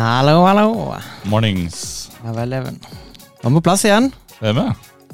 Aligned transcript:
Hallo, 0.00 0.46
hallo. 0.46 0.94
Mornings. 1.28 2.08
Ja 2.24 2.32
vel, 2.32 2.54
Even. 2.56 2.78
Nå 2.80 3.42
er 3.42 3.50
vi 3.50 3.58
på 3.58 3.60
plass 3.66 3.82
igjen. 3.84 4.06
Er 4.40 4.54
vi? 4.56 4.62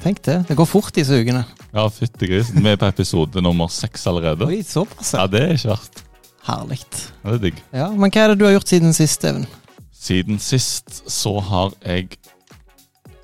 Tenk 0.05 0.21
det. 0.23 0.37
Det 0.47 0.55
går 0.61 0.69
fort 0.71 0.95
disse 0.95 1.17
ukene. 1.19 1.41
Ja, 1.73 1.89
fytti 1.91 2.29
grisen. 2.31 2.61
Vi 2.63 2.71
er 2.71 2.79
på 2.79 2.87
episode 2.87 3.43
nummer 3.43 3.67
seks 3.73 4.07
allerede. 4.07 4.47
Oi, 4.47 4.61
såpass. 4.63 5.11
Ja, 5.17 5.25
det 5.27 5.41
er 5.43 5.57
ikke 5.57 5.73
verst. 5.73 6.05
Herlig. 6.47 6.79
Ja, 6.87 7.33
Det 7.33 7.35
er 7.35 7.43
digg. 7.49 7.59
Ja, 7.75 7.89
men 7.97 8.15
hva 8.15 8.23
er 8.23 8.31
det 8.31 8.39
du 8.39 8.47
har 8.47 8.55
gjort 8.55 8.71
siden 8.71 8.95
sist, 8.95 9.27
Even? 9.27 9.49
Siden 9.91 10.39
sist 10.39 11.03
så 11.11 11.35
har 11.49 11.75
jeg 11.83 12.21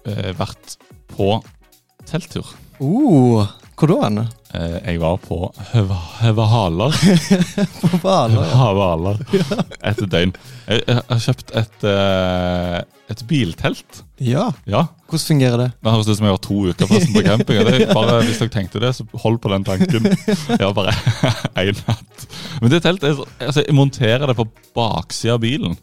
eh, 0.02 0.32
vært 0.42 0.74
på 1.14 1.30
telttur. 2.10 2.56
Uh, 2.82 3.46
hvor 3.78 3.92
da? 3.94 4.00
Anne? 4.10 4.26
Eh, 4.52 4.74
jeg 4.84 5.00
var 5.00 5.16
på 5.16 5.36
Hvaler. 5.72 6.92
På 7.80 7.88
Hvaler. 8.02 8.34
ja. 8.36 8.56
Høvahaler. 8.60 9.20
Et 9.90 10.02
døgn. 10.12 10.34
Jeg, 10.66 10.82
jeg 10.86 10.98
har 11.08 11.22
kjøpt 11.24 11.54
et, 11.56 11.86
eh, 11.88 12.76
et 13.14 13.22
biltelt. 13.30 14.02
Ja. 14.20 14.50
Ja. 14.68 14.82
Hvordan 15.08 15.24
fungerer 15.30 15.56
det? 15.62 15.68
Det 15.80 15.94
høres 15.94 16.10
ut 16.10 16.18
som 16.18 16.28
jeg 16.28 16.36
har 16.36 16.42
to 16.44 16.58
uker 16.68 16.90
på 16.90 17.22
camping. 17.24 17.62
Det 17.64 17.88
bare, 17.96 18.18
hvis 18.26 18.42
dere 18.42 18.52
tenkte 18.52 18.82
det, 18.84 18.92
så 18.98 19.06
hold 19.24 19.40
på 19.42 19.50
den 19.54 19.64
tanken. 19.66 20.06
Jeg 20.52 20.60
har 20.60 20.76
bare 20.76 20.94
én 21.64 21.80
natt. 21.88 22.28
Men 22.60 22.72
det 22.72 22.82
teltet 22.84 23.08
er 23.10 23.24
altså, 23.48 23.64
Jeg 23.64 23.76
monterer 23.76 24.28
det 24.30 24.36
på 24.38 24.46
baksida 24.76 25.34
av 25.38 25.42
bilen. 25.42 25.74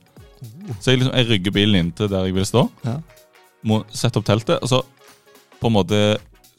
Så 0.79 0.93
jeg, 0.93 1.01
liksom, 1.01 1.13
jeg 1.17 1.27
rygger 1.33 1.53
bilen 1.57 1.81
inntil 1.81 2.09
der 2.11 2.27
jeg 2.29 2.37
vil 2.37 2.45
stå. 2.47 2.67
Ja. 2.85 2.99
Må 3.67 3.81
sette 3.91 4.21
opp 4.21 4.27
teltet, 4.29 4.61
og 4.61 4.69
så 4.69 4.83
på 5.59 5.67
en 5.67 5.75
måte 5.75 6.01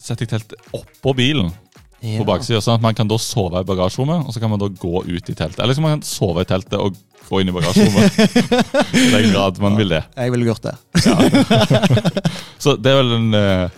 setter 0.00 0.26
jeg 0.26 0.32
teltet 0.34 0.74
oppå 0.76 1.14
bilen. 1.16 1.52
På 2.00 2.24
baksida, 2.24 2.62
sånn 2.64 2.78
at 2.78 2.84
man 2.84 2.96
kan 2.96 3.08
da 3.10 3.18
sove 3.20 3.60
i 3.60 3.66
bagasjerommet, 3.68 4.24
og 4.24 4.32
så 4.32 4.40
kan 4.40 4.48
man 4.52 4.60
da 4.62 4.70
gå 4.72 5.02
ut 5.04 5.26
i 5.28 5.34
teltet. 5.36 5.58
Eller 5.60 5.76
så 5.76 5.82
man 5.84 5.98
kan 5.98 6.04
sove 6.08 6.46
i 6.46 6.48
teltet 6.48 6.78
og 6.80 6.96
gå 7.28 7.42
inn 7.42 7.50
i 7.52 7.54
bagasjerommet. 7.54 8.16
I 8.96 9.04
den 9.12 9.28
grad 9.34 9.60
man 9.60 9.76
vil 9.76 9.92
det. 9.92 10.00
Jeg 10.16 10.32
ville 10.32 10.48
gjort 10.48 10.64
det. 10.70 10.74
Så 12.62 12.74
det 12.80 12.90
er 12.92 12.98
vel 13.00 13.12
en 13.16 13.36
eh, 13.36 13.76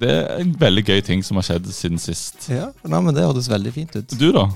Det 0.00 0.12
er 0.12 0.44
en 0.44 0.52
veldig 0.60 0.84
gøy 0.86 1.00
ting 1.04 1.24
som 1.24 1.40
har 1.40 1.46
skjedd 1.48 1.66
siden 1.72 2.00
sist. 2.00 2.46
Ja, 2.52 2.68
Nei, 2.84 3.00
men 3.00 3.16
Det 3.16 3.24
hørtes 3.24 3.48
veldig 3.50 3.72
fint 3.74 3.96
ut. 3.96 4.14
Du, 4.20 4.28
da? 4.36 4.46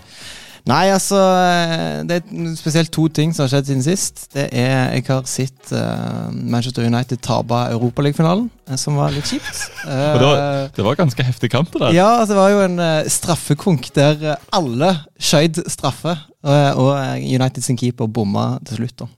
Nei, 0.69 0.91
altså 0.92 1.16
eh, 1.16 2.03
Det 2.05 2.16
er 2.20 2.50
spesielt 2.58 2.91
to 2.92 3.06
ting 3.08 3.30
som 3.34 3.47
har 3.47 3.53
skjedd 3.55 3.70
siden 3.70 3.84
sist. 3.84 4.27
Det 4.34 4.48
er 4.53 4.92
Jeg 4.98 5.05
har 5.08 5.22
sett 5.30 5.72
uh, 5.72 6.28
Manchester 6.33 6.84
United 6.84 7.22
tape 7.25 7.61
Europaligafinalen, 7.72 8.50
uh, 8.69 8.77
som 8.77 8.98
var 9.00 9.14
litt 9.14 9.30
kjipt. 9.30 9.62
Uh, 9.80 9.91
det 9.91 10.27
var- 10.27 10.41
Eh, 10.41 10.69
Det 10.77 10.84
var 10.84 10.97
ganske 11.00 11.25
heftig 11.25 11.50
kamp, 11.50 11.72
det. 11.72 11.94
Ja, 11.97 12.11
altså, 12.20 12.34
det 12.34 12.41
var 12.42 12.50
jo 12.52 12.61
en 12.67 12.78
uh, 12.78 13.08
straffekonk 13.11 13.89
der 13.97 14.27
eh, 14.34 14.36
alle 14.52 14.91
skjøt 15.19 15.62
straffe, 15.72 16.12
eh, 16.44 16.72
og 16.77 16.92
eh, 16.98 17.24
United 17.34 17.64
sin 17.64 17.78
keeper 17.80 18.06
bomma 18.06 18.58
til 18.69 18.83
slutt. 18.83 18.97
da. 19.00 19.08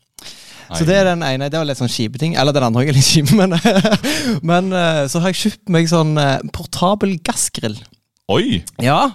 Så 0.72 0.86
det 0.88 0.94
er 0.96 1.04
den 1.10 1.20
ene. 1.27 1.50
Det 1.52 1.58
var 1.58 1.66
litt 1.68 1.77
sånn 1.77 1.90
kjipe 1.92 2.16
ting. 2.22 2.32
Eller 2.40 2.54
den 2.56 2.64
andre 2.64 2.86
er 2.88 2.94
litt 2.96 3.04
kjip, 3.04 3.28
men, 3.40 3.52
men 4.46 4.70
eh, 4.72 5.02
så 5.12 5.20
har 5.20 5.28
jeg 5.34 5.40
kjøpt 5.42 5.68
meg 5.74 5.90
sånn 5.90 6.14
eh, 6.16 6.38
portabel 6.54 7.18
gassgrill. 7.27 7.77
Oi! 8.32 8.62
Ja. 8.80 9.10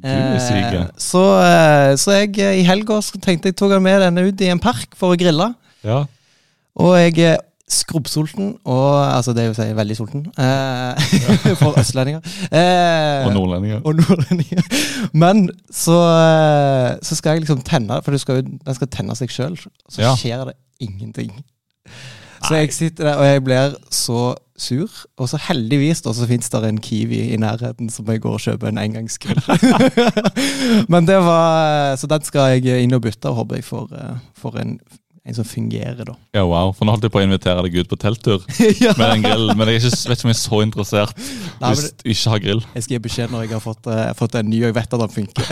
Syk. 0.00 0.74
Eh, 0.78 0.86
så, 1.02 1.22
eh, 1.44 1.92
så 2.00 2.14
jeg 2.20 2.38
eh, 2.38 2.60
i 2.62 2.64
helga 2.64 3.00
tenkte 3.20 3.50
jeg 3.50 3.56
tok 3.58 3.72
han 3.74 3.82
med 3.84 4.00
denne 4.00 4.22
ut 4.30 4.40
i 4.40 4.48
en 4.52 4.60
park 4.62 4.94
for 4.96 5.12
å 5.12 5.18
grille. 5.20 5.50
Ja. 5.84 6.04
Og 6.80 6.94
jeg 7.00 7.18
er 7.26 7.40
skrubbsulten, 7.70 8.56
og 8.66 8.94
altså 9.14 9.30
det 9.34 9.42
er 9.44 9.50
jo 9.50 9.52
å 9.54 9.58
si 9.58 9.66
veldig 9.78 9.96
sulten, 9.98 10.24
eh, 10.42 11.10
for 11.60 11.76
østlendinger. 11.78 12.22
Eh, 12.50 13.26
Og 13.28 13.34
nordlendinger. 13.36 13.82
og 13.84 13.94
nordlendinger. 14.00 14.64
Men 15.12 15.44
så, 15.70 15.98
eh, 16.16 16.96
så 17.06 17.18
skal 17.18 17.36
jeg 17.36 17.44
liksom 17.44 17.62
tenne, 17.66 18.00
for 18.02 18.16
skal, 18.18 18.42
den 18.42 18.74
skal 18.78 18.90
tenne 18.90 19.14
seg 19.18 19.30
sjøl. 19.34 19.58
Så 19.90 20.02
Ja. 20.02 20.14
skjer 20.18 20.46
det 20.50 20.56
ingenting. 20.80 21.30
Så 22.48 22.54
jeg 22.56 22.72
sitter 22.72 23.04
der, 23.10 23.16
og 23.20 23.24
jeg 23.28 23.44
blir 23.44 23.74
så 23.92 24.34
sur. 24.60 25.02
Og 25.20 25.28
så 25.30 25.40
heldigvis 25.48 26.02
da, 26.04 26.14
så 26.16 26.28
fins 26.30 26.50
det 26.52 26.62
en 26.66 26.80
Kiwi 26.82 27.20
i 27.34 27.40
nærheten 27.40 27.90
som 27.92 28.08
jeg 28.10 28.22
går 28.24 28.38
og 28.38 28.44
kjøper 28.44 28.70
en 28.70 28.80
engangsgrill. 28.80 29.40
Men 30.92 31.08
det 31.08 31.18
var 31.24 31.96
Så 32.00 32.08
den 32.10 32.24
skal 32.26 32.56
jeg 32.56 32.84
inn 32.84 32.96
og 32.96 33.04
bytte, 33.04 33.30
og 33.30 33.42
håper 33.42 33.60
jeg 33.60 33.66
får, 33.66 33.86
eh, 33.96 34.18
får 34.40 34.58
en, 34.62 34.76
en 35.26 35.36
som 35.36 35.48
fungerer, 35.48 36.04
da. 36.08 36.14
Ja, 36.36 36.44
wow. 36.48 36.72
For 36.76 36.86
nå 36.86 36.94
holdt 36.94 37.08
jeg 37.08 37.14
på 37.14 37.22
å 37.22 37.26
invitere 37.26 37.64
deg 37.66 37.80
ut 37.80 37.90
på 37.90 37.98
telttur 38.00 38.46
ja. 38.84 38.94
med 38.98 39.16
en 39.16 39.26
grill, 39.26 39.50
men 39.56 39.72
jeg 39.72 39.82
ikke, 39.82 39.92
vet 40.12 40.18
ikke 40.18 40.28
om 40.28 40.32
jeg 40.32 40.38
er 40.38 40.42
så 40.44 40.62
interessert 40.66 41.26
Nei, 41.60 41.74
hvis 41.74 41.90
du 41.90 42.06
ikke 42.14 42.36
har 42.36 42.44
grill. 42.46 42.64
Jeg 42.76 42.86
skal 42.86 42.96
gi 42.96 43.02
beskjed 43.08 43.34
når 43.34 43.46
jeg 43.46 43.56
har 43.56 43.64
fått, 43.64 43.90
uh, 43.90 44.06
fått 44.18 44.38
en 44.40 44.48
ny, 44.52 44.62
og 44.62 44.70
jeg 44.70 44.78
vet 44.80 44.96
at 44.96 45.04
den 45.04 45.16
funker. 45.18 45.44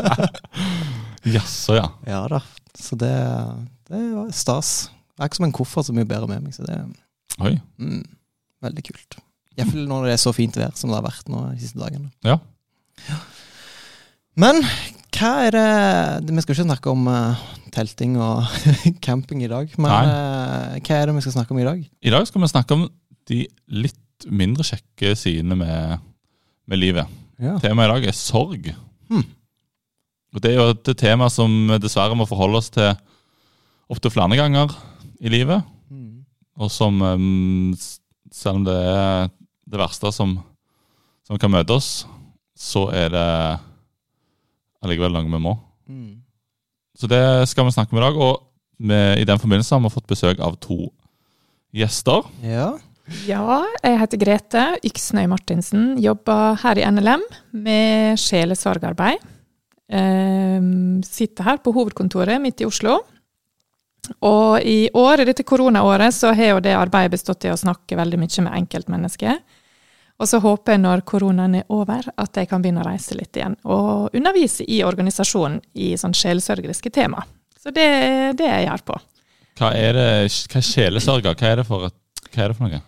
Jaså, 1.36 1.76
ja. 1.76 1.90
Ja 2.08 2.24
da. 2.32 2.40
Så 2.80 2.96
det, 2.96 3.12
det 3.90 4.00
var 4.14 4.32
stas. 4.32 4.88
Det 5.12 5.26
er 5.26 5.28
ikke 5.28 5.42
som 5.42 5.50
en 5.50 5.52
koffert 5.52 5.84
så 5.84 5.92
mye 5.92 6.08
bedre 6.08 6.30
med 6.30 6.46
meg. 6.46 6.54
Så 6.56 6.64
det 6.64 6.78
Oi. 7.38 7.54
mm, 7.80 8.02
veldig 8.66 8.84
kult. 8.90 9.20
Iallfall 9.58 9.86
når 9.88 10.08
det 10.08 10.14
er 10.14 10.22
så 10.22 10.32
fint 10.34 10.56
vær 10.56 10.74
som 10.78 10.90
det 10.90 10.98
har 10.98 11.06
vært 11.06 11.30
nå 11.30 11.44
de 11.52 11.62
siste 11.62 11.80
dagene. 11.80 12.10
Ja. 12.26 12.38
Men 14.40 14.62
hva 15.16 15.30
er 15.46 15.56
det 15.56 16.32
Vi 16.32 16.42
skal 16.44 16.54
ikke 16.54 16.66
snakke 16.68 16.92
om 16.92 17.08
uh, 17.10 17.40
telting 17.74 18.16
og 18.20 18.44
camping 19.06 19.42
i 19.44 19.50
dag. 19.50 19.72
Men 19.78 19.90
eh, 19.90 20.78
hva 20.80 20.96
er 20.96 21.08
det 21.08 21.16
vi 21.16 21.24
skal 21.24 21.36
snakke 21.38 21.54
om 21.54 21.60
i 21.62 21.66
dag? 21.66 21.82
I 21.82 22.12
dag 22.14 22.26
skal 22.28 22.42
vi 22.42 22.50
snakke 22.50 22.76
om 22.76 22.86
de 23.30 23.42
litt 23.70 24.26
mindre 24.28 24.66
kjekke 24.66 25.14
sidene 25.16 25.56
med, 25.58 26.06
med 26.68 26.80
livet. 26.80 27.10
Ja. 27.40 27.56
Temaet 27.62 27.88
i 27.88 27.92
dag 27.94 28.08
er 28.10 28.16
sorg. 28.16 28.70
Hmm. 29.10 29.26
Og 30.34 30.42
Det 30.42 30.52
er 30.52 30.60
jo 30.60 30.72
et 30.74 30.92
tema 30.98 31.30
som 31.32 31.50
vi 31.70 31.78
dessverre 31.82 32.18
må 32.18 32.26
forholde 32.28 32.60
oss 32.60 32.70
til 32.74 32.92
opptil 33.90 34.12
flere 34.14 34.38
ganger 34.38 34.74
i 35.20 35.32
livet. 35.32 35.66
Og 36.60 36.70
som, 36.72 37.00
um, 37.00 37.72
selv 38.32 38.60
om 38.60 38.66
det 38.66 38.76
er 38.76 39.30
det 39.70 39.80
verste 39.80 40.12
som, 40.12 40.36
som 41.26 41.40
kan 41.40 41.52
møte 41.52 41.76
oss, 41.76 42.04
så 42.58 42.88
er 42.92 43.12
det 43.14 43.28
allikevel 44.84 45.14
noe 45.14 45.28
vi 45.28 45.40
må. 45.40 45.56
Mm. 45.88 46.20
Så 46.96 47.08
det 47.08 47.22
skal 47.48 47.66
vi 47.66 47.74
snakke 47.74 47.94
om 47.94 48.00
i 48.00 48.04
dag. 48.04 48.20
Og 48.20 48.44
vi, 48.80 49.00
i 49.22 49.26
den 49.28 49.40
forbindelse 49.40 49.76
har 49.76 49.84
vi 49.84 49.94
fått 49.94 50.10
besøk 50.10 50.40
av 50.44 50.58
to 50.60 50.90
gjester. 51.76 52.28
Ja. 52.44 52.74
Ja, 53.26 53.64
jeg 53.82 53.98
heter 53.98 54.20
Grete 54.20 54.64
Yksnøy 54.86 55.24
Martinsen. 55.30 55.94
Jobber 55.98 56.60
her 56.62 56.78
i 56.78 56.84
NLM 56.86 57.24
med 57.64 58.20
sjelesorgarbeid. 58.20 59.24
Ehm, 59.90 61.00
sitter 61.02 61.48
her 61.48 61.58
på 61.58 61.72
hovedkontoret 61.74 62.38
midt 62.42 62.62
i 62.62 62.68
Oslo. 62.68 63.00
Og 64.26 64.60
i 64.66 64.90
år, 64.96 65.20
i 65.22 65.28
dette 65.28 65.46
koronaåret, 65.46 66.14
så 66.14 66.32
har 66.36 66.54
jo 66.54 66.62
det 66.64 66.76
arbeidet 66.76 67.14
bestått 67.14 67.46
i 67.46 67.52
å 67.52 67.58
snakke 67.58 67.98
veldig 67.98 68.20
mye 68.20 68.46
med 68.46 68.56
enkeltmennesker. 68.62 69.40
Og 70.20 70.28
så 70.28 70.40
håper 70.42 70.74
jeg 70.74 70.82
når 70.82 71.04
koronaen 71.08 71.60
er 71.62 71.68
over, 71.72 72.04
at 72.20 72.36
jeg 72.36 72.48
kan 72.50 72.60
begynne 72.60 72.82
å 72.82 72.88
reise 72.88 73.16
litt 73.16 73.36
igjen. 73.36 73.56
Og 73.64 74.16
undervise 74.16 74.66
i 74.68 74.82
organisasjonen 74.84 75.60
i 75.80 75.94
sånn 76.00 76.16
sjelsørgeriske 76.16 76.92
tema. 76.92 77.24
Så 77.60 77.72
det 77.76 77.86
er 77.86 78.36
det 78.36 78.48
jeg 78.48 78.66
gjør 78.66 78.84
på. 78.90 78.98
Hva 79.60 79.72
er 79.76 79.96
det, 79.96 80.10
hva 80.52 80.60
er 80.60 80.66
sjelesørger? 80.66 81.36
Hva 81.36 81.48
er 81.48 81.60
det 81.60 81.66
for, 81.68 81.88
hva 81.88 82.44
er 82.44 82.52
det 82.52 82.56
for 82.58 82.68
noe? 82.68 82.82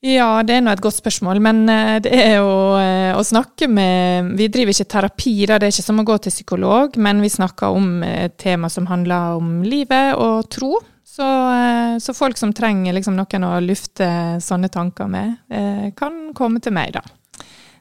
Ja, 0.00 0.40
det 0.40 0.54
er 0.56 0.62
nå 0.64 0.72
et 0.72 0.80
godt 0.80 0.96
spørsmål, 0.96 1.42
men 1.44 1.66
eh, 1.68 1.98
det 2.00 2.12
er 2.16 2.38
jo 2.38 2.52
eh, 2.80 3.10
å 3.12 3.20
snakke 3.26 3.66
med 3.68 4.30
Vi 4.38 4.46
driver 4.48 4.72
ikke 4.72 4.88
terapi, 4.94 5.34
da, 5.44 5.58
det 5.60 5.68
er 5.68 5.74
ikke 5.74 5.84
som 5.84 6.00
å 6.00 6.06
gå 6.08 6.16
til 6.24 6.32
psykolog, 6.32 6.96
men 6.96 7.20
vi 7.20 7.28
snakker 7.28 7.76
om 7.76 8.00
et 8.06 8.38
tema 8.40 8.70
som 8.72 8.88
handler 8.88 9.36
om 9.36 9.58
livet 9.66 10.16
og 10.16 10.48
tro. 10.48 10.78
Så, 11.04 11.26
eh, 11.52 11.98
så 11.98 12.14
folk 12.16 12.38
som 12.40 12.52
trenger 12.56 12.94
liksom 12.96 13.16
noen 13.18 13.44
å 13.44 13.56
lufte 13.60 14.08
sånne 14.40 14.70
tanker 14.72 15.10
med, 15.10 15.36
eh, 15.52 15.90
kan 15.96 16.30
komme 16.38 16.62
til 16.64 16.72
meg, 16.72 16.94
da. 16.96 17.02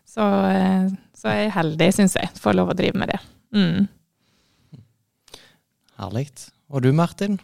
Så, 0.03 0.25
eh, 0.49 0.89
så 1.15 1.31
jeg 1.31 1.47
er 1.47 1.55
heldig, 1.55 1.91
syns 1.93 2.17
jeg, 2.19 2.31
får 2.35 2.57
lov 2.57 2.73
å 2.73 2.75
drive 2.75 2.99
med 2.99 3.13
det. 3.13 3.19
Mm. 3.55 3.87
Herlig. 5.99 6.27
Og 6.73 6.83
du, 6.83 6.91
Martin? 6.91 7.39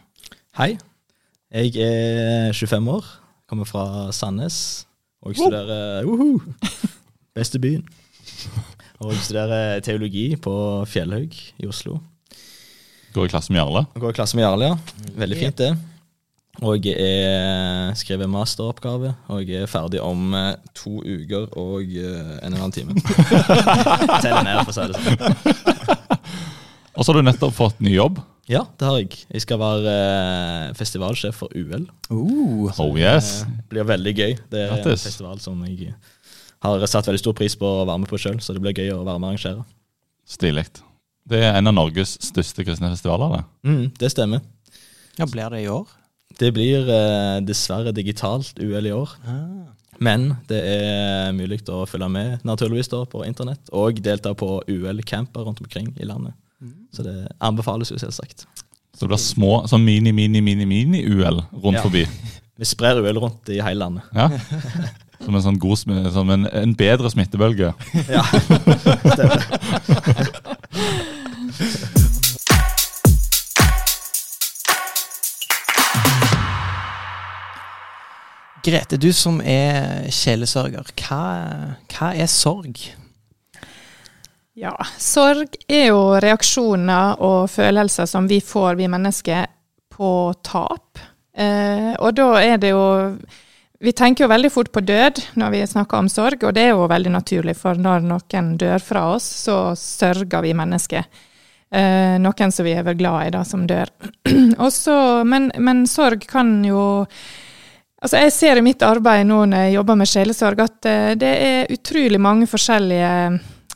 Hei. 0.58 0.74
Jeg 1.54 1.76
er 1.80 2.52
25 2.52 2.88
år, 2.92 3.06
kommer 3.50 3.68
fra 3.68 4.12
Sandnes 4.14 4.86
og 5.22 5.36
studerer 5.38 6.06
uhu, 6.06 6.40
Beste 7.36 7.60
byen. 7.60 7.82
Og 9.04 9.12
studerer 9.20 9.80
teologi 9.84 10.30
på 10.40 10.52
Fjellhaug 10.88 11.34
i 11.60 11.66
Oslo. 11.68 11.98
Går 13.12 13.28
i 13.28 13.32
klasse 13.32 13.52
med 13.52 13.60
Jarle? 13.60 13.84
Går 14.00 14.14
i 14.14 14.16
klasse 14.16 14.38
med 14.38 14.46
Jarle, 14.46 14.70
ja. 14.72 14.78
Veldig 15.20 15.38
fint, 15.40 15.60
det. 15.60 15.74
Og 16.64 16.86
jeg 16.88 17.96
skriver 18.00 18.30
masteroppgave, 18.32 19.10
og 19.28 19.42
jeg 19.44 19.66
er 19.66 19.68
ferdig 19.68 20.00
om 20.00 20.32
eh, 20.32 20.54
to 20.76 21.02
uker 21.04 21.50
og 21.60 21.84
eh, 21.84 22.38
en 22.40 22.54
eller 22.54 22.62
annen 22.62 22.62
halv 22.62 22.72
time. 22.72 22.96
Teller 24.24 24.46
ned, 24.46 24.62
for 24.64 24.72
å 24.72 24.76
si 24.76 24.86
det 24.88 24.96
sånn. 24.96 25.18
Og 26.96 27.04
så 27.04 27.12
har 27.12 27.20
du 27.20 27.26
nettopp 27.28 27.52
fått 27.52 27.84
ny 27.84 27.92
jobb. 27.98 28.22
Ja, 28.46 28.62
det 28.78 28.86
har 28.86 28.98
jeg. 29.00 29.16
Jeg 29.32 29.42
skal 29.42 29.58
være 29.58 29.92
eh, 29.92 30.74
festivalsjef 30.78 31.40
for 31.42 31.50
UL. 31.56 31.88
Uh, 32.10 32.70
Oh 32.78 32.94
yes. 32.98 33.40
Det 33.42 33.66
blir 33.72 33.88
veldig 33.88 34.12
gøy. 34.14 34.36
Det 34.52 34.60
er 34.60 34.68
en 34.70 34.82
Grattis. 34.84 35.06
festival 35.08 35.40
som 35.42 35.64
jeg 35.66 35.94
har 36.62 36.86
satt 36.86 37.08
veldig 37.08 37.22
stor 37.24 37.34
pris 37.38 37.56
på 37.58 37.66
å 37.66 37.86
være 37.88 38.04
med 38.04 38.10
på 38.10 38.20
sjøl, 38.22 38.38
så 38.42 38.54
det 38.54 38.62
blir 38.62 38.76
gøy 38.76 38.92
å 38.94 39.02
være 39.02 39.18
med 39.18 39.32
og 39.32 39.34
arrangere. 39.34 39.66
Stilig. 40.26 40.66
Det 41.26 41.42
er 41.42 41.58
en 41.58 41.70
av 41.72 41.74
Norges 41.74 42.16
største 42.22 42.62
kristne 42.66 42.92
festivaler. 42.94 43.34
det. 43.34 43.70
Mm, 43.70 43.84
det 43.98 44.12
stemmer. 44.14 44.44
Ja, 45.18 45.26
Blir 45.26 45.50
det 45.50 45.64
i 45.64 45.68
år? 45.72 45.90
Det 46.38 46.52
blir 46.54 46.86
eh, 46.92 47.40
dessverre 47.46 47.92
digitalt 47.96 48.58
UL 48.60 48.86
i 48.86 48.94
år. 48.94 49.14
Ah. 49.26 49.72
Men 49.98 50.36
det 50.46 50.58
er 50.60 51.32
mulig 51.32 51.62
å 51.72 51.86
følge 51.88 52.08
med 52.12 52.44
naturligvis 52.44 52.90
da 52.92 53.02
på 53.08 53.24
internett, 53.26 53.72
og 53.72 53.98
delta 54.04 54.34
på 54.36 54.60
UL-camper 54.68 55.46
rundt 55.46 55.62
omkring 55.64 55.94
i 55.96 56.06
landet. 56.06 56.36
Så 56.92 57.02
det 57.04 57.14
anbefales 57.44 57.90
jo 57.92 57.98
selvsagt. 58.00 58.46
Så 58.96 59.04
det 59.04 59.10
blir 59.12 59.20
små, 59.20 59.50
sånn 59.68 59.84
mini, 59.84 60.12
mini, 60.16 60.40
mini, 60.40 60.64
mini-UL 60.64 61.42
rundt 61.52 61.76
Ja. 61.76 61.82
forbi. 61.84 62.06
Vi 62.58 62.64
sprer 62.64 62.96
UL 63.02 63.18
rundt 63.20 63.50
i 63.52 63.58
hele 63.60 63.78
landet. 63.82 64.02
Ja. 64.16 64.30
Som 65.20 65.36
en 65.36 65.42
sånn 65.44 65.58
god, 65.60 65.76
som 66.12 66.30
en, 66.32 66.46
en 66.48 66.72
bedre 66.76 67.10
smittebølge. 67.12 67.74
Ja, 68.08 68.24
Grete, 78.66 78.96
du 78.98 79.12
som 79.14 79.38
er 79.46 80.08
sjelesørger, 80.10 80.88
hva, 81.04 81.20
hva 81.92 82.08
er 82.18 82.26
sorg? 82.30 82.80
Ja, 84.56 84.72
sorg 84.96 85.52
er 85.68 85.90
jo 85.90 86.16
reaksjoner 86.16 87.20
og 87.20 87.50
følelser 87.52 88.08
som 88.08 88.24
vi 88.24 88.38
får, 88.40 88.78
vi 88.78 88.86
mennesker, 88.88 89.50
på 89.92 90.12
tap. 90.44 91.00
Eh, 91.36 91.92
og 92.00 92.14
da 92.16 92.30
er 92.40 92.56
det 92.60 92.70
jo 92.72 92.86
Vi 93.76 93.92
tenker 93.92 94.24
jo 94.24 94.30
veldig 94.30 94.48
fort 94.48 94.70
på 94.72 94.80
død 94.80 95.18
når 95.36 95.50
vi 95.52 95.58
snakker 95.68 95.98
om 96.00 96.06
sorg, 96.08 96.46
og 96.48 96.54
det 96.56 96.62
er 96.64 96.70
jo 96.70 96.86
veldig 96.88 97.10
naturlig, 97.12 97.52
for 97.60 97.76
når 97.76 98.06
noen 98.08 98.54
dør 98.56 98.80
fra 98.80 99.02
oss, 99.12 99.26
så 99.44 99.74
sørger 99.76 100.40
vi 100.40 100.54
mennesker. 100.56 101.04
Eh, 101.68 102.16
noen 102.16 102.52
som 102.52 102.64
vi 102.64 102.72
er 102.72 102.86
vel 102.86 102.96
glad 102.96 103.26
i, 103.26 103.34
da, 103.36 103.42
som 103.44 103.66
dør. 103.68 103.92
Også, 104.66 104.96
men, 105.28 105.50
men 105.58 105.84
sorg 105.86 106.24
kan 106.30 106.62
jo 106.64 107.04
Altså 107.96 108.20
Jeg 108.20 108.32
ser 108.32 108.58
i 108.60 108.62
mitt 108.62 108.82
arbeid 108.84 109.24
nå 109.26 109.38
når 109.48 109.66
jeg 109.66 109.76
jobber 109.76 109.96
med 109.96 110.08
sjelesorg, 110.08 110.60
at 110.64 110.88
eh, 110.88 111.12
det 111.20 111.34
er 111.44 111.76
utrolig 111.76 112.20
mange 112.20 112.48
forskjellige 112.48 113.12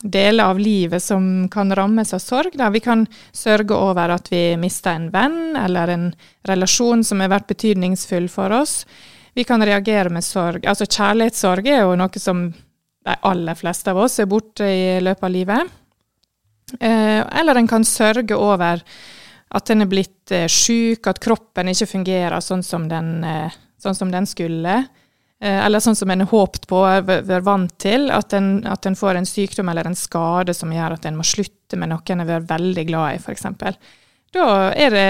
deler 0.01 0.43
av 0.49 0.59
livet 0.59 1.03
som 1.03 1.47
kan 1.51 1.75
rammes 1.75 2.13
av 2.13 2.19
sorg. 2.19 2.55
Da. 2.57 2.69
Vi 2.69 2.79
kan 2.79 3.05
sørge 3.31 3.77
over 3.77 4.15
at 4.15 4.31
vi 4.31 4.57
mister 4.57 4.95
en 4.95 5.09
venn, 5.13 5.55
eller 5.57 5.93
en 5.93 6.09
relasjon 6.47 7.03
som 7.03 7.21
har 7.21 7.31
vært 7.31 7.51
betydningsfull 7.53 8.29
for 8.29 8.53
oss. 8.55 8.85
Vi 9.33 9.45
kan 9.47 9.63
reagere 9.63 10.09
med 10.09 10.25
sorg. 10.25 10.65
Altså 10.67 10.87
Kjærlighetssorg 10.89 11.69
er 11.69 11.85
jo 11.85 11.95
noe 11.99 12.21
som 12.21 12.49
de 13.01 13.15
aller 13.25 13.57
fleste 13.57 13.93
av 13.93 14.01
oss 14.03 14.19
er 14.21 14.29
borte 14.29 14.67
i 14.67 14.99
løpet 15.01 15.25
av 15.25 15.33
livet. 15.33 15.77
Eh, 16.79 17.21
eller 17.39 17.55
en 17.55 17.67
kan 17.67 17.85
sørge 17.85 18.37
over 18.37 18.83
at 19.51 19.69
en 19.69 19.83
er 19.83 19.89
blitt 19.91 20.31
eh, 20.31 20.47
syk, 20.47 21.07
at 21.07 21.19
kroppen 21.23 21.71
ikke 21.71 21.89
fungerer 21.89 22.43
sånn 22.43 22.63
som 22.63 22.87
den, 22.91 23.23
eh, 23.27 23.57
sånn 23.81 23.97
som 23.97 24.11
den 24.13 24.27
skulle. 24.29 24.83
Eh, 25.41 25.65
eller 25.65 25.81
sånn 25.81 25.97
som 25.97 26.11
en 26.13 26.21
har 26.21 26.29
håpet 26.29 26.67
på 26.69 26.83
og 26.85 27.07
vært 27.09 27.45
vant 27.47 27.73
til. 27.81 28.11
At 28.13 28.35
en, 28.37 28.59
at 28.69 28.85
en 28.85 28.97
får 28.97 29.17
en 29.17 29.27
sykdom 29.27 29.71
eller 29.71 29.89
en 29.89 29.97
skade 29.97 30.53
som 30.53 30.73
gjør 30.73 30.99
at 30.99 31.07
en 31.09 31.17
må 31.17 31.25
slutte 31.25 31.79
med 31.81 31.89
noe 31.89 32.13
en 32.13 32.21
har 32.21 32.29
vært 32.29 32.49
veldig 32.51 32.85
glad 32.91 33.15
i, 33.15 33.21
f.eks. 33.23 33.47
Da 34.31 34.47
er 34.71 34.93
det, 34.93 35.07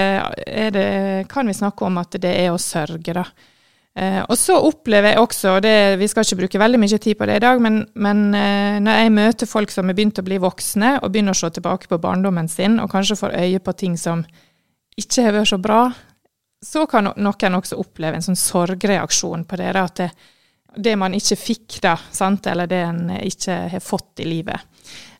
er 0.48 0.70
det, 0.74 0.86
kan 1.30 1.46
vi 1.46 1.54
snakke 1.54 1.84
om 1.86 2.00
at 2.00 2.16
det 2.22 2.32
er 2.32 2.50
å 2.50 2.60
sørge, 2.60 3.14
da. 3.14 3.26
Eh, 3.92 4.22
og 4.24 4.38
så 4.40 4.56
opplever 4.56 5.12
jeg 5.12 5.20
også, 5.20 5.50
og 5.58 5.66
det, 5.66 5.74
vi 6.00 6.08
skal 6.08 6.24
ikke 6.24 6.38
bruke 6.40 6.60
veldig 6.62 6.80
mye 6.80 6.98
tid 7.04 7.18
på 7.20 7.28
det 7.28 7.36
i 7.36 7.42
dag, 7.44 7.60
men, 7.60 7.82
men 7.92 8.22
eh, 8.32 8.78
når 8.80 9.02
jeg 9.02 9.12
møter 9.18 9.50
folk 9.50 9.74
som 9.74 9.92
er 9.92 9.98
begynt 9.98 10.18
å 10.22 10.24
bli 10.24 10.40
voksne, 10.40 10.94
og 11.02 11.12
begynner 11.12 11.36
å 11.36 11.38
se 11.42 11.52
tilbake 11.52 11.90
på 11.90 12.00
barndommen 12.00 12.48
sin, 12.50 12.80
og 12.80 12.88
kanskje 12.90 13.20
får 13.20 13.36
øye 13.36 13.60
på 13.60 13.76
ting 13.84 14.00
som 14.00 14.24
ikke 14.96 15.26
har 15.28 15.36
vært 15.36 15.52
så 15.52 15.60
bra, 15.60 15.82
så 16.62 16.86
kan 16.86 17.10
noen 17.16 17.58
også 17.58 17.78
oppleve 17.80 18.18
en 18.18 18.24
sånn 18.24 18.38
sorgreaksjon 18.38 19.44
på 19.48 19.58
det. 19.58 19.70
At 19.78 19.98
det, 19.98 20.10
det 20.76 20.94
man 20.96 21.14
ikke 21.18 21.38
fikk, 21.38 21.80
da, 21.82 21.96
sant? 22.10 22.46
eller 22.46 22.70
det 22.70 22.82
en 22.86 23.04
ikke 23.18 23.56
har 23.74 23.82
fått 23.82 24.22
i 24.22 24.28
livet. 24.28 24.68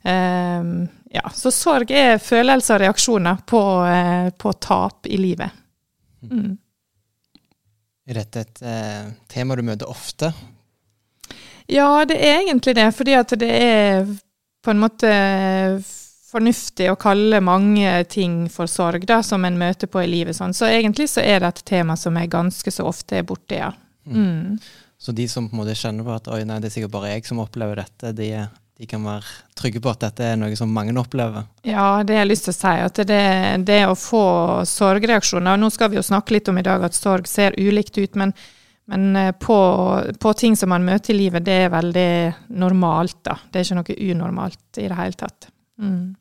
Um, 0.03 0.89
ja, 1.11 1.29
så 1.35 1.53
sorg 1.55 1.93
er 1.95 2.19
følelser 2.23 2.79
og 2.79 2.83
reaksjoner 2.83 3.43
på, 3.47 3.63
uh, 3.87 4.31
på 4.39 4.55
tap 4.63 5.07
i 5.07 5.19
livet. 5.21 5.61
Mm. 6.31 6.57
Er 8.07 8.19
dette 8.19 8.43
et 8.43 8.63
uh, 8.67 9.13
tema 9.31 9.59
du 9.59 9.63
møter 9.67 9.91
ofte? 9.91 10.33
Ja, 11.71 12.05
det 12.07 12.19
er 12.19 12.43
egentlig 12.43 12.75
det, 12.79 12.89
fordi 12.95 13.15
at 13.19 13.35
det 13.39 13.51
er 13.51 14.07
på 14.63 14.71
en 14.71 14.83
måte 14.83 15.11
fornuftig 16.33 16.89
å 16.93 16.99
kalle 17.01 17.43
mange 17.45 17.91
ting 18.11 18.47
for 18.53 18.71
sorg, 18.71 19.05
da, 19.09 19.21
som 19.27 19.45
en 19.45 19.59
møter 19.61 19.91
på 19.91 20.03
i 20.03 20.09
livet. 20.11 20.37
Sånn. 20.39 20.55
Så 20.57 20.69
egentlig 20.71 21.11
så 21.13 21.25
er 21.25 21.43
det 21.43 21.53
et 21.53 21.67
tema 21.75 21.97
som 22.01 22.17
er 22.17 22.31
ganske 22.33 22.73
så 22.73 22.89
ofte 22.89 23.21
er 23.21 23.29
borte, 23.29 23.59
ja. 23.61 23.73
Mm. 24.07 24.59
Så 25.03 25.13
de 25.13 25.29
som 25.29 25.49
på 25.49 25.57
en 25.57 25.63
måte 25.63 25.77
kjenner 25.79 26.07
på 26.07 26.15
at 26.15 26.29
oi, 26.31 26.43
nei, 26.47 26.61
det 26.63 26.71
er 26.71 26.77
sikkert 26.77 26.95
bare 26.95 27.13
jeg 27.13 27.27
som 27.27 27.43
opplever 27.43 27.83
dette, 27.83 28.13
de, 28.15 28.29
de 28.79 28.89
kan 28.91 29.03
være 29.03 29.27
trygge 29.59 29.83
på 29.83 29.91
at 29.91 30.05
dette 30.07 30.29
er 30.31 30.39
noe 30.39 30.57
som 30.59 30.71
mange 30.71 30.95
opplever. 31.01 31.49
Ja, 31.67 32.05
det 32.07 32.17
har 32.17 32.25
jeg 32.25 32.31
lyst 32.31 32.47
til 32.49 32.55
å 32.55 32.59
si. 32.61 32.75
At 32.87 33.03
det, 33.11 33.23
det 33.67 33.81
å 33.89 33.99
få 33.99 34.25
sorgreaksjoner 34.69 35.57
og 35.57 35.63
Nå 35.65 35.71
skal 35.75 35.91
vi 35.93 35.99
jo 35.99 36.07
snakke 36.07 36.37
litt 36.37 36.51
om 36.53 36.61
i 36.63 36.67
dag 36.67 36.87
at 36.87 36.99
sorg 36.99 37.27
ser 37.31 37.59
ulikt 37.59 37.99
ut, 37.99 38.15
men, 38.19 38.35
men 38.91 39.11
eh, 39.19 39.35
på, 39.35 39.59
på 40.23 40.35
ting 40.39 40.59
som 40.59 40.71
man 40.71 40.87
møter 40.87 41.15
i 41.15 41.21
livet, 41.25 41.47
det 41.51 41.59
er 41.65 41.75
veldig 41.75 42.11
normalt, 42.63 43.21
da. 43.27 43.41
Det 43.51 43.61
er 43.61 43.69
ikke 43.69 43.81
noe 43.83 44.01
unormalt 44.15 44.83
i 44.83 44.87
det 44.87 44.99
hele 45.03 45.19
tatt. 45.19 45.51
Mm. 45.83 46.15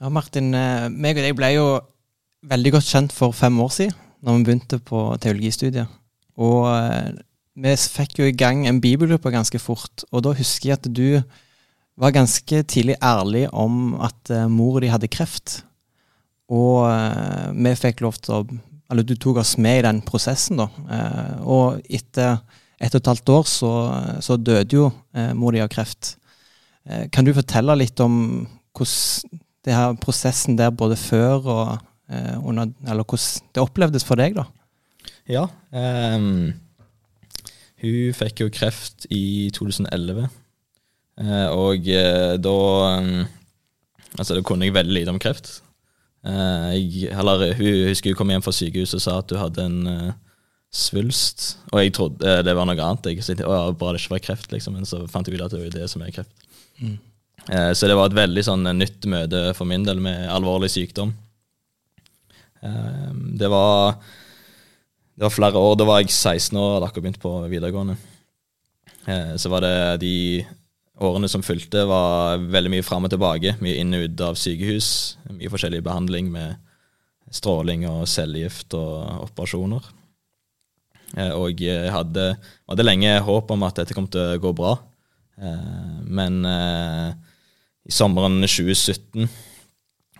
Ja, 0.00 0.08
Martin, 0.08 0.54
eh, 0.56 0.86
meg 0.88 1.18
og 1.18 1.26
deg 1.26 1.34
ble 1.36 1.48
jo 1.52 1.64
veldig 2.48 2.70
godt 2.72 2.88
kjent 2.88 3.12
for 3.12 3.36
fem 3.36 3.58
år 3.60 3.72
siden, 3.74 3.96
når 4.24 4.36
vi 4.38 4.44
begynte 4.46 4.78
på 4.80 5.00
teologistudiet. 5.20 5.90
Og 6.40 6.70
eh, 6.72 7.10
vi 7.60 7.74
fikk 7.76 8.22
jo 8.22 8.28
i 8.30 8.32
gang 8.32 8.62
en 8.64 8.80
bibelgruppe 8.80 9.32
ganske 9.34 9.60
fort, 9.60 10.06
og 10.08 10.22
da 10.24 10.32
husker 10.38 10.70
jeg 10.70 10.78
at 10.78 10.88
du 10.88 11.20
var 12.00 12.14
ganske 12.16 12.62
tidlig 12.64 12.96
ærlig 13.04 13.44
om 13.52 13.92
at 14.00 14.32
uh, 14.32 14.46
mor 14.48 14.78
di 14.80 14.88
hadde 14.88 15.10
kreft. 15.12 15.58
Og 16.48 16.88
eh, 16.88 17.50
vi 17.52 17.74
fikk 17.76 18.00
lov 18.00 18.16
til 18.24 18.38
å 18.38 18.44
Eller 18.90 19.04
du 19.06 19.12
tok 19.14 19.36
oss 19.38 19.52
med 19.54 19.78
i 19.78 19.82
den 19.86 20.00
prosessen, 20.02 20.58
da. 20.58 20.64
Eh, 20.90 21.34
og 21.46 21.84
etter 21.86 22.40
ett 22.80 22.94
og 22.96 22.98
et 22.98 23.10
halvt 23.12 23.30
år 23.36 23.44
så, 23.46 23.70
så 24.18 24.34
døde 24.34 24.74
jo 24.74 24.88
eh, 25.14 25.30
mor 25.30 25.54
di 25.54 25.60
av 25.62 25.68
kreft. 25.70 26.16
Eh, 26.88 27.04
kan 27.12 27.22
du 27.22 27.30
fortelle 27.36 27.76
litt 27.78 28.00
om 28.02 28.16
hvordan 28.74 29.38
det 29.66 29.76
her 29.76 29.96
prosessen 30.00 30.56
der 30.58 30.72
både 30.72 30.96
før 30.96 31.46
og 31.46 31.78
eh, 32.10 32.36
under 32.38 32.70
Eller 32.88 33.04
hvordan 33.04 33.48
det 33.54 33.62
opplevdes 33.62 34.04
for 34.04 34.20
deg, 34.20 34.36
da? 34.38 34.46
Ja. 35.28 35.46
Um, 35.70 36.52
hun 37.80 38.14
fikk 38.16 38.40
jo 38.44 38.52
kreft 38.52 39.06
i 39.10 39.50
2011. 39.54 40.28
uh, 41.20 41.48
og 41.54 41.86
uh, 41.86 42.36
da 42.40 42.56
um, 42.98 43.26
Altså, 44.18 44.34
da 44.34 44.42
kunne 44.42 44.66
jeg 44.66 44.74
veldig 44.74 44.92
lite 44.92 45.12
om 45.12 45.20
kreft. 45.22 45.60
Uh, 46.26 46.74
jeg, 46.74 47.12
eller, 47.14 47.54
hun 47.54 47.86
husker 47.88 48.10
hun 48.10 48.18
kom 48.18 48.32
hjem 48.34 48.42
fra 48.42 48.52
sykehuset 48.52 48.98
og 48.98 49.04
sa 49.04 49.18
at 49.20 49.30
hun 49.30 49.40
hadde 49.40 49.66
en 49.68 49.86
eh, 49.86 50.16
svulst. 50.70 51.58
Og 51.72 51.82
jeg 51.82 51.94
trodde 51.96 52.26
eh, 52.26 52.42
det 52.46 52.54
var 52.56 52.68
noe 52.68 52.78
annet. 52.78 53.06
Jeg 53.10 53.24
tenkte, 53.24 53.46
å, 53.48 53.54
ja, 53.54 53.76
Bra 53.76 53.94
det 53.94 54.02
ikke 54.02 54.16
var 54.16 54.24
kreft, 54.30 54.50
liksom. 54.54 54.76
Men 54.78 54.88
så 54.88 55.02
fant 55.10 55.28
jeg 55.28 55.38
ut 55.38 55.46
at 55.46 55.54
det 55.54 55.62
var 55.62 55.72
det 55.74 55.88
som 55.92 56.04
er 56.04 56.12
kreft. 56.14 56.46
Mm. 56.80 56.98
Eh, 57.48 57.72
så 57.72 57.88
det 57.88 57.96
var 57.96 58.10
et 58.10 58.18
veldig 58.18 58.44
sånn 58.46 58.68
nytt 58.76 59.08
møte 59.10 59.50
for 59.56 59.68
min 59.68 59.86
del 59.86 60.02
med 60.02 60.28
alvorlig 60.30 60.70
sykdom. 60.74 61.14
Eh, 62.60 63.10
det 63.40 63.48
var 63.50 63.96
det 65.20 65.26
var 65.26 65.34
flere 65.34 65.60
år. 65.60 65.74
Da 65.76 65.84
var 65.84 66.00
jeg 66.00 66.12
16 66.14 66.56
år 66.56 66.64
og 66.64 66.74
hadde 66.78 66.86
akkurat 66.88 67.04
begynt 67.04 67.20
på 67.20 67.34
videregående. 67.52 67.96
Eh, 69.04 69.34
så 69.36 69.50
var 69.52 69.64
det 69.64 70.00
de 70.00 70.14
årene 71.00 71.28
som 71.28 71.44
fulgte, 71.44 71.86
var 71.88 72.40
veldig 72.40 72.72
mye 72.72 72.84
fram 72.84 73.04
og 73.04 73.12
tilbake. 73.12 73.56
Mye 73.60 73.80
inn 73.80 73.96
og 73.96 74.06
ut 74.06 74.22
av 74.24 74.38
sykehus. 74.40 74.90
Mye 75.32 75.52
forskjellig 75.52 75.82
behandling 75.84 76.30
med 76.32 76.56
stråling 77.30 77.86
og 77.88 78.08
cellegift 78.10 78.74
og 78.76 79.26
operasjoner. 79.26 79.90
Eh, 81.18 81.32
og 81.36 81.60
jeg 81.60 81.92
hadde, 81.92 82.30
hadde 82.70 82.86
lenge 82.86 83.18
håp 83.26 83.50
om 83.52 83.66
at 83.66 83.80
dette 83.80 83.96
kom 83.96 84.08
til 84.10 84.24
å 84.24 84.40
gå 84.40 84.54
bra. 84.56 84.76
Eh, 85.40 86.00
men 86.06 86.40
eh, 86.48 87.12
i 87.90 87.94
sommeren 87.94 88.38
2017 88.46 89.26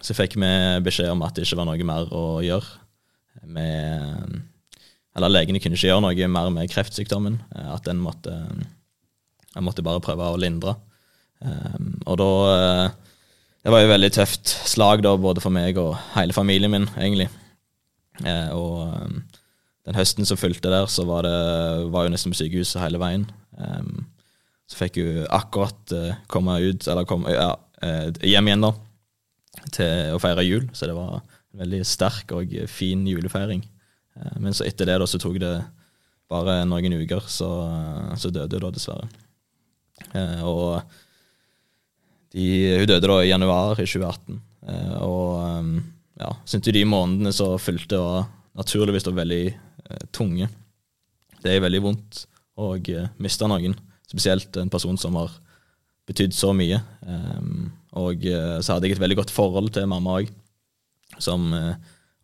så 0.00 0.16
fikk 0.16 0.34
vi 0.40 0.50
beskjed 0.82 1.12
om 1.12 1.22
at 1.22 1.36
det 1.36 1.44
ikke 1.46 1.60
var 1.60 1.68
noe 1.68 1.86
mer 1.86 2.08
å 2.16 2.24
gjøre. 2.42 2.78
Med, 3.46 4.38
eller 5.16 5.32
legene 5.32 5.60
kunne 5.62 5.78
ikke 5.78 5.90
gjøre 5.90 6.04
noe 6.04 6.30
mer 6.32 6.50
med 6.54 6.70
kreftsykdommen. 6.72 7.38
eh, 7.54 7.68
At 7.76 7.86
den 7.86 8.00
måtte, 8.02 8.34
jeg 9.54 9.66
måtte 9.66 9.84
bare 9.86 10.02
prøve 10.02 10.32
å 10.32 10.40
lindre. 10.40 10.74
Um, 11.40 11.94
og 12.04 12.18
da 12.20 12.32
eh, 12.52 12.90
Det 13.64 13.72
var 13.72 13.80
jo 13.80 13.88
veldig 13.88 14.10
tøft 14.12 14.50
slag 14.68 15.00
da, 15.04 15.14
både 15.16 15.40
for 15.40 15.52
meg 15.52 15.78
og 15.80 15.94
hele 16.14 16.36
familien 16.36 16.72
min, 16.72 16.88
egentlig. 16.96 17.28
Eh, 18.24 18.48
og 18.56 18.88
um, 18.88 19.18
den 19.88 19.96
høsten 19.96 20.28
som 20.28 20.40
fulgte 20.40 20.72
der, 20.72 20.88
så 20.88 21.04
var 21.08 21.28
det 21.28 21.36
var 21.92 22.06
jo 22.06 22.12
nesten 22.12 22.32
på 22.32 22.40
sykehuset 22.40 22.80
hele 22.80 23.00
veien. 23.00 23.28
Så 24.70 24.78
fikk 24.78 25.00
hun 25.02 25.24
akkurat 25.34 25.96
uh, 25.96 26.14
komme 26.30 26.60
ut, 26.62 26.86
eller 26.86 27.08
kom, 27.08 27.26
ja, 27.26 27.56
eh, 27.82 28.10
hjem 28.22 28.50
igjen, 28.50 28.64
da, 28.64 28.72
til 29.74 30.14
å 30.14 30.20
feire 30.22 30.46
jul. 30.46 30.68
Så 30.76 30.88
det 30.88 30.96
var 30.96 31.18
en 31.18 31.64
veldig 31.64 31.82
sterk 31.88 32.32
og 32.36 32.54
fin 32.70 33.02
julefeiring. 33.08 33.64
Eh, 34.16 34.36
men 34.42 34.56
så 34.56 34.66
etter 34.68 34.88
det 34.88 35.00
da, 35.02 35.08
så 35.10 35.20
tok 35.20 35.40
det 35.42 35.54
bare 36.30 36.60
noen 36.68 37.00
uker, 37.00 37.26
så, 37.26 37.50
så 38.20 38.30
døde 38.30 38.60
hun 38.60 38.68
da, 38.68 38.74
dessverre. 38.76 39.08
Og 40.46 40.78
de, 42.34 42.44
hun 42.78 42.86
døde 42.88 43.10
da 43.10 43.18
i 43.24 43.32
januar 43.32 43.80
i 43.82 43.88
2018. 43.88 44.38
Eh, 44.70 44.94
og 45.02 45.82
ja, 46.20 46.30
syntes 46.46 46.76
de 46.76 46.86
månedene 46.86 47.34
som 47.34 47.58
fulgte, 47.60 47.98
var 47.98 48.28
naturligvis 48.60 49.06
da 49.06 49.16
veldig 49.16 49.44
tunge. 50.14 50.46
Det 51.40 51.56
er 51.56 51.62
veldig 51.64 51.80
vondt 51.82 52.26
å 52.60 52.74
miste 53.18 53.48
noen, 53.48 53.74
spesielt 54.10 54.56
en 54.58 54.72
person 54.72 54.98
som 54.98 55.16
har 55.20 55.32
betydd 56.10 56.34
så 56.34 56.50
mye. 56.56 56.80
Um, 57.06 57.70
og 58.00 58.22
så 58.22 58.74
hadde 58.74 58.86
jeg 58.86 58.96
et 58.96 59.02
veldig 59.02 59.18
godt 59.18 59.32
forhold 59.34 59.72
til 59.74 59.88
mamma 59.90 60.20
òg, 60.20 60.28
som 61.18 61.48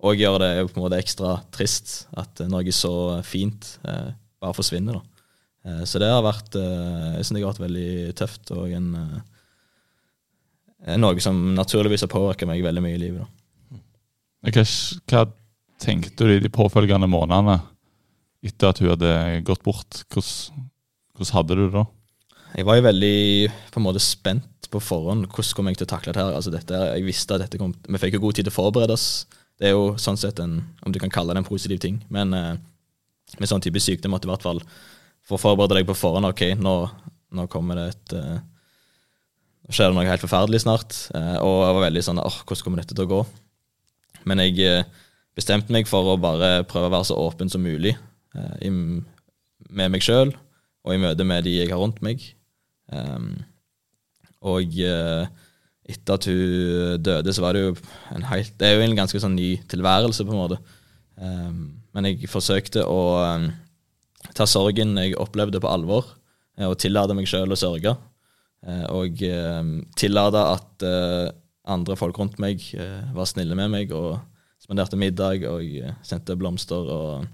òg 0.07 0.21
gjør 0.21 0.39
det 0.43 0.51
på 0.69 0.79
en 0.79 0.85
måte 0.85 0.99
ekstra 1.01 1.37
trist 1.55 2.07
at 2.19 2.43
noe 2.51 2.75
så 2.75 2.93
fint 3.27 3.73
eh, 3.89 4.13
bare 4.43 4.57
forsvinner. 4.57 4.99
da. 5.01 5.25
Eh, 5.67 5.83
så 5.89 5.99
det 6.03 6.11
har 6.13 6.23
vært 6.23 6.59
jeg 6.59 7.25
synes 7.25 7.33
det 7.33 7.43
har 7.43 7.55
vært 7.55 7.65
veldig 7.65 8.15
tøft, 8.21 8.53
og 8.55 8.77
en, 8.77 8.93
noe 11.03 11.25
som 11.25 11.41
naturligvis 11.57 12.07
har 12.07 12.13
påvirka 12.13 12.47
meg 12.49 12.63
veldig 12.65 12.85
mye 12.85 12.99
i 12.99 13.03
livet. 13.03 13.25
da. 13.25 13.83
Hva, 14.47 14.67
hva 15.11 15.25
tenkte 15.83 16.29
du 16.29 16.37
i 16.37 16.43
de 16.43 16.53
påfølgende 16.53 17.09
månedene 17.11 17.59
etter 18.47 18.71
at 18.71 18.81
hun 18.83 18.93
hadde 18.93 19.13
gått 19.49 19.65
bort? 19.67 20.05
Hvordan, 20.13 20.69
hvordan 21.17 21.37
hadde 21.39 21.57
du 21.57 21.65
det 21.65 21.73
da? 21.75 21.87
Jeg 22.57 22.67
var 22.69 22.79
jo 22.79 22.87
veldig 22.87 23.17
på 23.73 23.81
en 23.81 23.85
måte 23.85 24.01
spent 24.01 24.69
på 24.73 24.81
forhånd. 24.83 25.27
Hvordan 25.29 25.57
kom 25.57 25.69
jeg 25.71 25.81
til 25.81 25.87
å 25.87 25.91
takle 25.91 26.13
dette? 26.13 26.23
her? 26.23 26.37
Altså 26.39 26.53
dette, 26.55 26.79
jeg 26.95 27.07
visste 27.07 27.37
at 27.37 27.45
dette 27.45 27.61
kom, 27.61 27.75
Vi 27.87 28.01
fikk 28.01 28.17
jo 28.17 28.23
god 28.27 28.39
tid 28.39 28.47
til 28.47 28.55
å 28.55 28.57
forberede 28.57 28.97
oss. 28.97 29.27
Det 29.57 29.69
er 29.69 29.75
jo 29.77 29.95
sånn 30.01 30.19
sett 30.21 30.41
en, 30.43 30.59
om 30.85 30.93
du 30.93 31.01
kan 31.03 31.13
kalle 31.13 31.35
det 31.35 31.43
en 31.43 31.49
positiv 31.49 31.81
ting. 31.83 31.99
Men 32.13 32.35
eh, 32.37 32.55
med 33.41 33.51
sånn 33.51 33.65
type 33.65 33.81
sykdom 33.83 34.15
måtte 34.15 34.29
i 34.29 34.33
hvert 34.33 34.45
fall 34.45 34.63
får 35.27 35.43
forberede 35.43 35.81
deg 35.81 35.89
på 35.89 35.97
forhånd. 35.99 36.29
Ok, 36.29 36.45
nå, 36.61 36.75
nå 37.37 37.49
kommer 37.53 37.81
det 37.81 37.89
et 37.95 38.17
eh, 38.21 38.39
skjer 39.73 39.91
det 39.91 39.99
noe 39.99 40.07
helt 40.07 40.23
forferdelig 40.23 40.63
snart. 40.65 40.97
Eh, 41.17 41.37
og 41.43 41.59
jeg 41.65 41.77
var 41.79 41.87
veldig 41.89 42.05
sånn 42.09 42.23
åh, 42.23 42.41
hvordan 42.45 42.65
kommer 42.65 42.83
dette 42.83 42.97
til 42.97 43.07
å 43.07 43.13
gå? 43.17 43.21
Men 44.27 44.43
jeg 44.45 44.61
eh, 44.65 45.05
bestemte 45.37 45.75
meg 45.75 45.91
for 45.91 46.15
å 46.15 46.21
bare 46.21 46.65
prøve 46.69 46.91
å 46.91 46.97
være 46.97 47.11
så 47.11 47.19
åpen 47.21 47.51
som 47.53 47.65
mulig 47.65 47.95
eh, 47.97 48.71
med 48.71 49.93
meg 49.93 50.05
sjøl 50.05 50.33
og 50.87 50.95
i 50.95 51.03
møte 51.03 51.27
med 51.27 51.45
de 51.47 51.57
jeg 51.59 51.73
har 51.73 51.81
rundt 51.83 51.99
meg. 52.07 52.23
Um, 52.95 53.35
og 54.47 54.79
uh, 54.87 55.27
etter 55.87 56.19
at 56.19 56.27
hun 56.31 57.03
døde, 57.03 57.35
så 57.35 57.43
var 57.43 57.57
det 57.57 57.65
jo 57.65 57.73
en 58.15 58.27
helt 58.31 58.53
Det 58.59 58.69
er 58.69 58.77
jo 58.77 58.85
en 58.87 58.99
ganske 58.99 59.21
sånn 59.23 59.35
ny 59.39 59.57
tilværelse, 59.71 60.27
på 60.27 60.35
en 60.35 60.43
måte. 60.43 60.61
Um, 61.17 61.81
men 61.97 62.11
jeg 62.11 62.31
forsøkte 62.31 62.85
å 62.87 63.01
um, 63.23 63.49
ta 64.37 64.47
sorgen 64.49 64.97
jeg 65.01 65.17
opplevde, 65.19 65.63
på 65.63 65.71
alvor, 65.71 66.09
eh, 66.59 66.67
og 66.67 66.79
tillate 66.83 67.17
meg 67.17 67.29
sjøl 67.31 67.55
å 67.55 67.59
sørge. 67.59 67.97
Uh, 68.67 68.87
og 68.95 69.23
um, 69.31 69.75
tillate 69.99 70.43
at 70.57 70.87
uh, 70.87 71.27
andre 71.71 71.99
folk 71.99 72.19
rundt 72.19 72.41
meg 72.43 72.63
uh, 72.79 73.07
var 73.15 73.31
snille 73.31 73.59
med 73.59 73.73
meg 73.75 73.95
og 73.95 74.17
spanderte 74.63 74.99
middag 74.99 75.47
og 75.47 75.67
sendte 76.07 76.39
blomster. 76.39 76.91
og 76.91 77.27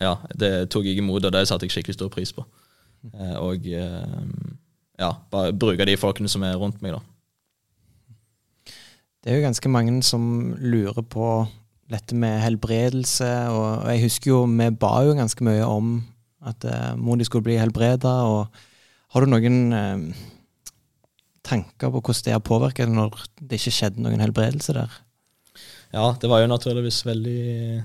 ja, 0.00 0.16
Det 0.34 0.68
tok 0.70 0.84
jeg 0.84 1.00
imot, 1.00 1.24
og 1.24 1.32
det 1.32 1.46
satte 1.48 1.66
jeg 1.66 1.74
skikkelig 1.74 1.96
stor 1.98 2.12
pris 2.12 2.32
på. 2.36 2.44
Eh, 3.14 3.36
og 3.40 3.66
eh, 3.66 4.16
ja, 4.98 5.12
bare 5.30 5.54
bruke 5.56 5.86
de 5.88 5.96
folkene 6.00 6.28
som 6.28 6.44
er 6.46 6.56
rundt 6.60 6.82
meg, 6.84 6.96
da. 6.96 7.00
Det 9.24 9.32
er 9.32 9.40
jo 9.40 9.46
ganske 9.48 9.70
mange 9.72 10.02
som 10.06 10.54
lurer 10.62 11.02
på 11.02 11.46
dette 11.90 12.14
med 12.18 12.40
helbredelse, 12.42 13.26
og 13.50 13.88
jeg 13.90 14.04
husker 14.04 14.30
jo 14.30 14.44
vi 14.50 14.70
ba 14.74 14.92
jo 15.06 15.16
ganske 15.18 15.46
mye 15.46 15.66
om 15.66 15.98
at 16.46 16.64
eh, 16.66 16.94
mor 16.98 17.18
di 17.18 17.26
skulle 17.26 17.46
bli 17.46 17.58
helbreda, 17.58 18.12
og 18.26 18.46
har 19.14 19.24
du 19.24 19.30
noen 19.30 19.58
eh, 19.74 20.24
tanker 21.46 21.90
på 21.90 22.00
hvordan 22.00 22.26
det 22.26 22.34
har 22.34 22.44
påvirket 22.44 22.90
når 22.90 23.18
det 23.40 23.60
ikke 23.60 23.74
skjedde 23.74 24.02
noen 24.04 24.22
helbredelse 24.22 24.74
der? 24.76 24.94
Ja, 25.94 26.10
det 26.20 26.30
var 26.30 26.42
jo 26.42 26.50
naturligvis 26.50 27.04
veldig 27.06 27.82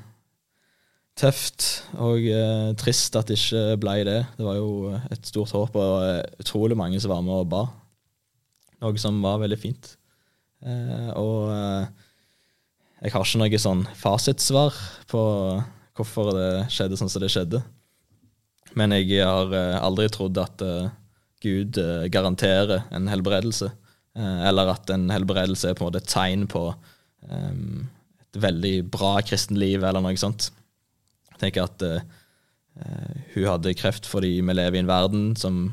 tøft 1.20 1.68
og 2.00 2.24
eh, 2.24 2.72
trist 2.80 3.16
at 3.20 3.30
det 3.30 3.38
ikke 3.40 3.80
ble 3.82 3.96
det. 4.08 4.20
Det 4.38 4.46
var 4.46 4.58
jo 4.58 4.94
et 5.12 5.28
stort 5.28 5.54
håp 5.56 5.76
og 5.80 5.96
eh, 6.06 6.24
utrolig 6.42 6.78
mange 6.80 7.02
som 7.02 7.14
var 7.14 7.26
med 7.26 7.44
og 7.44 7.50
ba. 7.52 7.66
Noe 8.82 9.02
som 9.02 9.20
var 9.24 9.42
veldig 9.44 9.60
fint. 9.62 9.96
Eh, 10.66 11.12
og 11.18 11.52
eh, 11.54 11.86
jeg 13.02 13.14
har 13.14 13.26
ikke 13.26 13.42
noe 13.42 13.62
sånn 13.62 13.84
fasitsvar 13.98 14.78
på 15.10 15.22
hvorfor 15.98 16.32
det 16.38 16.50
skjedde 16.74 16.98
sånn 17.00 17.12
som 17.12 17.24
det 17.24 17.32
skjedde. 17.34 17.62
Men 18.78 18.96
jeg 18.96 19.22
har 19.26 19.54
eh, 19.58 19.78
aldri 19.82 20.08
trodd 20.14 20.40
at 20.42 20.64
eh, 20.66 20.90
Gud 21.42 21.78
garanterer 22.14 22.84
en 22.94 23.08
helbredelse, 23.10 23.72
eller 24.14 24.70
at 24.76 24.92
en 24.94 25.08
helbredelse 25.10 25.72
er 25.72 25.74
på 25.74 25.82
en 25.82 25.88
måte 25.88 26.04
et 26.04 26.12
tegn 26.12 26.44
på 26.46 26.68
et 27.26 28.38
veldig 28.44 28.74
bra 28.94 29.16
kristenliv, 29.26 29.82
eller 29.82 30.06
noe 30.06 30.20
sånt. 30.22 30.52
Tenker 31.42 31.68
at 31.68 31.86
uh, 31.86 32.02
hun 33.34 33.48
hadde 33.50 33.76
kreft 33.78 34.08
fordi 34.10 34.38
vi 34.40 34.56
lever 34.56 34.80
i 34.80 34.84
en 34.84 34.90
verden 34.90 35.24
som 35.40 35.64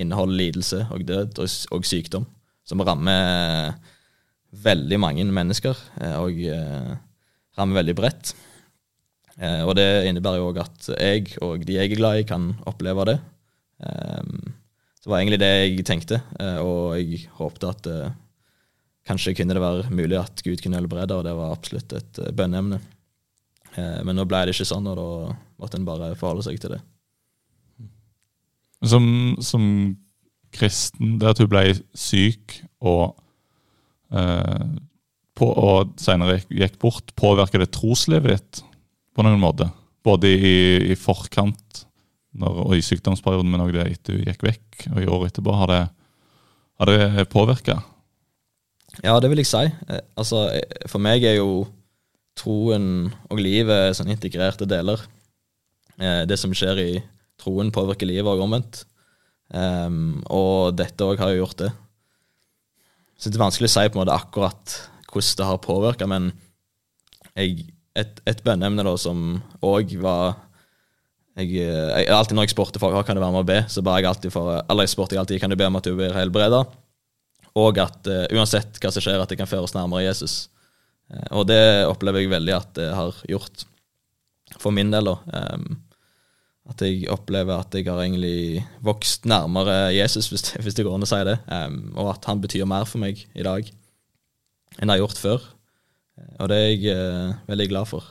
inneholder 0.00 0.38
lidelse 0.40 0.84
og 0.90 1.04
død 1.06 1.40
og, 1.42 1.56
og 1.76 1.86
sykdom, 1.86 2.26
som 2.66 2.82
rammer 2.86 3.74
veldig 4.50 4.98
mange 4.98 5.26
mennesker, 5.30 5.76
uh, 6.00 6.16
og 6.24 6.40
uh, 6.48 6.94
rammer 7.58 7.82
veldig 7.82 7.96
bredt. 7.98 8.32
og 9.40 9.70
det 9.76 10.04
innebærer 10.04 10.36
jo 10.36 10.48
òg 10.50 10.58
at 10.60 10.88
jeg 11.00 11.30
og 11.40 11.62
de 11.64 11.78
jeg 11.78 11.90
er 11.90 11.96
glad 11.96 12.18
i, 12.20 12.24
kan 12.28 12.50
oppleve 12.68 13.06
det. 13.08 13.18
Um, 13.80 14.50
det 15.00 15.08
var 15.08 15.20
egentlig 15.20 15.38
det 15.40 15.48
jeg 15.48 15.84
tenkte, 15.88 16.18
og 16.60 16.98
jeg 16.98 17.22
håpte 17.38 17.70
at 17.70 17.88
Kanskje 19.08 19.34
kunne 19.34 19.56
det 19.56 19.62
være 19.62 19.90
mulig 19.90 20.18
at 20.20 20.42
Gud 20.44 20.60
kunne 20.62 20.78
helbrede, 20.78 21.16
og 21.16 21.24
det 21.26 21.34
var 21.34 21.54
absolutt 21.54 21.94
et 21.96 22.20
eh, 22.22 22.32
bønneemne. 22.36 22.80
Eh, 23.78 24.00
men 24.06 24.16
nå 24.18 24.26
ble 24.28 24.44
det 24.46 24.54
ikke 24.56 24.68
sånn, 24.68 24.88
og 24.90 24.98
da 24.98 25.08
måtte 25.60 25.78
en 25.78 25.88
bare 25.88 26.12
forholde 26.18 26.46
seg 26.46 26.60
til 26.62 26.74
det. 26.74 26.80
Som, 28.90 29.04
som 29.44 29.64
kristen, 30.56 31.18
det 31.20 31.34
at 31.34 31.40
du 31.40 31.46
ble 31.50 31.66
syk 31.94 32.56
og, 32.80 33.18
eh, 34.14 34.64
på, 35.36 35.50
og 35.50 35.94
senere 36.00 36.40
gikk 36.48 36.80
bort, 36.82 37.12
påvirker 37.18 37.62
det 37.62 37.70
troslivet 37.76 38.34
ditt 38.34 38.64
på 39.14 39.26
noen 39.26 39.40
måte? 39.42 39.68
Både 40.06 40.32
i, 40.32 40.56
i 40.90 40.96
forkant 40.96 41.84
når, 42.40 42.60
og 42.64 42.76
i 42.76 42.84
sykdomsperioden, 42.84 43.50
men 43.52 43.62
òg 43.66 43.76
etter 43.84 44.16
du 44.16 44.24
gikk 44.24 44.44
vekk, 44.46 44.86
og 44.94 45.00
i 45.02 45.08
året 45.10 45.32
etterpå. 45.32 45.54
Har 45.60 45.70
det, 45.70 45.80
har 46.80 46.92
det 46.92 47.28
påvirka? 47.32 47.80
Ja, 49.04 49.18
det 49.22 49.30
vil 49.30 49.42
jeg 49.42 49.50
si. 49.50 49.66
Eh, 49.66 50.02
altså, 50.18 50.48
eh, 50.54 50.88
for 50.90 51.02
meg 51.02 51.24
er 51.26 51.38
jo 51.38 51.66
troen 52.40 53.10
og 53.28 53.40
livet 53.40 53.90
er 53.90 53.96
sånn 53.96 54.12
integrerte 54.12 54.68
deler. 54.68 55.02
Eh, 56.00 56.22
det 56.28 56.38
som 56.40 56.54
skjer 56.56 56.80
i 56.82 56.92
troen, 57.40 57.72
påvirker 57.74 58.08
livet 58.08 58.28
og 58.32 58.44
omvendt. 58.46 58.84
Um, 59.50 60.20
og 60.30 60.76
dette 60.78 61.02
òg 61.02 61.18
har 61.18 61.32
jo 61.32 61.42
gjort 61.42 61.64
det. 61.64 61.70
Så 63.18 63.28
det 63.28 63.36
er 63.36 63.44
vanskelig 63.44 63.68
å 63.68 63.72
si 63.72 63.88
på 63.88 63.98
en 63.98 64.04
måte 64.04 64.14
akkurat 64.14 64.76
hvordan 65.10 65.38
det 65.40 65.48
har 65.48 65.64
påvirka, 65.64 66.06
men 66.06 66.30
jeg, 67.34 67.66
et, 67.98 68.20
et 68.30 68.44
bønneemne 68.46 68.84
da 68.86 68.92
som 69.00 69.40
òg 69.66 69.96
var 70.02 70.36
jeg, 71.38 71.50
jeg, 71.56 72.06
Alltid 72.10 72.36
når 72.36 72.46
jeg 72.46 72.52
spurte 72.54 72.82
folk 72.82 72.94
kan 73.06 73.18
du 73.18 73.22
være 73.22 73.34
med 73.34 73.42
å 73.42 73.48
be, 73.48 73.58
så 73.70 73.82
ba 73.86 73.96
jeg 73.98 74.08
alltid 74.10 74.32
for 74.34 74.58
Eller 74.60 74.86
jeg 74.86 74.92
spurte 74.92 75.18
alltid 75.18 75.40
kan 75.42 75.50
du 75.50 75.56
be 75.58 75.66
om 75.66 75.78
at 75.78 75.86
du 75.86 75.94
blir 75.98 76.14
helbreda 76.14 76.64
og 77.58 77.80
at 77.82 78.06
uh, 78.06 78.24
uansett 78.30 78.78
hva 78.78 78.92
som 78.94 79.02
skjer, 79.02 79.18
at 79.18 79.30
det 79.30 79.38
kan 79.40 79.48
føre 79.50 79.66
oss 79.66 79.74
nærmere 79.74 80.04
Jesus. 80.04 80.44
Uh, 81.10 81.40
og 81.40 81.46
det 81.50 81.60
opplever 81.88 82.24
jeg 82.24 82.32
veldig 82.32 82.56
at 82.56 82.74
det 82.78 82.90
har 82.96 83.22
gjort 83.28 83.66
for 84.60 84.74
min 84.74 84.90
del. 84.92 85.06
da. 85.06 85.44
At 86.70 86.82
jeg 86.84 87.08
opplever 87.10 87.56
at 87.56 87.74
jeg 87.74 87.86
har 87.88 87.98
egentlig 88.02 88.62
vokst 88.84 89.26
nærmere 89.30 89.94
Jesus, 89.94 90.28
hvis 90.30 90.52
hvis 90.58 90.76
det 90.76 90.84
går 90.86 90.98
an 90.98 91.06
å 91.06 91.08
si 91.08 91.20
det. 91.26 91.38
Og 91.96 92.10
at 92.12 92.26
han 92.28 92.42
betyr 92.42 92.68
mer 92.68 92.86
for 92.86 93.02
meg 93.02 93.24
i 93.34 93.46
dag 93.46 93.70
enn 94.78 94.86
jeg 94.86 94.92
har 94.92 95.00
gjort 95.02 95.22
før. 95.22 95.46
Og 96.38 96.50
det 96.50 96.58
er 96.58 96.68
jeg 96.68 96.94
uh, 96.94 97.38
veldig 97.50 97.68
glad 97.72 97.90
for. 97.90 98.04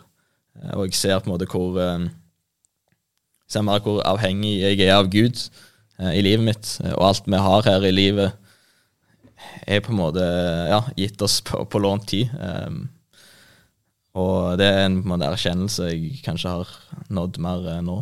og 0.73 0.87
jeg 0.87 0.97
ser 0.97 1.19
på 1.19 1.29
en 1.29 1.35
måte 1.35 1.47
hvor 1.47 1.77
ser 3.49 3.63
mer 3.65 3.83
hvor 3.83 4.01
avhengig 4.05 4.59
jeg 4.59 4.81
er 4.85 4.97
av 4.97 5.07
Gud 5.09 5.39
i 5.99 6.21
livet 6.23 6.45
mitt, 6.45 6.67
og 6.95 7.05
alt 7.09 7.27
vi 7.27 7.39
har 7.39 7.65
her 7.67 7.85
i 7.87 7.91
livet 7.91 8.48
er 9.67 9.83
på 9.85 9.93
en 9.93 9.99
måte 9.99 10.23
ja, 10.69 10.81
gitt 10.97 11.21
oss 11.25 11.39
på, 11.45 11.61
på 11.69 11.81
lånt 11.81 12.07
tid. 12.11 12.31
Um, 12.35 12.87
og 14.19 14.57
det 14.59 14.67
er 14.67 14.85
en, 14.87 14.99
på 15.05 15.15
en 15.15 15.25
erkjennelse 15.27 15.91
jeg 15.91 16.21
kanskje 16.25 16.55
har 16.57 16.71
nådd 17.13 17.39
mer 17.43 17.67
uh, 17.67 17.81
nå. 17.85 17.99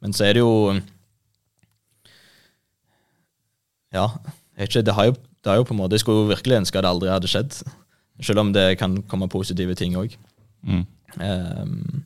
Men 0.00 0.16
så 0.16 0.28
er 0.28 0.38
det 0.38 0.44
jo 0.44 0.78
Ja, 3.90 4.06
ikke, 4.54 4.84
det, 4.86 4.94
har 4.94 5.10
jo, 5.10 5.16
det 5.42 5.50
har 5.50 5.58
jo 5.58 5.66
på 5.66 5.74
en 5.74 5.80
måte 5.80 5.98
Jeg 5.98 6.04
skulle 6.04 6.22
jo 6.22 6.30
virkelig 6.30 6.60
ønske 6.60 6.78
at 6.78 6.86
det 6.86 6.92
aldri 6.94 7.10
hadde 7.12 7.30
skjedd. 7.30 7.58
Selv 8.20 8.44
om 8.44 8.52
det 8.54 8.78
kan 8.80 9.00
komme 9.08 9.28
positive 9.32 9.74
ting 9.76 9.96
òg. 9.98 10.14
Mm. 10.62 10.84
Um, 11.18 12.04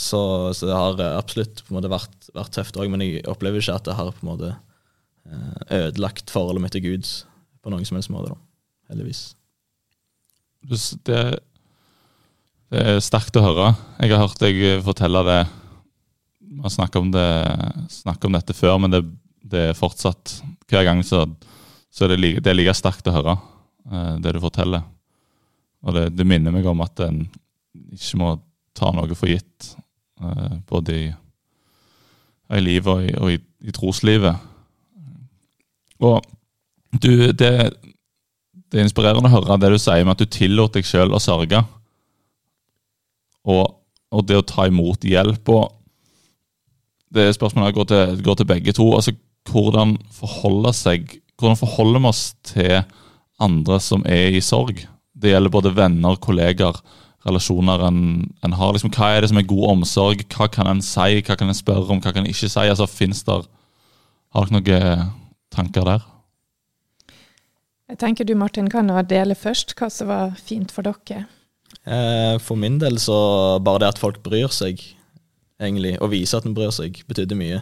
så, 0.00 0.20
så 0.54 0.68
det 0.68 0.76
har 0.76 1.00
eh, 1.02 1.18
absolutt 1.18 1.62
på 1.64 1.72
en 1.72 1.80
måte 1.80 1.90
vært, 1.92 2.30
vært 2.36 2.54
tøft 2.56 2.78
òg, 2.80 2.88
men 2.92 3.02
jeg 3.04 3.24
opplever 3.28 3.60
ikke 3.60 3.76
at 3.76 3.88
det 3.88 3.96
har 3.98 4.12
på 4.14 4.24
en 4.24 4.30
måte 4.30 4.52
eh, 4.54 5.80
ødelagt 5.80 6.32
forholdet 6.32 6.64
mitt 6.64 6.76
til 6.76 6.86
Gud 6.86 7.10
på 7.60 7.72
noen 7.72 7.86
som 7.86 7.98
helst 7.98 8.12
måte, 8.12 8.32
da. 8.32 8.38
Heldigvis. 8.90 9.22
Det, 10.66 10.78
det 12.70 12.82
er 12.82 13.00
sterkt 13.04 13.38
å 13.38 13.44
høre. 13.44 13.70
Jeg 14.00 14.12
har 14.12 14.24
hørt 14.24 14.42
deg 14.42 14.60
fortelle 14.84 15.22
det 15.28 15.40
Vi 16.50 16.60
har 16.64 16.72
snakket 16.74 17.00
om, 17.00 17.12
det, 17.14 17.28
om 18.26 18.36
dette 18.36 18.56
før, 18.56 18.78
men 18.82 18.92
det, 18.92 19.00
det 19.40 19.70
er 19.70 19.78
fortsatt 19.78 20.40
Hver 20.68 20.84
gang 20.88 21.04
så, 21.06 21.24
så 21.90 22.04
er 22.04 22.12
det, 22.12 22.20
like, 22.20 22.42
det 22.44 22.52
er 22.52 22.58
like 22.58 22.74
sterkt 22.76 23.08
å 23.10 23.14
høre, 23.14 23.36
eh, 23.90 24.16
det 24.22 24.34
du 24.36 24.40
forteller. 24.42 24.84
Og 25.82 25.96
det, 25.96 26.04
det 26.14 26.26
minner 26.28 26.54
meg 26.54 26.66
om 26.68 26.82
at 26.84 27.00
en 27.06 27.24
ikke 27.94 28.20
må 28.20 28.34
ta 28.76 28.90
noe 28.94 29.16
for 29.18 29.30
gitt, 29.30 29.72
eh, 30.22 30.58
både 30.70 30.96
i, 30.96 31.08
i 32.54 32.62
livet 32.62 32.92
og, 32.92 33.30
i, 33.30 33.34
i, 33.34 33.40
i, 33.66 33.74
troslivet. 33.74 34.46
Og 36.00 36.20
du, 36.98 37.30
det, 37.32 37.50
det 38.70 38.78
er 38.78 38.86
inspirerende 38.86 39.30
å 39.30 39.34
høre 39.34 39.58
det 39.62 39.72
du 39.72 39.78
sier 39.82 40.06
med 40.06 40.16
at 40.16 40.22
du 40.22 40.30
tillot 40.30 40.74
deg 40.74 40.86
sjøl 40.86 41.14
å 41.14 41.22
sørge. 41.22 41.62
Og, 43.46 43.64
og, 44.10 44.24
det 44.28 44.38
å 44.38 44.46
ta 44.46 44.66
imot 44.68 45.06
hjelp. 45.06 45.48
og 45.48 45.76
det 47.14 47.30
Spørsmålet 47.34 47.76
går 47.76 47.90
til, 47.90 48.22
går 48.26 48.40
til 48.40 48.48
begge 48.50 48.74
to. 48.76 48.86
altså 48.94 49.14
Hvordan 49.50 49.96
forholder 50.14 50.74
seg, 50.76 51.18
hvordan 51.40 51.58
forholder 51.58 52.02
vi 52.02 52.10
oss 52.10 52.24
til 52.46 52.82
andre 53.40 53.80
som 53.82 54.04
er 54.06 54.36
i 54.36 54.42
sorg? 54.44 54.84
Det 55.20 55.32
gjelder 55.32 55.52
både 55.52 55.74
venner, 55.76 56.18
kolleger, 56.20 56.76
relasjoner 57.26 57.82
en, 57.88 58.02
en, 58.44 58.54
har. 58.56 58.74
Liksom, 58.74 58.92
hva 58.94 59.10
er 59.14 59.22
det 59.22 59.32
som 59.32 59.40
er 59.40 59.48
god 59.48 59.66
omsorg? 59.74 60.22
Hva 60.32 60.48
kan 60.52 60.70
en 60.70 60.84
si? 60.84 61.20
Hva 61.24 61.36
kan 61.36 61.50
en 61.50 61.56
spørre 61.56 61.88
om? 61.90 62.00
Hva 62.00 62.14
kan 62.14 62.24
en 62.24 62.30
ikke 62.30 62.48
si? 62.48 62.66
Altså, 62.66 62.88
finnes 62.88 63.24
der, 63.26 63.48
Har 64.30 64.46
dere 64.46 64.60
noen 64.60 65.10
tanker 65.50 65.88
der? 65.88 66.04
Jeg 67.90 67.98
tenker 67.98 68.26
du 68.26 68.36
Martin 68.38 68.68
kan 68.70 68.86
jo 68.86 69.00
dele 69.02 69.34
først 69.34 69.74
hva 69.78 69.88
som 69.90 70.10
var 70.12 70.36
fint 70.38 70.70
for 70.70 70.86
dere. 70.86 71.24
Eh, 71.82 72.36
for 72.42 72.58
min 72.60 72.78
del 72.78 73.00
så 73.02 73.16
bare 73.64 73.82
det 73.82 73.94
at 73.96 74.00
folk 74.02 74.20
bryr 74.22 74.52
seg, 74.54 74.82
egentlig, 75.60 75.96
og 75.98 76.12
viser 76.12 76.38
at 76.38 76.46
en 76.46 76.54
bryr 76.54 76.70
seg, 76.74 77.00
betydde 77.10 77.38
mye. 77.38 77.58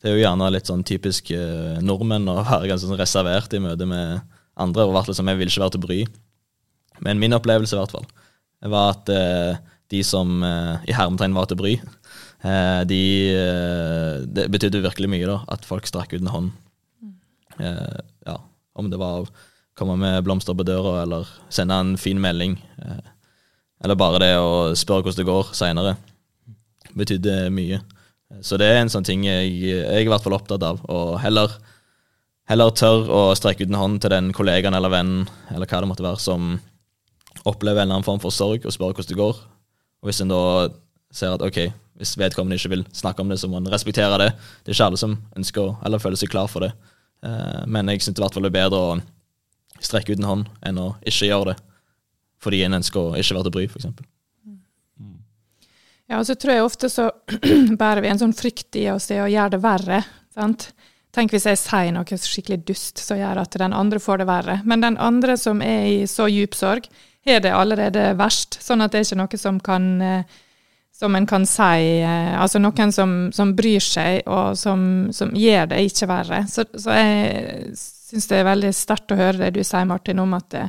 Det 0.00 0.10
er 0.10 0.16
jo 0.16 0.22
gjerne 0.24 0.50
litt 0.52 0.68
sånn 0.68 0.84
typisk 0.84 1.32
eh, 1.32 1.80
nordmenn 1.84 2.28
å 2.28 2.42
være 2.42 2.68
ganske 2.68 2.90
sånn 2.90 3.00
reservert 3.00 3.56
i 3.56 3.62
møte 3.62 3.88
med 3.88 4.20
andre. 4.60 4.84
og 4.84 4.96
vært 4.98 5.12
liksom, 5.12 5.32
Jeg 5.32 5.40
vil 5.40 5.52
ikke 5.52 5.64
være 5.64 5.76
til 5.76 5.84
bry. 5.86 5.98
Men 7.00 7.22
min 7.22 7.36
opplevelse, 7.36 7.76
i 7.76 7.80
hvert 7.80 7.96
fall, 7.96 8.08
var 8.68 8.96
at 8.98 9.08
eh, 9.16 9.60
de 9.90 10.04
som 10.04 10.44
i 10.86 10.94
hermetegn 10.94 11.32
var 11.34 11.48
til 11.50 11.58
bry, 11.58 11.72
de 12.86 13.00
Det 14.30 14.44
betydde 14.54 14.84
virkelig 14.84 15.08
mye, 15.10 15.26
da, 15.26 15.40
at 15.50 15.66
folk 15.66 15.88
strakk 15.88 16.14
ut 16.14 16.20
en 16.20 16.30
hånd. 16.30 16.52
ja, 17.58 18.36
om 18.78 18.88
det 18.88 19.00
var 19.00 19.24
å 19.24 19.26
komme 19.78 19.96
med 20.00 20.24
blomster 20.26 20.56
på 20.56 20.66
døra, 20.66 21.02
eller 21.04 21.28
sende 21.52 21.78
en 21.78 21.96
fin 22.00 22.20
melding. 22.20 22.58
eller 23.82 23.96
bare 23.96 24.20
det 24.20 24.34
å 24.36 24.76
spørre 24.76 25.06
hvordan 25.06 25.20
det 25.22 25.30
går 25.30 25.52
seinere. 25.56 25.96
Betydde 26.96 27.50
mye. 27.54 27.80
Så 28.42 28.58
det 28.60 28.68
er 28.70 28.80
en 28.80 28.90
sånn 28.92 29.06
ting 29.06 29.24
jeg, 29.26 29.50
jeg 29.58 29.82
er 29.82 30.04
i 30.04 30.10
hvert 30.10 30.22
fall 30.22 30.36
opptatt 30.36 30.62
av. 30.62 30.82
Og 30.92 31.16
heller, 31.22 31.54
heller 32.50 32.74
tør 32.76 33.08
å 33.10 33.22
strekke 33.38 33.64
ut 33.64 33.72
en 33.72 33.80
hånd 33.80 34.02
til 34.02 34.12
den 34.14 34.30
kollegaen 34.36 34.76
eller 34.76 34.92
vennen 34.92 35.24
eller 35.50 35.66
hva 35.66 35.80
det 35.82 35.90
måtte 35.90 36.06
være, 36.06 36.22
som 36.22 36.52
opplever 37.48 37.80
en 37.80 37.88
eller 37.88 38.00
annen 38.00 38.06
form 38.06 38.20
for 38.22 38.34
sorg 38.34 38.66
og 38.66 38.74
spør 38.74 38.94
hvordan 38.94 39.10
det 39.10 39.18
går. 39.18 39.40
Og 40.00 40.10
hvis 40.10 40.22
en 40.22 40.32
da 40.32 40.42
ser 41.12 41.34
at 41.34 41.42
ok, 41.44 41.64
hvis 42.00 42.16
vedkommende 42.20 42.56
ikke 42.56 42.72
vil 42.72 42.84
snakke 42.96 43.24
om 43.24 43.32
det, 43.32 43.40
så 43.40 43.48
må 43.50 43.58
en 43.58 43.72
respektere 43.72 44.20
det. 44.22 44.30
Det 44.62 44.72
er 44.72 44.78
ikke 44.78 44.90
alle 44.92 45.00
som 45.00 45.16
ønsker 45.36 45.74
eller 45.84 46.02
føler 46.02 46.20
seg 46.20 46.30
klar 46.32 46.48
for 46.52 46.64
det. 46.64 46.70
Eh, 47.26 47.64
men 47.68 47.90
jeg 47.92 48.04
syns 48.04 48.20
i 48.20 48.22
hvert 48.22 48.36
fall 48.36 48.46
det 48.46 48.52
er 48.52 48.60
bedre 48.60 48.78
å 48.80 49.00
strekke 49.80 50.14
ut 50.14 50.22
en 50.22 50.30
hånd 50.30 50.48
enn 50.66 50.80
å 50.80 50.92
ikke 51.06 51.30
gjøre 51.30 51.52
det 51.52 51.58
fordi 52.40 52.62
en 52.64 52.78
ønsker 52.78 53.00
å 53.00 53.16
ikke 53.20 53.36
være 53.36 53.46
til 53.46 53.52
bry, 53.52 53.66
f.eks. 53.68 53.88
Ja, 56.10 56.18
og 56.18 56.24
så 56.26 56.34
tror 56.40 56.54
jeg 56.56 56.64
ofte 56.64 56.88
så 56.90 57.10
bærer 57.82 58.00
vi 58.02 58.10
en 58.10 58.18
sånn 58.22 58.32
frykt 58.34 58.78
i 58.80 58.88
oss 58.90 59.10
i 59.12 59.20
å 59.20 59.28
gjøre 59.30 59.54
det 59.54 59.60
verre. 59.62 60.00
sant? 60.34 60.70
Tenk 61.14 61.34
hvis 61.34 61.46
jeg 61.46 61.58
sier 61.58 61.92
noe 61.94 62.18
skikkelig 62.22 62.62
dust 62.66 63.02
som 63.02 63.18
gjør 63.18 63.42
at 63.42 63.54
den 63.60 63.74
andre 63.76 64.00
får 64.02 64.22
det 64.22 64.26
verre. 64.30 64.56
Men 64.64 64.82
den 64.82 64.98
andre 65.02 65.36
som 65.38 65.62
er 65.62 65.86
i 65.90 65.96
så 66.10 66.28
djup 66.30 66.56
sorg, 66.58 66.88
har 67.26 67.42
det 67.44 67.52
allerede 67.54 68.12
verst. 68.18 68.58
Sånn 68.62 68.82
at 68.82 68.94
det 68.94 69.02
er 69.02 69.08
ikke 69.08 69.20
noe 69.20 69.40
som 69.42 69.60
kan 69.62 69.88
eh, 70.00 70.38
som 71.00 71.14
en 71.16 71.26
kan 71.26 71.46
si 71.48 72.00
eh, 72.02 72.34
Altså 72.40 72.60
noen 72.60 72.92
som, 72.92 73.14
som 73.32 73.54
bryr 73.56 73.82
seg, 73.84 74.26
og 74.28 74.58
som, 74.58 74.82
som, 75.16 75.32
gjør 75.36 75.70
det 75.72 75.84
ikke 75.88 76.10
verre. 76.10 76.42
Så, 76.50 76.66
så 76.74 76.96
jeg 76.98 77.72
syns 78.10 78.30
det 78.30 78.40
er 78.40 78.48
veldig 78.48 78.72
sterkt 78.76 79.12
å 79.14 79.18
høre 79.18 79.46
det 79.46 79.54
du 79.56 79.62
sier, 79.64 79.86
Martin, 79.88 80.20
om 80.22 80.34
at 80.36 80.48
det, 80.52 80.64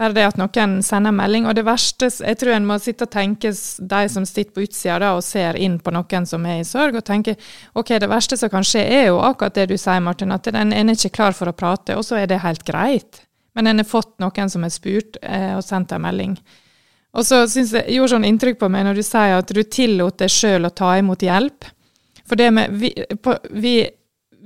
bare 0.00 0.16
det 0.16 0.26
at 0.30 0.38
noen 0.40 0.78
sender 0.84 1.12
melding. 1.12 1.46
Og 1.48 1.56
det 1.58 1.66
verste 1.66 2.08
Jeg 2.08 2.38
tror 2.40 2.54
en 2.56 2.68
må 2.68 2.78
sitte 2.80 3.04
og 3.04 3.12
tenke, 3.12 3.52
de 3.52 4.02
som 4.08 4.26
sitter 4.26 4.52
på 4.54 4.64
utsida 4.64 4.98
da, 5.02 5.10
og 5.16 5.24
ser 5.24 5.58
inn 5.60 5.78
på 5.78 5.92
noen 5.92 6.26
som 6.26 6.46
er 6.48 6.62
i 6.62 6.68
sorg, 6.68 6.96
og 6.96 7.04
tenke 7.04 7.36
ok, 7.74 7.98
det 8.00 8.08
verste 8.10 8.38
som 8.40 8.52
kan 8.52 8.64
skje, 8.64 8.86
er 8.86 9.10
jo 9.10 9.20
akkurat 9.20 9.58
det 9.58 9.68
du 9.72 9.76
sier, 9.76 10.00
Martin, 10.00 10.32
at 10.32 10.48
en 10.48 10.72
er 10.72 10.94
ikke 10.94 11.16
klar 11.20 11.36
for 11.36 11.50
å 11.50 11.56
prate, 11.56 11.98
og 11.98 12.06
så 12.06 12.22
er 12.22 12.30
det 12.30 12.40
helt 12.44 12.64
greit. 12.64 13.26
Men 13.54 13.66
en 13.66 13.82
har 13.82 13.88
fått 13.88 14.14
noen 14.22 14.50
som 14.50 14.64
har 14.64 14.72
spurt 14.72 15.18
eh, 15.22 15.52
og 15.56 15.64
sendt 15.66 15.92
en 15.92 16.04
melding. 16.04 16.36
Og 17.10 17.26
så 17.26 17.42
synes 17.50 17.74
jeg 17.74 17.96
gjorde 17.96 18.14
sånn 18.14 18.26
inntrykk 18.28 18.60
på 18.60 18.68
meg 18.70 18.86
når 18.86 19.00
du 19.00 19.04
sier 19.04 19.40
at 19.40 19.50
du 19.50 19.62
tillot 19.66 20.20
deg 20.22 20.30
sjøl 20.30 20.68
å 20.68 20.74
ta 20.74 20.94
imot 21.00 21.24
hjelp. 21.26 21.66
For 22.30 22.38
det 22.38 22.50
med, 22.54 22.76
vi, 22.78 22.92
på, 23.18 23.34
vi, 23.50 23.74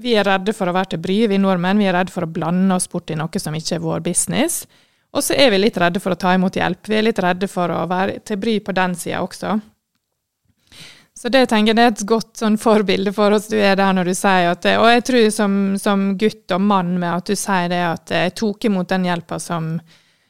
vi, 0.00 0.14
er 0.18 0.26
redde 0.26 0.54
for 0.56 0.70
å 0.70 0.74
være 0.74 0.94
til 0.94 1.02
bry, 1.04 1.18
vi 1.30 1.38
nordmenn. 1.40 1.80
Vi 1.80 1.88
er 1.90 1.96
redde 1.98 2.14
for 2.14 2.26
å 2.26 2.30
blande 2.30 2.74
oss 2.76 2.88
bort 2.90 3.10
i 3.10 3.18
noe 3.18 3.42
som 3.42 3.54
ikke 3.54 3.78
er 3.78 3.84
vår 3.84 4.02
business. 4.04 4.64
Og 5.14 5.22
så 5.22 5.36
er 5.38 5.52
vi 5.54 5.60
litt 5.62 5.78
redde 5.78 6.02
for 6.02 6.14
å 6.14 6.18
ta 6.18 6.32
imot 6.34 6.58
hjelp. 6.58 6.88
Vi 6.90 6.98
er 6.98 7.06
litt 7.06 7.22
redde 7.22 7.48
for 7.50 7.70
å 7.70 7.84
være 7.90 8.18
til 8.26 8.40
bry 8.42 8.58
på 8.64 8.74
den 8.74 8.96
sida 8.98 9.22
også. 9.22 9.54
Så 11.14 11.30
det 11.30 11.44
tenker 11.46 11.70
jeg 11.70 11.78
det 11.78 11.84
er 11.84 11.92
et 11.92 12.06
godt 12.10 12.40
sånn 12.42 12.56
forbilde 12.58 13.12
for 13.14 13.36
oss 13.36 13.46
du 13.46 13.54
er 13.56 13.76
der 13.78 13.94
når 13.94 14.10
du 14.10 14.14
sier 14.18 14.48
at 14.50 14.66
Og 14.74 14.88
jeg 14.90 15.04
tror 15.06 15.28
som, 15.32 15.52
som 15.78 16.08
gutt 16.18 16.52
og 16.52 16.64
mann 16.66 16.96
med 16.98 17.10
at 17.12 17.30
du 17.30 17.38
sier 17.38 17.70
det 17.70 17.82
at 17.86 18.12
jeg 18.12 18.34
tok 18.40 18.66
imot 18.66 18.90
den 18.90 19.06
hjelpa 19.06 19.38
som, 19.40 19.76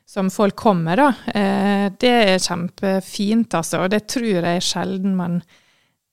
som, 0.07 0.29
folk 0.31 0.55
kommer, 0.61 1.00
da. 1.00 1.09
Eh, 1.33 1.87
det 1.98 2.12
er 2.35 2.44
kjempefint, 2.44 3.57
altså. 3.57 3.81
Og 3.83 3.94
det 3.94 4.05
tror 4.12 4.44
jeg 4.44 4.66
sjelden 4.68 5.16
man 5.16 5.40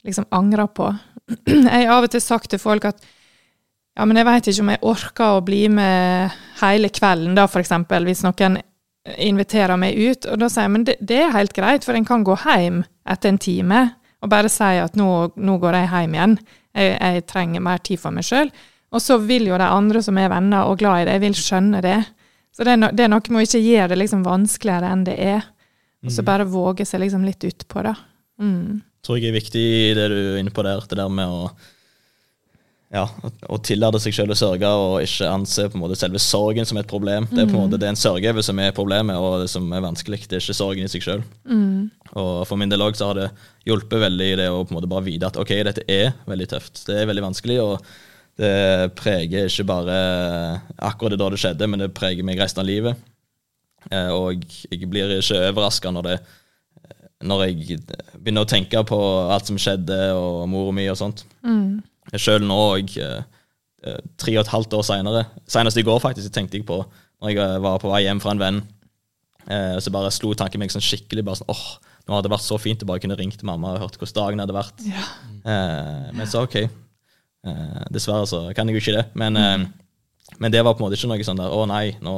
liksom 0.08 0.30
angrer 0.32 0.72
på. 0.72 0.88
Jeg 1.46 1.86
har 1.86 1.98
av 2.00 2.08
og 2.08 2.16
til 2.16 2.24
sagt 2.24 2.50
til 2.56 2.60
folk 2.64 2.88
at 2.90 3.04
ja, 3.98 4.06
men 4.08 4.20
jeg 4.20 4.28
veit 4.28 4.48
ikke 4.48 4.64
om 4.64 4.72
jeg 4.72 4.84
orker 4.94 5.38
å 5.38 5.46
bli 5.46 5.62
med 5.72 6.36
hele 6.62 6.92
kvelden, 6.94 7.36
da, 7.38 7.48
eksempel, 7.60 8.08
hvis 8.08 8.24
noen 8.26 8.60
inviterer 9.18 9.80
meg 9.82 9.98
ut. 9.98 10.28
Og 10.30 10.40
da 10.42 10.50
sier 10.52 10.68
jeg 10.68 10.74
men 10.76 10.86
det, 10.88 10.98
det 11.02 11.20
er 11.26 11.36
helt 11.36 11.56
greit, 11.58 11.86
for 11.88 11.98
en 11.98 12.08
kan 12.08 12.26
gå 12.26 12.38
hjem 12.46 12.84
etter 13.10 13.34
en 13.34 13.42
time 13.42 13.82
og 14.22 14.30
bare 14.30 14.52
si 14.54 14.78
at 14.78 14.98
nå, 15.00 15.08
nå 15.42 15.56
går 15.58 15.80
jeg 15.80 15.90
hjem 15.90 16.16
igjen, 16.18 16.36
jeg, 16.78 16.92
jeg 16.94 17.24
trenger 17.30 17.64
mer 17.66 17.82
tid 17.82 18.00
for 18.00 18.14
meg 18.14 18.28
sjøl. 18.28 18.52
Og 18.92 19.02
så 19.02 19.18
vil 19.24 19.48
jo 19.50 19.58
de 19.58 19.66
andre 19.66 20.04
som 20.06 20.20
er 20.20 20.30
venner 20.30 20.70
og 20.70 20.78
glad 20.82 21.02
i 21.02 21.08
det, 21.10 21.18
vil 21.24 21.36
skjønne 21.38 21.82
det. 21.82 21.98
Så 22.54 22.68
det 22.68 22.76
er, 22.76 22.80
no, 22.84 22.92
det 22.94 23.06
er 23.06 23.12
noe 23.12 23.34
med 23.34 23.42
å 23.42 23.48
ikke 23.48 23.64
gjøre 23.64 23.90
det 23.94 24.00
liksom 24.02 24.24
vanskeligere 24.28 24.92
enn 24.94 25.06
det 25.08 25.18
er, 25.24 25.46
og 26.06 26.12
så 26.12 26.22
mm. 26.22 26.28
bare 26.28 26.50
våge 26.52 26.86
seg 26.86 27.02
liksom 27.04 27.26
litt 27.26 27.46
utpå, 27.48 27.84
da. 27.86 27.96
Mm. 28.42 28.82
Tror 29.02 29.18
jeg 29.18 29.32
er 29.32 29.38
viktig 29.38 29.66
det 29.98 30.08
du 30.12 30.18
er 30.20 30.42
inne 30.42 30.54
på 30.54 30.66
der, 30.66 30.84
det 30.86 31.00
der 31.00 31.14
med 31.14 31.32
å 31.32 31.48
ja, 32.92 33.06
å 33.48 33.58
tillate 33.64 34.02
seg 34.04 34.16
selv 34.16 34.34
å 34.34 34.36
sørge 34.36 34.68
og 34.76 34.98
ikke 35.06 35.30
anse 35.32 35.64
på 35.72 35.78
en 35.78 35.84
måte 35.86 35.96
selve 35.96 36.20
sorgen 36.20 36.68
som 36.68 36.80
et 36.82 36.90
problem. 36.90 37.28
Det 37.32 37.40
er 37.40 37.48
på 37.48 37.56
en 37.56 37.64
måte 37.64 37.78
mm. 37.78 37.80
det 37.80 37.88
er 37.88 37.94
en 37.94 38.02
sørgeøver 38.02 38.44
som 38.44 38.60
er 38.60 38.74
problemet, 38.76 39.16
og 39.16 39.46
det 39.46 39.48
som 39.54 39.70
er 39.72 39.84
vanskelig. 39.86 40.26
Det 40.26 40.36
er 40.38 40.44
ikke 40.44 40.58
sorgen 40.58 40.90
i 40.90 40.92
seg 40.92 41.06
selv. 41.06 41.30
Mm. 41.48 41.88
Og 42.20 42.32
for 42.50 42.60
min 42.60 42.72
del 42.72 42.84
òg 42.84 43.00
har 43.00 43.16
det 43.16 43.30
hjulpet 43.70 44.04
veldig 44.04 44.28
i 44.34 44.36
det 44.42 44.50
å 44.52 44.66
på 44.66 44.74
en 44.74 44.80
måte 44.82 44.90
bare 44.92 45.06
vite 45.08 45.30
at 45.30 45.40
ok, 45.40 45.54
dette 45.70 45.86
er 45.88 46.12
veldig 46.28 46.50
tøft. 46.52 46.84
Det 46.90 46.98
er 47.00 47.08
veldig 47.08 47.24
vanskelig, 47.30 47.62
og 47.64 47.88
det 48.42 48.92
preger 49.00 49.48
ikke 49.48 49.68
bare 49.70 49.96
akkurat 50.76 51.16
det 51.16 51.22
da 51.22 51.30
det 51.32 51.40
skjedde, 51.46 51.72
men 51.72 51.86
det 51.86 51.94
preger 51.96 52.28
meg 52.28 52.44
resten 52.44 52.64
av 52.64 52.68
livet. 52.68 53.08
Eh, 53.88 54.12
og 54.12 54.44
jeg 54.68 54.92
blir 54.92 55.16
ikke 55.22 55.40
overraska 55.54 55.96
når 55.96 56.10
det 56.10 56.20
når 57.22 57.44
jeg 57.46 57.80
begynner 58.18 58.46
å 58.46 58.50
tenke 58.50 58.82
på 58.90 58.98
alt 59.30 59.46
som 59.46 59.58
skjedde, 59.62 59.98
og 60.18 60.48
mora 60.50 60.74
mi 60.74 60.88
og 60.90 60.98
sånt. 60.98 61.24
Mm. 61.46 61.80
Sjøl 62.10 62.44
nå, 62.44 62.60
jeg, 62.82 62.98
eh, 63.00 63.24
eh, 63.86 64.02
tre 64.20 64.36
og 64.38 64.44
et 64.44 64.52
halvt 64.52 64.76
år 64.80 64.86
seinere 64.88 65.24
Senest 65.50 65.80
i 65.80 65.86
går, 65.86 66.02
faktisk, 66.04 66.32
tenkte 66.34 66.60
jeg 66.60 66.68
på 66.68 66.82
når 67.22 67.32
jeg 67.32 67.42
eh, 67.44 67.58
var 67.62 67.82
på 67.82 67.92
vei 67.92 68.04
hjem 68.08 68.22
fra 68.24 68.34
en 68.34 68.42
venn. 68.42 68.62
så 69.82 69.90
bare 69.94 70.12
slo 70.14 70.36
tanken 70.38 70.62
meg 70.62 70.70
sånn 70.74 70.84
skikkelig 70.86 71.24
bare 71.26 71.40
sånn, 71.40 71.50
åh, 71.50 71.64
nå 72.06 72.14
hadde 72.14 72.28
det 72.28 72.34
vært 72.34 72.46
så 72.46 72.58
fint 72.62 72.84
å 72.84 72.88
bare 72.90 73.02
kunne 73.02 73.18
ringt 73.18 73.42
mamma 73.46 73.74
og 73.74 73.84
hørt 73.84 73.98
hvordan 73.98 74.18
dagen 74.18 74.42
hadde 74.44 74.56
vært. 74.56 74.84
Ja. 74.86 75.06
men 76.14 76.30
så 76.30 76.44
OK. 76.46 76.60
dessverre 77.90 78.28
så 78.30 78.44
kan 78.58 78.70
jeg 78.70 78.78
jo 78.78 78.84
ikke 78.84 78.96
det. 79.00 79.04
Men, 79.18 79.38
men, 80.38 80.54
det 80.54 80.62
var 80.62 80.78
på 80.78 80.84
en 80.84 80.88
måte 80.88 80.98
ikke 80.98 81.10
noe 81.10 81.26
sånn 81.26 81.42
der 81.42 81.58
å 81.58 81.66
nei, 81.70 81.98
nå 82.06 82.16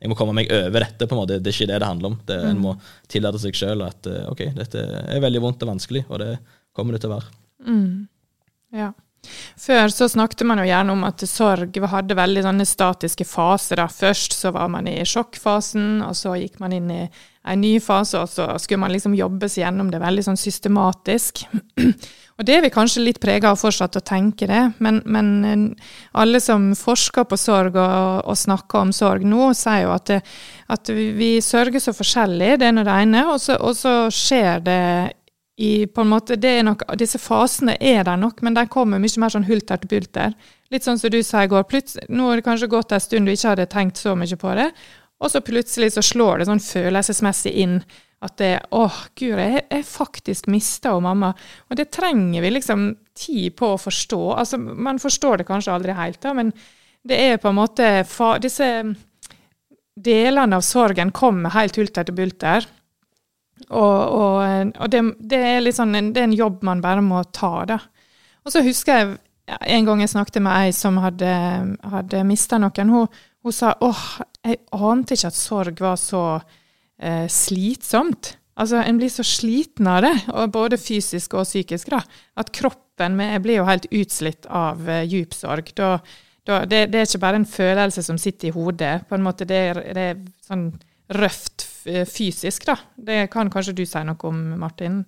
jeg 0.00 0.10
må 0.10 0.16
komme 0.18 0.34
meg 0.34 0.48
over 0.48 0.82
dette. 0.82 1.06
på 1.06 1.14
en 1.14 1.20
måte, 1.20 1.38
Det 1.38 1.52
er 1.52 1.58
ikke 1.58 1.70
det 1.70 1.80
det 1.84 1.90
handler 1.92 2.12
om. 2.12 2.18
Det, 2.26 2.40
En 2.50 2.64
må 2.64 2.74
tillate 3.08 3.40
seg 3.44 3.56
sjøl 3.56 3.84
at 3.86 4.08
ok, 4.32 4.46
dette 4.56 4.84
er 5.12 5.24
veldig 5.24 5.44
vondt 5.44 5.64
og 5.64 5.74
vanskelig, 5.76 6.06
og 6.08 6.24
det 6.24 6.32
kommer 6.72 6.96
det 6.96 7.04
til 7.04 7.12
å 7.12 7.18
være. 7.20 7.36
Mm. 7.68 8.08
Ja. 8.80 8.92
Før 9.62 9.92
så 9.94 10.08
snakket 10.10 10.42
man 10.48 10.58
jo 10.58 10.66
gjerne 10.66 10.94
om 10.96 11.04
at 11.06 11.22
sorg 11.30 11.76
hadde 11.92 12.18
veldig 12.18 12.42
sånne 12.46 12.66
statiske 12.66 13.26
faser. 13.28 13.78
Da. 13.78 13.86
Først 13.86 14.34
så 14.34 14.50
var 14.54 14.72
man 14.72 14.88
i 14.90 14.96
sjokkfasen, 15.06 16.00
og 16.06 16.16
så 16.18 16.34
gikk 16.40 16.58
man 16.62 16.74
inn 16.74 16.90
i 16.90 17.04
en 17.42 17.62
ny 17.62 17.76
fase, 17.82 18.18
og 18.18 18.30
så 18.30 18.48
skulle 18.62 18.82
man 18.82 18.92
liksom 18.94 19.14
jobbe 19.18 19.48
seg 19.50 19.64
gjennom 19.64 19.90
det 19.90 20.02
veldig 20.02 20.26
sånn 20.30 20.40
systematisk. 20.40 21.44
Og 22.40 22.46
det 22.48 22.54
er 22.56 22.62
vi 22.64 22.70
kanskje 22.72 23.02
litt 23.04 23.18
prega 23.20 23.50
av 23.52 23.58
fortsatt 23.60 23.98
å 23.98 24.00
tenke 24.08 24.46
det, 24.48 24.60
men, 24.82 25.02
men, 25.04 25.26
eh, 25.44 25.90
alle 26.18 26.40
som 26.40 26.70
forsker 26.74 27.26
på 27.28 27.36
sorg 27.38 27.76
og, 27.76 28.22
og 28.24 28.38
snakker 28.40 28.80
om 28.80 28.92
sorg 28.96 29.26
nå, 29.28 29.50
sier 29.54 29.84
jo 29.84 29.92
at, 29.92 30.08
det, 30.08 30.16
at 30.72 30.90
vi, 30.90 31.10
vi, 31.18 31.28
sørger 31.44 31.84
så 31.84 31.92
forskjellig, 31.94 32.54
det 32.58 32.70
er 32.70 32.74
nå 32.74 32.86
det 32.88 32.96
ene, 33.04 33.26
og 33.34 33.36
så, 33.38 33.58
og 33.60 33.76
så 33.78 33.94
skjer 34.08 34.64
det 34.64 34.80
i 35.56 35.86
på 35.86 36.00
en 36.00 36.08
måte, 36.08 36.36
nok, 36.64 36.86
Disse 36.96 37.18
fasene 37.20 37.76
er 37.80 38.04
der 38.04 38.16
nok, 38.16 38.40
men 38.42 38.54
de 38.56 38.64
kommer 38.72 39.02
mye 39.02 39.20
mer 39.20 39.32
sånn 39.34 39.46
hulter 39.46 39.82
til 39.82 39.90
bulter. 39.90 40.32
Litt 40.72 40.86
sånn 40.86 40.98
som 40.98 41.12
du 41.12 41.20
sa 41.22 41.44
i 41.44 41.50
går. 41.50 41.66
Nå 42.08 42.30
har 42.30 42.40
det 42.40 42.46
kanskje 42.46 42.70
gått 42.72 42.92
en 42.92 43.02
stund 43.02 43.28
du 43.28 43.34
ikke 43.34 43.52
hadde 43.52 43.68
tenkt 43.68 44.00
så 44.00 44.16
mye 44.16 44.38
på 44.40 44.54
det, 44.56 44.70
og 45.22 45.30
så 45.30 45.42
plutselig 45.44 45.92
så 45.94 46.02
slår 46.02 46.40
det 46.40 46.48
sånn 46.48 46.64
følelsesmessig 46.64 47.52
inn 47.62 47.76
at 48.22 48.36
det 48.38 48.52
åh, 48.70 48.98
gud, 49.18 49.38
jeg 49.38 49.64
har 49.66 49.86
faktisk 49.86 50.46
mista 50.50 50.94
mamma. 51.02 51.32
Og 51.68 51.78
det 51.78 51.90
trenger 51.94 52.44
vi 52.44 52.52
liksom 52.54 52.84
tid 53.18 53.56
på 53.58 53.72
å 53.74 53.80
forstå. 53.82 54.20
Altså, 54.38 54.58
man 54.58 55.02
forstår 55.02 55.42
det 55.42 55.48
kanskje 55.48 55.74
aldri 55.74 55.96
helt, 55.98 56.20
da, 56.22 56.34
men 56.38 56.52
det 57.02 57.18
er 57.18 57.40
på 57.42 57.50
en 57.50 57.58
måte 57.58 57.88
Disse 58.42 58.68
delene 59.92 60.56
av 60.56 60.62
sorgen 60.62 61.10
kommer 61.12 61.52
helt 61.56 61.76
hulter 61.76 62.06
til 62.06 62.16
bulter. 62.16 62.66
Og, 63.68 63.98
og, 64.18 64.72
og 64.78 64.90
det, 64.92 65.02
det, 65.18 65.38
er 65.38 65.74
sånn, 65.74 65.94
det 66.12 66.20
er 66.20 66.28
en 66.28 66.36
jobb 66.36 66.62
man 66.66 66.82
bare 66.84 67.04
må 67.04 67.22
ta, 67.34 67.62
da. 67.68 67.78
Og 68.42 68.54
så 68.54 68.62
husker 68.64 68.98
jeg 68.98 69.12
en 69.46 69.86
gang 69.86 70.02
jeg 70.02 70.12
snakket 70.12 70.42
med 70.44 70.54
ei 70.54 70.74
som 70.74 70.98
hadde, 71.02 71.32
hadde 71.92 72.24
mista 72.26 72.58
noen. 72.62 72.92
Hun, 72.92 73.22
hun 73.42 73.54
sa 73.54 73.74
åh, 73.82 74.04
jeg 74.42 74.60
ante 74.74 75.16
ikke 75.16 75.32
at 75.32 75.38
sorg 75.38 75.82
var 75.82 75.98
så 76.00 76.24
eh, 76.98 77.26
slitsomt. 77.30 78.36
Altså, 78.60 78.82
En 78.84 78.98
blir 79.00 79.10
så 79.10 79.24
sliten 79.24 79.88
av 79.88 80.02
det, 80.04 80.14
både 80.52 80.78
fysisk 80.78 81.34
og 81.34 81.46
psykisk. 81.48 81.90
da, 81.90 82.02
At 82.36 82.52
kroppen 82.52 83.18
Jeg 83.20 83.42
blir 83.42 83.56
jo 83.56 83.64
helt 83.66 83.86
utslitt 83.90 84.46
av 84.46 84.88
eh, 84.88 85.06
djup 85.08 85.34
sorg. 85.34 85.72
Da, 85.74 85.98
da, 86.46 86.64
det, 86.64 86.92
det, 86.92 87.00
er 87.00 87.08
ikke 87.08 87.24
bare 87.24 87.40
en 87.40 87.48
følelse 87.48 88.02
som 88.02 88.18
sitter 88.18 88.48
i 88.48 88.54
hodet. 88.54 89.08
på 89.08 89.14
en 89.14 89.22
måte 89.22 89.44
Det 89.44 89.62
det 89.94 90.08
er 90.10 90.24
sånn 90.46 90.72
røft 91.16 91.66
fysisk, 92.08 92.66
da. 92.68 92.76
Det 92.96 93.26
kan 93.32 93.50
kanskje 93.50 93.74
du 93.76 93.84
si 93.88 94.02
noe 94.06 94.28
om, 94.28 94.40
Martin? 94.60 95.02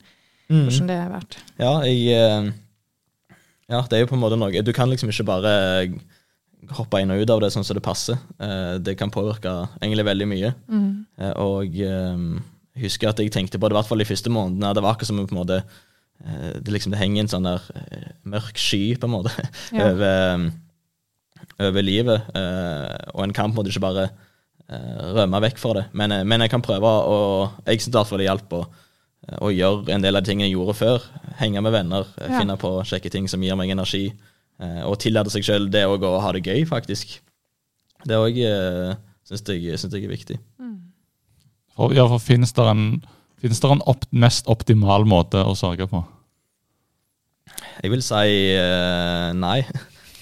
Mm. 0.50 0.66
Hvordan 0.66 0.90
det 0.90 0.98
har 0.98 1.12
vært? 1.12 1.38
Ja, 1.60 1.72
jeg 1.88 2.02
eh, 2.12 2.50
Ja, 3.72 3.80
det 3.88 3.96
er 3.96 4.02
jo 4.02 4.10
på 4.10 4.18
en 4.18 4.20
måte 4.20 4.36
noe 4.36 4.60
Du 4.60 4.74
kan 4.76 4.90
liksom 4.90 5.08
ikke 5.08 5.24
bare 5.30 5.54
hoppe 6.74 7.00
inn 7.00 7.12
og 7.12 7.20
ut 7.20 7.30
av 7.32 7.40
det 7.44 7.50
sånn 7.52 7.64
som 7.66 7.76
det 7.76 7.84
passer. 7.84 8.18
Eh, 8.40 8.76
det 8.80 8.96
kan 9.00 9.12
påvirke 9.12 9.52
egentlig 9.82 10.06
veldig 10.08 10.28
mye. 10.28 10.52
Mm. 10.68 10.90
Eh, 11.20 11.32
og 11.40 11.74
jeg 11.76 12.84
husker 12.84 13.10
at 13.10 13.20
jeg 13.20 13.32
tenkte 13.32 13.60
på 13.60 13.68
det 13.68 13.76
i 13.76 13.78
hvert 13.78 13.90
fall 13.90 14.00
de 14.00 14.08
første 14.08 14.32
månedene. 14.32 14.72
Det 14.76 14.84
var 14.84 14.94
akkurat 14.96 15.10
som 15.10 15.20
på 15.20 15.36
en 15.36 15.42
måte 15.42 15.64
det, 16.24 16.70
liksom, 16.70 16.92
det 16.94 17.00
henger 17.00 17.24
en 17.24 17.28
sånn 17.28 17.46
der 17.48 17.64
mørk 18.30 18.56
sky 18.56 18.94
på 18.96 19.08
en 19.08 19.12
måte 19.12 19.32
ja. 19.74 19.82
over, 19.90 20.44
over, 21.58 21.84
livet. 21.84 22.30
Og 23.12 23.24
en 23.26 23.34
kan 23.34 23.50
på 23.50 23.58
en 23.58 23.58
måte 23.58 23.74
ikke 23.74 23.82
bare 23.84 24.06
Eh, 24.06 24.23
rømme 24.68 25.40
vekk 25.44 25.60
fra 25.60 25.74
det. 25.78 25.84
Men, 25.92 26.12
eh, 26.12 26.24
men, 26.24 26.40
jeg 26.44 26.52
kan 26.52 26.64
prøve 26.64 26.88
å 26.88 27.18
Jeg 27.66 27.82
syns 27.82 27.92
i 27.92 27.96
hvert 27.98 28.08
fall 28.08 28.22
det 28.22 28.28
hjalp 28.28 28.54
å, 28.56 28.62
å, 29.40 29.50
gjøre 29.52 29.92
en 29.92 30.04
del 30.04 30.16
av 30.16 30.24
de 30.24 30.30
tingene 30.30 30.48
jeg 30.48 30.56
gjorde 30.56 30.76
før. 30.78 31.08
Henge 31.40 31.60
med 31.64 31.74
venner, 31.74 32.06
eh, 32.18 32.30
ja. 32.30 32.40
finne 32.40 32.56
på 32.60 32.72
sjekke 32.88 33.12
ting 33.12 33.28
som 33.28 33.42
gir 33.42 33.56
meg 33.56 33.70
energi. 33.70 34.12
Og 34.86 34.94
tillate 35.02 35.32
seg 35.34 35.42
sjøl 35.42 35.64
det 35.66 35.82
òg 35.90 36.04
å 36.06 36.20
ha 36.22 36.28
det 36.32 36.44
gøy, 36.46 36.62
faktisk. 36.64 37.16
Det 38.06 38.14
òg 38.14 38.36
syns 39.26 39.42
jeg, 39.50 39.74
synes 39.80 39.96
jeg 39.96 40.04
er 40.06 40.12
viktig. 40.12 40.36
Mm. 40.62 40.76
For, 41.74 41.90
ja, 41.92 42.04
for 42.06 42.22
finnes 42.22 42.54
det 42.54 42.62
en, 42.70 42.84
finnes 43.42 43.58
det 43.60 43.72
en 43.74 43.82
opp, 43.90 44.06
mest 44.14 44.46
optimal 44.46 45.08
måte 45.10 45.42
å 45.42 45.56
sørge 45.58 45.88
på? 45.90 46.04
Jeg 47.82 47.90
vil 47.90 48.06
si 48.06 48.54
nei. 49.42 49.58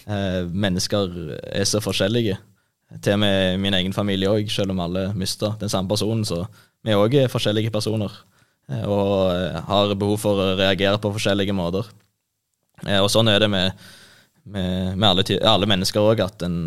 Mennesker 0.65 1.13
er 1.53 1.69
så 1.69 1.85
forskjellige 1.85 2.41
til 3.01 3.17
og 3.17 3.23
med 3.23 3.61
min 3.63 3.75
egen 3.79 3.95
familie 3.97 4.31
òg, 4.31 4.51
selv 4.53 4.75
om 4.75 4.83
alle 4.85 5.09
mister 5.17 5.57
den 5.61 5.71
samme 5.73 5.89
personen. 5.89 6.25
Så 6.29 6.43
vi 6.85 6.93
er 6.93 7.01
òg 7.01 7.15
forskjellige 7.33 7.73
personer 7.73 8.13
eh, 8.69 8.85
og 8.85 9.33
eh, 9.33 9.61
har 9.69 9.95
behov 9.99 10.19
for 10.21 10.41
å 10.43 10.49
reagere 10.59 11.01
på 11.01 11.13
forskjellige 11.15 11.57
måter. 11.57 11.89
Eh, 12.87 12.99
og 13.01 13.11
sånn 13.13 13.31
er 13.33 13.41
det 13.43 13.51
med, 13.53 13.87
med, 14.45 14.97
med 14.97 15.09
alle, 15.09 15.27
alle, 15.49 15.71
mennesker 15.71 16.03
òg, 16.03 16.25
at 16.25 16.45
en, 16.47 16.59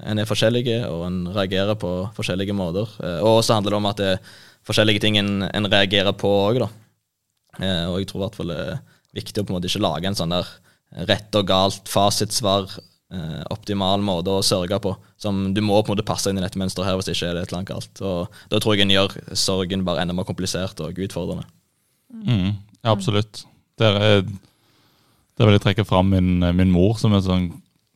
en, 0.00 0.18
er 0.18 0.28
forskjellige, 0.28 0.80
og 0.88 1.06
en 1.08 1.20
reagerer 1.36 1.78
på 1.78 1.92
forskjellige 2.16 2.56
måter. 2.56 2.90
Og 3.22 3.42
så 3.44 3.58
handler 3.58 3.76
det 3.76 3.82
om 3.82 3.92
at 3.92 4.00
det 4.00 4.10
er 4.16 4.34
forskjellige 4.64 5.04
ting 5.04 5.20
en, 5.20 5.46
en 5.46 5.70
reagerer 5.70 6.16
på 6.16 6.30
òg, 6.48 6.64
da. 6.64 6.72
Og 7.92 8.00
jeg 8.00 8.08
tror 8.10 8.18
i 8.18 8.22
hvert 8.24 8.36
fall 8.40 8.50
det 8.50 8.62
er 8.64 8.78
viktig 9.14 9.42
å 9.42 9.46
på 9.46 9.52
en 9.52 9.56
måte 9.60 9.68
ikke 9.70 9.84
lage 9.84 10.08
en 10.10 10.16
sånn 10.18 10.32
der 10.34 10.48
rett 11.06 11.36
og 11.38 11.46
galt 11.46 11.90
fasitsvar 11.90 12.72
eh, 13.14 13.42
optimal 13.54 14.02
måte 14.04 14.32
å 14.34 14.44
sørge 14.44 14.78
på. 14.82 14.94
Som 15.20 15.52
Du 15.54 15.60
må 15.64 15.80
på 15.80 15.92
en 15.92 15.96
måte 15.96 16.06
passe 16.06 16.30
inn 16.30 16.40
i 16.40 16.44
dette 16.44 16.60
mønsteret 16.60 16.88
her, 16.88 16.98
hvis 16.98 17.10
ikke 17.12 17.30
er 17.30 17.36
det 17.36 17.44
et 17.44 17.52
eller 17.52 17.60
annet 17.62 17.72
galt. 17.72 18.02
Og 18.02 18.50
Da 18.50 18.60
tror 18.60 18.74
jeg 18.74 18.84
en 18.84 18.94
gjør 18.94 19.14
sorgen 19.38 19.84
bare 19.86 20.02
enda 20.02 20.16
mer 20.16 20.28
komplisert 20.28 20.80
og 20.84 20.98
utfordrende. 20.98 21.46
Mm, 22.14 22.52
ja, 22.82 22.92
absolutt. 22.92 23.44
Der, 23.80 23.96
er, 23.98 24.22
der 25.38 25.48
vil 25.48 25.56
jeg 25.56 25.64
trekke 25.64 25.86
fram 25.88 26.12
min, 26.14 26.38
min 26.54 26.74
mor 26.74 26.98
som, 27.00 27.16
sånn, 27.22 27.50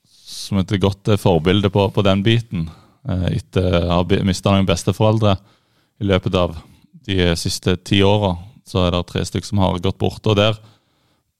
som 0.08 0.62
et 0.62 0.74
godt 0.80 1.12
forbilde 1.20 1.70
på, 1.70 1.90
på 1.94 2.06
den 2.06 2.24
biten. 2.26 2.66
Eh, 3.08 3.28
etter 3.38 3.82
å 3.84 4.00
ha 4.00 4.24
mista 4.26 4.54
noen 4.54 4.68
besteforeldre 4.68 5.36
i 5.98 6.08
løpet 6.08 6.34
av 6.38 6.58
de 7.08 7.32
siste 7.40 7.76
ti 7.86 8.02
åra, 8.04 8.36
så 8.68 8.84
er 8.84 8.92
det 8.92 9.06
tre 9.08 9.22
stykker 9.24 9.48
som 9.48 9.62
har 9.62 9.78
gått 9.82 9.98
bort. 9.98 10.26
og 10.26 10.36
der 10.38 10.58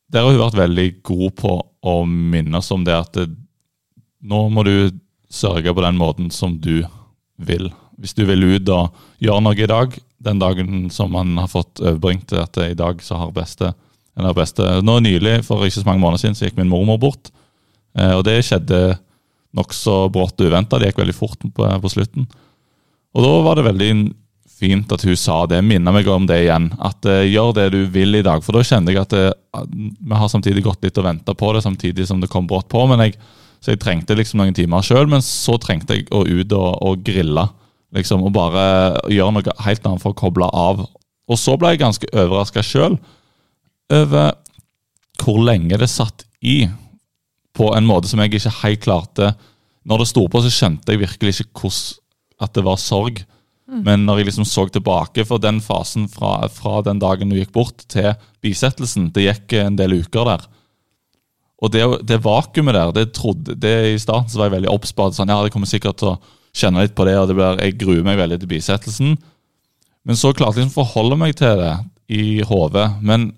der 0.09 0.25
har 0.25 0.33
hun 0.33 0.41
vært 0.41 0.57
veldig 0.57 0.87
god 1.05 1.35
på 1.37 1.55
å 1.85 1.95
minne 2.09 2.61
oss 2.61 2.71
om 2.73 2.85
det 2.87 2.97
at 2.97 3.13
det, 3.17 3.29
nå 4.21 4.41
må 4.53 4.65
du 4.67 4.91
sørge 5.31 5.75
på 5.75 5.85
den 5.85 5.99
måten 6.01 6.31
som 6.35 6.57
du 6.61 6.83
vil. 7.37 7.71
Hvis 7.99 8.15
du 8.17 8.25
vil 8.29 8.47
ut 8.47 8.71
og 8.73 8.95
gjøre 9.23 9.45
noe 9.45 9.59
i 9.59 9.69
dag, 9.71 9.95
den 10.19 10.41
dagen 10.43 10.89
som 10.91 11.13
man 11.15 11.37
har 11.39 11.51
fått 11.51 11.83
overbringt 11.83 12.33
at 12.35 12.59
i 12.65 12.75
dag 12.79 13.03
så 13.05 13.21
har 13.21 13.35
beste, 13.35 13.73
eller 14.19 14.35
beste 14.35 14.81
Nå 14.83 14.99
nylig, 15.05 15.43
for 15.47 15.63
ikke 15.67 15.81
så 15.81 15.87
mange 15.87 16.03
måneder 16.03 16.25
siden, 16.25 16.39
så 16.39 16.49
gikk 16.49 16.59
min 16.59 16.71
mormor 16.71 16.99
bort. 17.03 17.31
Eh, 17.99 18.15
og 18.17 18.25
det 18.27 18.41
skjedde 18.47 18.99
nokså 19.57 20.09
brått 20.13 20.41
og 20.41 20.51
uventa. 20.51 20.79
Det 20.79 20.91
gikk 20.91 21.03
veldig 21.03 21.17
fort 21.17 21.43
på, 21.43 21.69
på, 21.83 21.93
slutten. 21.93 22.27
Og 23.17 23.25
da 23.25 23.35
var 23.47 23.59
det 23.59 23.69
veldig 23.69 23.93
fint 24.59 24.93
at 24.93 25.05
hun 25.07 25.17
sa 25.19 25.45
det. 25.51 25.63
Minner 25.65 25.95
meg 25.95 26.09
om 26.11 26.27
det 26.29 26.43
igjen. 26.45 26.69
At 26.83 27.07
uh, 27.07 27.23
gjør 27.23 27.55
det 27.57 27.69
du 27.77 27.81
vil 27.95 28.19
i 28.19 28.25
dag. 28.27 28.43
For 28.45 28.59
da 28.59 28.65
kjenner 28.67 28.95
jeg 28.95 29.07
at 29.07 29.15
det, 29.15 29.27
vi 29.71 30.19
har 30.19 30.31
samtidig 30.31 30.65
gått 30.67 30.83
litt 30.85 30.99
og 30.99 31.07
venta 31.07 31.35
på 31.39 31.53
det, 31.55 31.63
samtidig 31.65 32.09
som 32.11 32.21
det 32.23 32.31
kom 32.33 32.49
brått 32.51 32.69
på. 32.73 32.83
Men 32.91 33.07
jeg 33.07 33.17
så 33.59 33.75
jeg 33.75 33.81
trengte 33.83 34.17
liksom 34.19 34.43
noen 34.43 34.57
timer 34.57 34.85
sjøl, 34.87 35.09
men 35.11 35.25
så 35.25 35.57
trengte 35.61 35.99
jeg 35.99 36.09
å 36.15 36.23
ut 36.27 36.53
og, 36.55 36.69
og 36.87 37.05
grille. 37.07 37.45
Liksom, 37.97 38.23
og 38.27 38.35
bare 38.37 38.65
gjøre 39.11 39.35
noe 39.35 39.55
helt 39.65 39.87
annet 39.89 40.05
for 40.05 40.15
å 40.15 40.19
koble 40.19 40.49
av. 40.55 40.85
Og 41.29 41.41
så 41.41 41.57
ble 41.61 41.73
jeg 41.75 41.83
ganske 41.83 42.11
overraska 42.13 42.65
sjøl 42.65 42.99
over 43.93 44.35
hvor 45.19 45.41
lenge 45.43 45.79
det 45.81 45.89
satt 45.91 46.27
i, 46.45 46.67
på 47.57 47.73
en 47.75 47.89
måte 47.89 48.11
som 48.11 48.21
jeg 48.23 48.37
ikke 48.37 48.53
helt 48.61 48.83
klarte 48.85 49.33
Når 49.89 50.03
det 50.03 50.07
sto 50.11 50.23
på, 50.31 50.43
så 50.45 50.53
skjønte 50.53 50.93
jeg 50.93 51.01
virkelig 51.01 51.33
ikke 51.41 51.65
hvordan 51.65 52.05
at 52.39 52.55
det 52.55 52.63
var 52.63 52.79
sorg. 52.79 53.23
Mm. 53.69 53.81
Men 53.83 54.05
når 54.07 54.21
jeg 54.21 54.29
liksom 54.31 54.47
så 54.49 54.67
tilbake 54.71 55.25
for 55.27 55.43
den 55.43 55.59
fasen 55.65 56.07
fra, 56.13 56.47
fra 56.53 56.79
den 56.87 57.01
dagen 57.03 57.33
du 57.33 57.39
gikk 57.39 57.51
bort, 57.57 57.83
til 57.91 58.13
bisettelsen 58.45 59.11
Det 59.13 59.25
gikk 59.27 59.57
en 59.59 59.77
del 59.77 59.99
uker 59.99 60.29
der. 60.29 60.47
Og 61.59 61.73
det, 61.75 61.83
det 62.07 62.21
vakuumet 62.23 62.77
der, 62.77 62.93
det 62.95 63.09
trodde, 63.17 63.57
det 63.59 63.75
I 63.95 63.99
starten 63.99 64.31
så 64.31 64.39
var 64.39 64.49
jeg 64.49 64.61
veldig 64.61 64.75
på 64.95 65.09
sånn, 65.15 65.33
ja, 65.33 65.41
det 65.43 65.51
kommer 65.55 65.71
sikkert 65.71 65.99
til 65.99 66.13
å 66.13 66.19
kjenne 66.55 66.85
litt 66.85 66.95
på 66.97 67.07
det, 67.09 67.17
og 67.19 67.27
det 67.31 67.37
blir, 67.39 67.59
jeg 67.63 67.79
gruer 67.81 68.05
meg 68.07 68.21
veldig 68.21 68.39
til 68.43 68.51
bisettelsen. 68.51 69.17
Men 70.09 70.19
så 70.19 70.33
klarte 70.33 70.61
jeg 70.61 70.69
liksom 70.69 70.79
å 70.79 70.87
forholde 70.87 71.19
meg 71.21 71.35
til 71.39 71.59
det 71.61 71.75
i 72.15 72.41
hodet. 72.49 72.87
Men, 73.05 73.29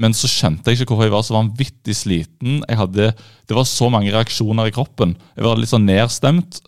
men, 0.00 0.16
så 0.16 0.30
skjønte 0.30 0.72
jeg 0.72 0.80
ikke 0.80 0.94
hvorfor 0.94 1.06
jeg 1.06 1.14
var 1.14 1.26
så 1.26 1.36
vanvittig 1.36 1.94
sliten. 1.94 2.62
Hadde, 2.66 3.12
det 3.14 3.56
var 3.56 3.68
så 3.68 3.90
mange 3.92 4.10
reaksjoner 4.14 4.70
i 4.70 4.74
kroppen. 4.74 5.14
Jeg 5.36 5.46
var 5.46 5.60
litt 5.60 5.72
sånn 5.72 5.86
nedstemt. 5.88 6.62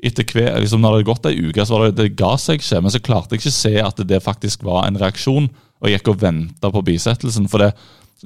Etter 0.00 0.24
hver, 0.24 0.54
liksom 0.62 0.80
Når 0.80 0.92
det 0.92 0.98
hadde 0.98 1.08
gått 1.10 1.26
ei 1.28 1.48
uke, 1.48 1.64
så 1.64 1.76
var 1.76 1.86
det, 1.86 1.96
det 1.98 2.18
ga 2.18 2.34
seg 2.40 2.60
ikke. 2.60 2.82
Men 2.84 2.92
så 2.92 3.02
klarte 3.04 3.36
jeg 3.36 3.44
ikke 3.44 3.56
se 3.56 3.74
at 3.84 4.04
det 4.10 4.22
faktisk 4.24 4.64
var 4.66 4.86
en 4.86 5.00
reaksjon, 5.00 5.48
og 5.80 5.88
jeg 5.88 6.00
gikk 6.00 6.12
og 6.12 6.22
venta 6.22 6.70
på 6.72 6.84
bisettelsen. 6.84 7.48
For 7.52 7.64
det, 7.64 7.72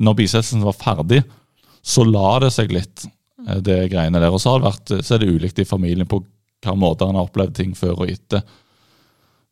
når 0.02 0.18
bisettelsen 0.18 0.66
var 0.66 0.78
ferdig, 0.78 1.22
så 1.84 2.04
la 2.08 2.38
det 2.40 2.50
seg 2.54 2.72
litt, 2.72 3.06
eh, 3.46 3.60
det 3.64 3.82
greiene 3.92 4.20
der. 4.22 4.32
Og 4.32 4.40
så, 4.42 4.56
vært, 4.62 4.92
så 5.04 5.16
er 5.16 5.22
det 5.22 5.32
ulikt 5.32 5.60
i 5.60 5.68
familien 5.68 6.08
på 6.08 6.22
hva 6.64 6.76
måter 6.80 7.10
han 7.10 7.18
har 7.18 7.28
opplevd 7.28 7.56
ting 7.58 7.74
før 7.76 8.04
og 8.04 8.10
etter. 8.10 8.44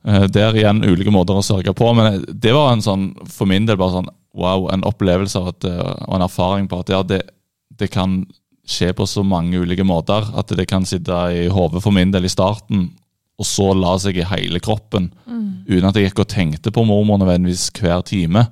Der 0.03 0.27
Det 0.33 0.43
er 0.43 0.57
igjen 0.57 0.83
ulike 0.83 1.13
måter 1.15 1.37
å 1.39 1.45
sørge 1.45 1.75
på, 1.79 1.93
men 1.95 2.25
det 2.27 2.51
var 2.57 2.73
en 2.73 2.83
sånn, 2.83 3.13
for 3.31 3.47
min 3.47 3.69
del 3.69 3.77
bare 3.79 4.01
sånn 4.01 4.09
wow, 4.35 4.65
en 4.73 4.83
opplevelse 4.89 5.39
at, 5.39 5.65
eh, 5.69 5.93
og 6.09 6.17
en 6.17 6.25
erfaring 6.27 6.69
på 6.71 6.81
at 6.83 6.91
ja, 6.91 7.03
det, 7.07 7.21
det 7.79 7.91
kan 7.93 8.23
skje 8.67 8.93
på 8.97 9.07
så 9.07 9.23
mange 9.27 9.61
ulike 9.61 9.85
måter. 9.85 10.27
At 10.39 10.53
det 10.57 10.67
kan 10.71 10.87
sitte 10.89 11.13
i 11.35 11.47
hodet 11.53 11.83
for 11.85 11.95
min 11.95 12.11
del 12.15 12.27
i 12.27 12.33
starten, 12.33 12.89
og 13.39 13.49
så 13.49 13.73
la 13.75 13.97
seg 14.01 14.19
i 14.21 14.29
hele 14.29 14.61
kroppen. 14.63 15.11
Uten 15.69 15.89
at 15.89 15.99
jeg 15.99 16.11
gikk 16.11 16.25
og 16.25 16.31
tenkte 16.31 16.73
på 16.75 16.85
mormor 16.87 17.21
nødvendigvis 17.21 17.71
hver 17.79 18.03
time. 18.07 18.47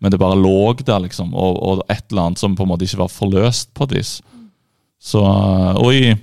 Men 0.00 0.12
det 0.12 0.20
bare 0.20 0.38
lå 0.38 0.72
der, 0.80 1.02
liksom. 1.04 1.34
Og, 1.36 1.60
og 1.60 1.82
et 1.92 2.06
eller 2.10 2.30
annet 2.30 2.40
som 2.40 2.56
på 2.56 2.64
en 2.64 2.72
måte 2.72 2.86
ikke 2.86 3.02
var 3.02 3.12
forløst 3.12 3.72
på 3.76 3.86
et 3.88 3.98
vis. 3.98 4.14
Så, 5.00 5.20
og 5.20 5.92
i, 5.96 6.14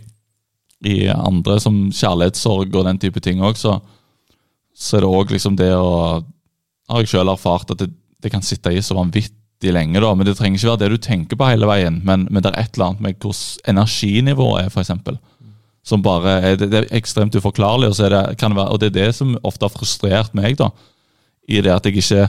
i 0.86 0.98
andre 1.14 1.60
som 1.62 1.88
kjærlighetssorg 1.94 2.74
og 2.74 2.88
den 2.90 3.00
type 3.02 3.22
ting 3.26 3.42
òg, 3.46 3.58
så, 3.58 3.78
så 4.78 4.98
er 4.98 5.06
det 5.06 5.14
òg 5.20 5.34
liksom 5.34 5.58
det 5.60 5.74
å 5.74 6.24
Har 6.88 7.02
jeg 7.04 7.10
sjøl 7.12 7.28
erfart 7.28 7.74
at 7.74 7.82
det, 7.82 7.90
det 8.24 8.30
kan 8.32 8.46
sitte 8.46 8.72
i 8.72 8.80
så 8.80 8.96
vanvittig 8.96 9.74
lenge, 9.76 10.00
da. 10.00 10.14
Men 10.16 10.24
det 10.24 10.38
trenger 10.40 10.56
ikke 10.56 10.70
være 10.70 10.80
det 10.86 10.94
du 10.94 11.02
tenker 11.04 11.36
på 11.36 11.50
hele 11.50 11.68
veien. 11.68 11.98
Men, 12.08 12.24
men 12.32 12.46
det 12.46 12.54
er 12.54 12.62
et 12.62 12.78
eller 12.78 12.94
annet 12.94 13.04
med 13.04 13.18
hvordan 13.20 13.74
energinivået 13.74 14.62
er, 14.62 14.70
f.eks. 14.72 14.94
Som 15.84 16.06
bare 16.06 16.38
er, 16.40 16.56
det, 16.56 16.70
det 16.72 16.80
er 16.80 16.88
ekstremt 16.96 17.36
uforklarlig. 17.36 17.90
Og, 17.92 18.00
det 18.00 18.08
være, 18.40 18.70
og 18.72 18.80
det 18.80 18.88
er 18.88 18.96
det 19.02 19.10
som 19.20 19.36
ofte 19.44 19.68
har 19.68 19.76
frustrert 19.76 20.38
meg, 20.38 20.56
da. 20.62 20.70
I 21.52 21.60
det 21.60 21.76
at 21.76 21.92
jeg 21.92 22.00
ikke 22.00 22.24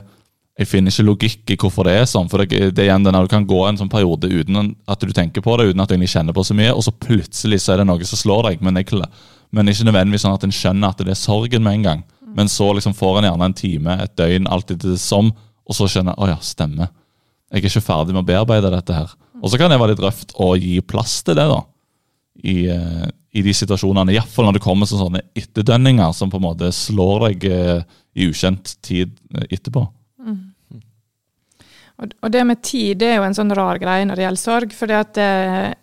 jeg 0.59 0.67
finner 0.67 0.91
ikke 0.91 1.07
logikk 1.07 1.53
i 1.55 1.57
hvorfor 1.61 1.87
det 1.87 1.95
er 2.01 2.07
sånn. 2.11 2.29
for 2.31 2.43
det, 2.43 2.73
det 2.75 2.83
er 2.83 2.89
igjen 2.89 3.05
denne, 3.07 3.23
Du 3.23 3.31
kan 3.31 3.47
gå 3.47 3.61
en 3.69 3.79
sånn 3.79 3.91
periode 3.91 4.27
uten 4.27 4.75
at 4.91 5.01
du 5.01 5.13
tenker 5.15 5.45
på 5.45 5.55
det, 5.57 5.69
uten 5.71 5.83
at 5.85 5.91
du 5.91 5.95
egentlig 5.95 6.11
kjenner 6.11 6.35
på 6.35 6.43
så 6.43 6.57
mye, 6.59 6.73
og 6.75 6.83
så 6.83 6.91
plutselig 6.91 7.61
så 7.63 7.75
er 7.75 7.83
det 7.83 7.87
noe 7.87 8.09
som 8.09 8.19
slår 8.19 8.49
deg. 8.49 8.65
Men, 8.67 8.81
jeg, 8.81 8.99
men 9.55 9.71
ikke 9.71 9.87
nødvendigvis 9.87 10.25
sånn 10.27 10.35
at 10.35 10.47
en 10.49 10.55
skjønner 10.55 10.91
at 10.91 11.05
det 11.05 11.15
er 11.15 11.21
sorgen 11.21 11.63
med 11.63 11.79
en 11.79 11.87
gang. 11.87 12.03
Men 12.35 12.51
så 12.51 12.73
liksom 12.75 12.97
får 12.99 13.21
en 13.21 13.29
gjerne 13.31 13.47
en 13.47 13.57
time, 13.57 13.99
et 14.03 14.17
døgn, 14.19 14.49
alltid 14.51 14.83
det 14.83 14.99
som, 15.03 15.31
og 15.69 15.77
så 15.79 15.87
skjønner 15.91 16.17
jeg 16.17 16.27
å 16.27 16.31
ja, 16.33 16.39
stemmer. 16.43 16.91
Jeg 17.49 17.63
er 17.63 17.71
ikke 17.71 17.85
ferdig 17.87 18.17
med 18.17 18.25
å 18.25 18.29
bearbeide 18.29 18.73
dette 18.75 18.97
her. 18.97 19.15
Og 19.39 19.53
så 19.53 19.61
kan 19.61 19.71
det 19.71 19.79
være 19.79 19.95
litt 19.95 20.03
røft 20.03 20.35
å 20.43 20.51
gi 20.59 20.81
plass 20.83 21.21
til 21.23 21.39
det, 21.39 21.47
da. 21.49 21.61
I, 22.39 22.57
eh, 22.71 23.07
i 23.39 23.45
de 23.47 23.55
situasjonene. 23.55 24.13
Iallfall 24.15 24.49
når 24.49 24.59
det 24.59 24.65
kommer 24.65 24.91
sånne, 24.91 25.07
sånne 25.07 25.23
etterdønninger 25.39 26.13
som 26.19 26.31
på 26.31 26.39
en 26.41 26.47
måte 26.49 26.73
slår 26.75 27.29
deg 27.29 27.47
eh, 27.51 27.87
i 28.19 28.29
ukjent 28.31 28.75
tid 28.85 29.15
eh, 29.35 29.47
etterpå. 29.55 29.87
Og, 31.99 32.31
det 32.31 32.45
med 32.47 32.63
tid 32.63 33.01
det 33.01 33.11
er 33.13 33.19
jo 33.19 33.27
en 33.27 33.37
sånn 33.37 33.55
rar 33.59 33.81
greie 33.83 34.07
når 34.07 34.19
det 34.19 34.27
gjelder 34.27 34.43
sorg. 34.43 34.75
For 34.77 34.95
eh, 34.95 35.75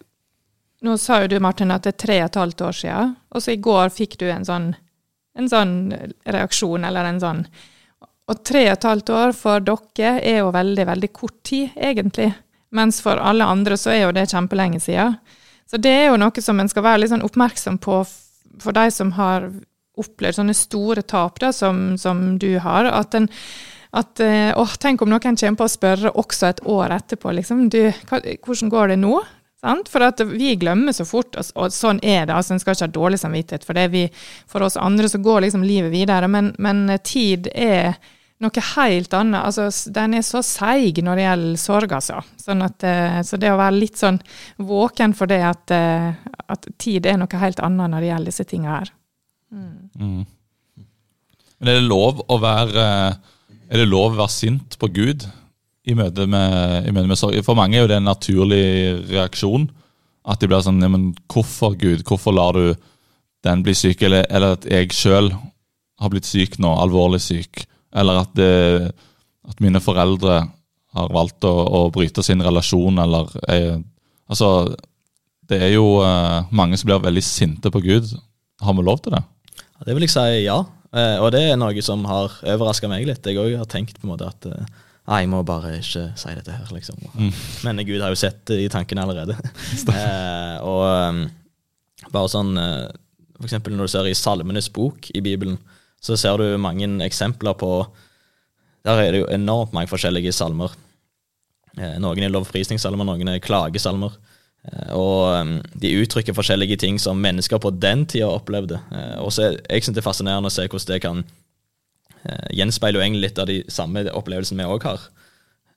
Nå 0.85 0.97
sa 1.01 1.21
jo 1.23 1.29
du, 1.31 1.37
Martin, 1.43 1.73
at 1.73 1.83
det 1.83 1.95
er 1.95 2.01
tre 2.05 2.17
og 2.21 2.27
et 2.29 2.41
halvt 2.41 2.65
år 2.67 2.79
siden. 2.79 3.13
Og 3.33 3.43
så 3.43 3.55
i 3.55 3.61
går 3.67 3.93
fikk 3.93 4.19
du 4.21 4.27
en 4.29 4.45
sånn, 4.47 4.69
en 5.35 5.49
sånn 5.51 5.75
reaksjon, 6.23 6.85
eller 6.87 7.09
en 7.09 7.21
sånn 7.23 7.45
Og 8.31 8.41
tre 8.47 8.63
og 8.69 8.73
et 8.77 8.87
halvt 8.87 9.09
år 9.13 9.33
for 9.37 9.61
dere 9.61 10.15
er 10.21 10.39
jo 10.39 10.53
veldig, 10.53 10.85
veldig 10.91 11.11
kort 11.13 11.39
tid, 11.45 11.75
egentlig. 11.75 12.31
Mens 12.75 13.01
for 13.03 13.21
alle 13.21 13.45
andre 13.45 13.77
så 13.77 13.91
er 13.93 14.05
jo 14.05 14.15
det 14.15 14.29
kjempelenge 14.31 14.79
siden. 14.81 15.19
Så 15.69 15.77
det 15.81 15.91
er 15.91 16.07
jo 16.09 16.19
noe 16.21 16.41
som 16.41 16.59
en 16.59 16.69
skal 16.69 16.85
være 16.85 17.03
litt 17.03 17.13
sånn 17.13 17.25
oppmerksom 17.25 17.77
på 17.81 18.03
for 18.61 18.75
de 18.75 18.89
som 18.93 19.11
har 19.17 19.49
opplevd 19.99 20.39
sånne 20.39 20.55
store 20.55 21.03
tap 21.07 21.39
da, 21.43 21.51
som, 21.55 21.95
som 21.99 22.37
du 22.39 22.57
har. 22.63 22.87
At 22.87 23.15
en 23.17 23.29
at 23.95 24.19
eh, 24.23 24.51
åh, 24.59 24.75
Tenk 24.81 25.01
om 25.01 25.11
noen 25.11 25.23
kommer 25.39 25.59
på 25.59 25.67
å 25.67 25.71
spørre 25.71 26.13
også 26.19 26.49
et 26.49 26.61
år 26.67 26.97
etterpå. 26.97 27.31
liksom, 27.37 27.67
du, 27.71 27.81
hva, 28.09 28.19
Hvordan 28.43 28.71
går 28.73 28.93
det 28.93 29.01
nå? 29.03 29.15
For 29.89 30.03
at 30.05 30.19
vi 30.29 30.51
glemmer 30.61 30.93
så 30.93 31.07
fort, 31.09 31.33
og, 31.39 31.71
sånn 31.73 31.97
er 32.03 32.27
det. 32.27 32.35
altså 32.35 32.53
En 32.53 32.59
skal 32.61 32.75
ikke 32.75 32.85
ha 32.85 32.97
dårlig 32.99 33.19
samvittighet 33.21 33.63
for 33.65 33.77
det. 33.77 33.87
Vi, 33.95 34.03
for 34.51 34.65
oss 34.65 34.77
andre 34.77 35.09
så 35.09 35.17
går 35.23 35.47
liksom 35.47 35.63
livet 35.65 35.89
videre. 35.93 36.29
Men, 36.29 36.51
men 36.61 36.85
tid 37.01 37.49
er 37.49 37.95
noe 38.43 38.65
helt 38.75 39.15
annet. 39.17 39.41
altså 39.41 39.91
Den 39.95 40.17
er 40.19 40.25
så 40.27 40.43
seig 40.45 41.01
når 41.03 41.17
det 41.17 41.25
gjelder 41.25 41.61
sorg, 41.63 41.95
altså. 41.97 42.21
Sånn 42.41 42.61
at, 42.65 42.85
eh, 42.85 43.19
så 43.25 43.39
det 43.41 43.53
å 43.53 43.59
være 43.59 43.79
litt 43.79 43.97
sånn 43.97 44.19
våken 44.61 45.15
for 45.17 45.31
det 45.31 45.41
at, 45.47 45.71
eh, 45.73 46.11
at 46.45 46.67
tid 46.77 47.07
er 47.09 47.17
noe 47.21 47.41
helt 47.41 47.63
annet 47.63 47.93
når 47.93 48.03
det 48.03 48.11
gjelder 48.11 48.33
disse 48.33 48.49
tinga 48.51 48.75
her. 48.75 48.91
Mm. 49.55 50.25
Men 51.55 51.71
er 51.71 51.79
det 51.79 51.87
lov 51.87 52.21
å 52.27 52.37
være 52.43 52.85
Er 53.69 53.81
det 53.81 53.89
lov 53.89 54.13
å 54.13 54.19
være 54.19 54.33
sint 54.33 54.77
på 54.81 54.89
Gud 54.93 55.25
i 55.85 55.95
møte 55.97 56.27
med, 56.29 56.85
i 56.85 56.93
møte 56.93 57.09
med 57.09 57.19
sorg? 57.19 57.39
For 57.45 57.57
mange 57.57 57.77
er 57.77 57.85
jo 57.85 57.91
det 57.91 57.99
en 57.99 58.09
naturlig 58.09 58.65
reaksjon. 59.09 59.69
At 60.25 60.41
de 60.41 60.49
blir 60.49 60.63
sånn 60.65 60.81
ja, 60.81 60.89
Hvorfor, 61.31 61.77
Gud? 61.77 62.03
Hvorfor 62.05 62.35
lar 62.35 62.57
du 62.57 62.75
den 63.45 63.63
bli 63.65 63.75
syk? 63.77 64.01
Eller, 64.05 64.25
eller 64.29 64.57
at 64.57 64.67
jeg 64.69 64.93
sjøl 64.93 65.31
har 66.01 66.11
blitt 66.11 66.27
syk 66.27 66.59
nå, 66.61 66.73
alvorlig 66.81 67.21
syk. 67.23 67.65
Eller 67.95 68.23
at, 68.25 68.33
det, 68.37 68.91
at 69.47 69.61
mine 69.63 69.81
foreldre 69.83 70.41
har 70.95 71.11
valgt 71.13 71.45
å, 71.47 71.51
å 71.51 71.81
bryte 71.93 72.23
sin 72.23 72.43
relasjon, 72.43 73.01
eller 73.03 73.31
jeg, 73.47 73.83
Altså, 74.25 74.47
det 75.45 75.59
er 75.61 75.75
jo 75.75 75.99
uh, 76.01 76.47
mange 76.49 76.79
som 76.81 76.89
blir 76.89 77.03
veldig 77.03 77.21
sinte 77.21 77.69
på 77.69 77.81
Gud. 77.83 78.09
Har 78.65 78.73
vi 78.73 78.85
lov 78.85 79.03
til 79.05 79.13
det? 79.13 79.21
Ja, 79.61 79.85
Det 79.85 79.93
vil 79.93 80.07
jeg 80.07 80.13
si 80.15 80.45
ja. 80.47 80.55
Eh, 80.95 81.17
og 81.19 81.31
det 81.35 81.43
er 81.49 81.59
noe 81.59 81.83
som 81.83 82.05
har 82.07 82.35
overraska 82.55 82.89
meg 82.91 83.07
litt. 83.07 83.25
Jeg 83.27 83.39
òg 83.41 83.57
har 83.59 83.69
tenkt 83.71 83.99
på 83.99 84.07
en 84.07 84.13
måte 84.13 84.29
at 84.31 84.49
eh, 84.51 84.75
Nei, 85.05 85.19
jeg 85.21 85.29
må 85.29 85.43
bare 85.45 85.75
ikke 85.77 86.07
si 86.17 86.31
dette 86.33 86.49
her, 86.49 86.69
liksom. 86.73 86.97
Men 87.61 87.81
Gud 87.85 88.01
har 88.01 88.09
jo 88.09 88.17
sett 88.17 88.39
det 88.49 88.55
i 88.63 88.69
tankene 88.73 89.03
allerede. 89.03 89.35
eh, 89.93 90.55
og 90.65 90.81
um, 90.81 91.19
bare 92.09 92.31
sånn 92.31 92.55
eh, 92.57 92.87
For 93.35 93.45
eksempel 93.45 93.75
når 93.75 93.85
du 93.85 93.93
ser 93.93 94.09
i 94.09 94.15
Salmenes 94.17 94.71
bok 94.73 95.11
i 95.13 95.21
Bibelen, 95.21 95.59
så 96.01 96.17
ser 96.17 96.41
du 96.41 96.57
mange 96.61 96.87
eksempler 97.05 97.53
på 97.57 97.69
Der 98.85 99.01
er 99.01 99.13
det 99.13 99.21
jo 99.23 99.29
enormt 99.33 99.73
mange 99.77 99.89
forskjellige 99.89 100.33
salmer. 100.35 100.73
Eh, 101.77 101.97
noen 102.01 102.25
er 102.25 102.33
lovprisningssalmer, 102.33 103.05
noen 103.05 103.33
er 103.33 103.43
klagesalmer. 103.43 104.17
Eh, 104.65 104.93
og 104.97 105.61
de 105.81 105.95
uttrykker 106.01 106.37
forskjellige 106.37 106.77
ting 106.81 106.99
som 107.01 107.21
mennesker 107.21 107.61
på 107.61 107.73
den 107.79 108.05
tida 108.05 108.29
opplevde. 108.31 108.81
Eh, 108.91 109.17
og 109.21 109.31
så 109.35 109.53
Jeg 109.69 109.83
syns 109.83 109.95
det 109.95 110.03
er 110.03 110.09
fascinerende 110.11 110.51
å 110.51 110.55
se 110.55 110.67
hvordan 110.67 110.93
det 110.93 111.01
kan 111.01 111.25
gjenspeile 112.25 112.57
gjenspeiler 112.57 112.97
jo 112.97 113.03
egentlig 113.05 113.21
litt 113.21 113.39
av 113.39 113.45
de 113.45 113.59
samme 113.69 114.01
opplevelsene 114.17 114.63
vi 114.63 114.73
òg 114.73 114.83
har. 114.87 115.01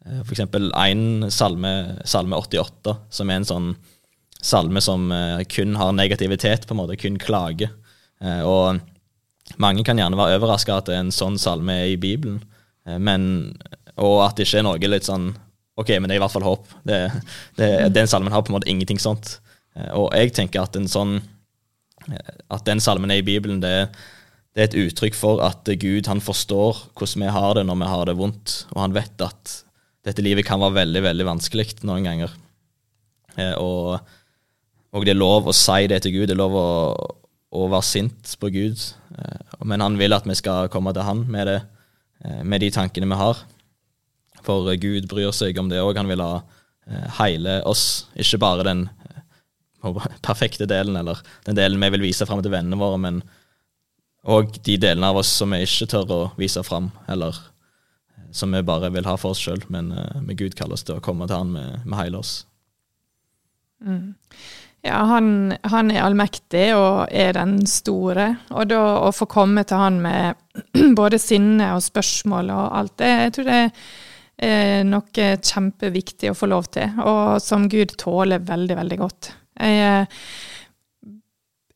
Eh, 0.06 0.22
For 0.24 0.32
eksempel 0.34 0.70
én 0.72 1.30
salme, 1.30 1.72
salme 2.04 2.36
88, 2.36 2.96
som 3.10 3.30
er 3.30 3.40
en 3.40 3.48
sånn 3.48 3.72
salme 4.40 4.80
som 4.80 5.10
eh, 5.12 5.42
kun 5.50 5.76
har 5.76 5.92
negativitet, 5.92 6.66
på 6.66 6.74
en 6.74 6.82
måte, 6.82 6.96
kun 7.00 7.18
klage. 7.18 7.70
Eh, 8.22 8.42
Og 8.46 8.80
mange 9.58 9.84
kan 9.84 9.98
gjerne 9.98 10.18
være 10.18 10.38
overraska 10.38 10.78
at 10.78 10.88
en 10.94 11.10
sånn 11.14 11.38
salme 11.38 11.74
er 11.74 11.92
i 11.94 12.00
Bibelen, 12.00 12.42
eh, 12.86 12.98
men, 12.98 13.56
og 13.96 14.22
at 14.28 14.36
det 14.36 14.46
ikke 14.46 14.62
er 14.62 14.68
noe 14.68 14.92
litt 14.92 15.08
sånn 15.08 15.32
Ok, 15.78 15.92
men 15.96 16.08
det 16.10 16.16
er 16.16 16.20
i 16.20 16.24
hvert 16.24 16.34
fall 16.34 16.46
håp. 16.46 16.70
Det, 16.88 16.96
det, 17.58 17.68
den 17.94 18.08
salmen 18.10 18.32
har 18.34 18.42
på 18.42 18.50
en 18.50 18.56
måte 18.58 18.70
ingenting 18.70 18.98
sånt. 19.02 19.36
Eh, 19.78 19.92
Og 19.94 20.08
jeg 20.16 20.32
tenker 20.34 20.64
at 20.64 20.76
en 20.78 20.88
sånn 20.90 21.18
eh, 22.10 22.32
at 22.50 22.64
den 22.66 22.82
salmen 22.82 23.12
er 23.14 23.20
i 23.22 23.26
Bibelen, 23.26 23.60
det, 23.62 23.88
det 24.56 24.64
er 24.64 24.68
et 24.72 24.78
uttrykk 24.88 25.14
for 25.14 25.42
at 25.46 25.68
Gud 25.78 26.10
han 26.10 26.22
forstår 26.24 26.80
hvordan 26.98 27.24
vi 27.26 27.32
har 27.36 27.54
det 27.60 27.64
når 27.68 27.78
vi 27.84 27.90
har 27.92 28.10
det 28.10 28.16
vondt, 28.18 28.56
og 28.74 28.82
han 28.82 28.96
vet 28.96 29.22
at 29.22 29.54
dette 30.08 30.24
livet 30.24 30.46
kan 30.48 30.60
være 30.62 30.80
veldig 30.80 31.02
veldig 31.04 31.26
vanskelig 31.28 31.68
noen 31.86 32.06
ganger. 32.10 32.34
Eh, 33.38 33.54
Og, 33.62 34.00
og 34.96 35.04
det 35.06 35.12
er 35.14 35.20
lov 35.20 35.46
å 35.46 35.54
si 35.54 35.86
det 35.90 36.00
til 36.02 36.16
Gud, 36.16 36.26
det 36.30 36.34
er 36.34 36.40
lov 36.42 36.54
å, 36.58 36.68
å 37.54 37.68
være 37.70 37.86
sint 37.86 38.34
på 38.40 38.50
Gud, 38.54 38.82
men 39.68 39.82
han 39.84 39.98
vil 40.00 40.14
at 40.16 40.26
vi 40.26 40.34
skal 40.38 40.68
komme 40.72 40.90
til 40.96 41.04
han 41.06 41.22
med, 41.30 41.46
det, 41.50 41.58
med 42.46 42.62
de 42.62 42.68
tankene 42.72 43.08
vi 43.10 43.18
har. 43.20 43.40
For 44.46 44.68
Gud 44.80 45.08
bryr 45.10 45.32
seg 45.34 45.58
om 45.60 45.70
det 45.70 45.82
òg. 45.82 45.98
Han 45.98 46.10
vil 46.10 46.22
ha 46.24 46.40
eh, 46.88 47.08
hele 47.20 47.58
oss, 47.68 48.08
ikke 48.18 48.40
bare 48.42 48.66
den 48.68 48.86
eh, 49.08 50.08
perfekte 50.24 50.68
delen, 50.70 50.98
eller 51.00 51.20
den 51.48 51.58
delen 51.58 51.82
vi 51.82 51.92
vil 51.96 52.08
vise 52.08 52.26
fram 52.28 52.42
til 52.44 52.54
vennene 52.54 52.80
våre, 52.80 53.00
men 53.02 53.22
òg 54.28 54.58
de 54.66 54.76
delene 54.80 55.12
av 55.12 55.20
oss 55.20 55.30
som 55.40 55.54
vi 55.54 55.62
ikke 55.64 55.88
tør 55.90 56.14
å 56.14 56.20
vise 56.40 56.62
fram, 56.66 56.90
eller 57.08 57.36
eh, 57.36 58.30
som 58.32 58.54
vi 58.54 58.64
bare 58.66 58.92
vil 58.94 59.08
ha 59.08 59.16
for 59.20 59.36
oss 59.36 59.42
sjøl. 59.42 59.64
Men 59.72 59.92
eh, 59.92 60.22
med 60.22 60.40
Gud 60.40 60.58
kaller 60.58 60.78
oss 60.78 60.86
til 60.86 60.98
å 60.98 61.04
komme 61.04 61.28
til 61.28 61.40
Han 61.40 61.52
med, 61.56 61.84
med 61.84 62.00
hele 62.02 62.22
oss. 62.22 62.40
Ja, 64.86 65.02
han, 65.10 65.56
han 65.66 65.90
er 65.90 66.04
allmektig 66.06 66.68
og 66.76 67.08
er 67.10 67.34
den 67.34 67.60
store. 67.66 68.30
Og 68.54 68.68
da 68.70 68.82
å 69.02 69.10
få 69.14 69.26
komme 69.30 69.64
til 69.66 69.80
han 69.80 69.98
med 70.04 70.38
både 71.00 71.18
sinne 71.22 71.72
og 71.74 71.82
spørsmål 71.84 72.52
og 72.54 72.76
alt 72.80 72.94
det, 73.02 73.10
jeg 73.24 73.34
tror 73.36 73.48
det 73.48 73.58
er 73.64 73.72
noe 74.38 75.24
kjempeviktig 75.42 76.30
å 76.30 76.36
få 76.38 76.46
lov 76.46 76.68
til, 76.70 76.92
og 77.02 77.40
som 77.42 77.64
Gud 77.70 77.96
tåler 77.98 78.44
veldig, 78.46 78.76
veldig 78.78 78.98
godt. 79.00 79.32
Jeg, 79.58 80.06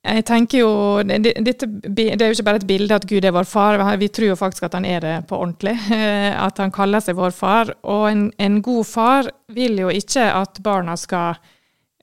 jeg 0.02 0.24
tenker 0.26 0.64
jo 0.64 0.70
det, 1.06 1.20
dette, 1.46 1.68
det 1.86 2.08
er 2.16 2.26
jo 2.26 2.34
ikke 2.34 2.46
bare 2.48 2.58
et 2.58 2.66
bilde 2.66 2.96
at 2.96 3.06
Gud 3.06 3.24
er 3.24 3.34
vår 3.34 3.46
far, 3.46 3.78
vi 4.00 4.08
tror 4.10 4.32
jo 4.32 4.38
faktisk 4.38 4.66
at 4.66 4.74
han 4.74 4.86
er 4.88 5.02
det 5.04 5.14
på 5.30 5.38
ordentlig. 5.38 5.76
At 6.46 6.58
han 6.58 6.74
kaller 6.74 7.02
seg 7.04 7.18
vår 7.18 7.34
far. 7.36 7.70
Og 7.86 8.08
en, 8.10 8.24
en 8.38 8.58
god 8.62 8.86
far 8.88 9.30
vil 9.54 9.78
jo 9.78 9.92
ikke 9.94 10.24
at 10.34 10.58
barna 10.64 10.96
skal 10.98 11.38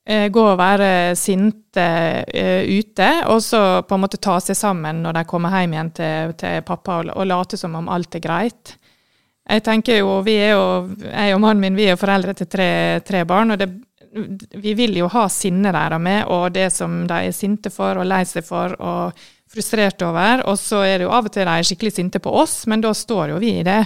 eh, 0.05 0.29
gå 0.31 0.45
og 0.45 0.59
være 0.61 1.15
sinte 1.19 1.87
eh, 2.23 2.63
ute, 2.79 3.09
og 3.27 3.43
så 3.43 3.63
på 3.83 3.97
en 3.97 4.05
måte 4.05 4.21
ta 4.23 4.37
seg 4.43 4.55
sammen 4.55 5.03
når 5.03 5.19
de 5.19 5.25
kommer 5.27 5.59
hjem 5.59 5.75
igjen 5.75 5.91
til, 5.99 6.37
til 6.39 6.63
pappa, 6.67 7.01
og, 7.01 7.11
og 7.17 7.27
late 7.27 7.59
som 7.59 7.75
om 7.79 7.91
alt 7.91 8.15
er 8.15 8.23
greit. 8.23 8.77
Jeg 9.49 9.63
tenker 9.65 10.01
jo, 10.03 10.19
vi 10.21 10.35
er 10.37 10.51
jo, 10.53 10.65
Jeg 11.09 11.33
og 11.33 11.41
mannen 11.41 11.63
min 11.63 11.77
vi 11.77 11.87
er 11.89 11.97
foreldre 11.97 12.35
til 12.37 12.49
tre, 12.51 12.71
tre 13.05 13.23
barn, 13.25 13.55
og 13.55 13.61
det, 13.61 13.69
vi 14.61 14.75
vil 14.77 14.97
jo 14.99 15.09
ha 15.09 15.25
sinnet 15.29 15.73
deres 15.73 16.01
med, 16.01 16.23
og 16.29 16.53
det 16.53 16.69
som 16.73 17.01
de 17.09 17.19
er 17.29 17.35
sinte 17.35 17.71
for 17.73 17.97
og 17.97 18.07
lei 18.09 18.21
seg 18.29 18.45
for 18.45 18.75
og 18.77 19.27
frustrert 19.49 20.01
over. 20.05 20.45
Og 20.49 20.57
så 20.61 20.83
er 20.85 20.99
det 20.99 21.07
jo 21.07 21.13
av 21.15 21.29
og 21.29 21.33
til 21.33 21.47
de 21.47 21.57
er 21.57 21.67
skikkelig 21.67 21.95
sinte 21.95 22.21
på 22.21 22.33
oss, 22.41 22.61
men 22.69 22.83
da 22.85 22.93
står 22.93 23.33
jo 23.33 23.41
vi 23.41 23.55
i 23.59 23.65
det 23.65 23.81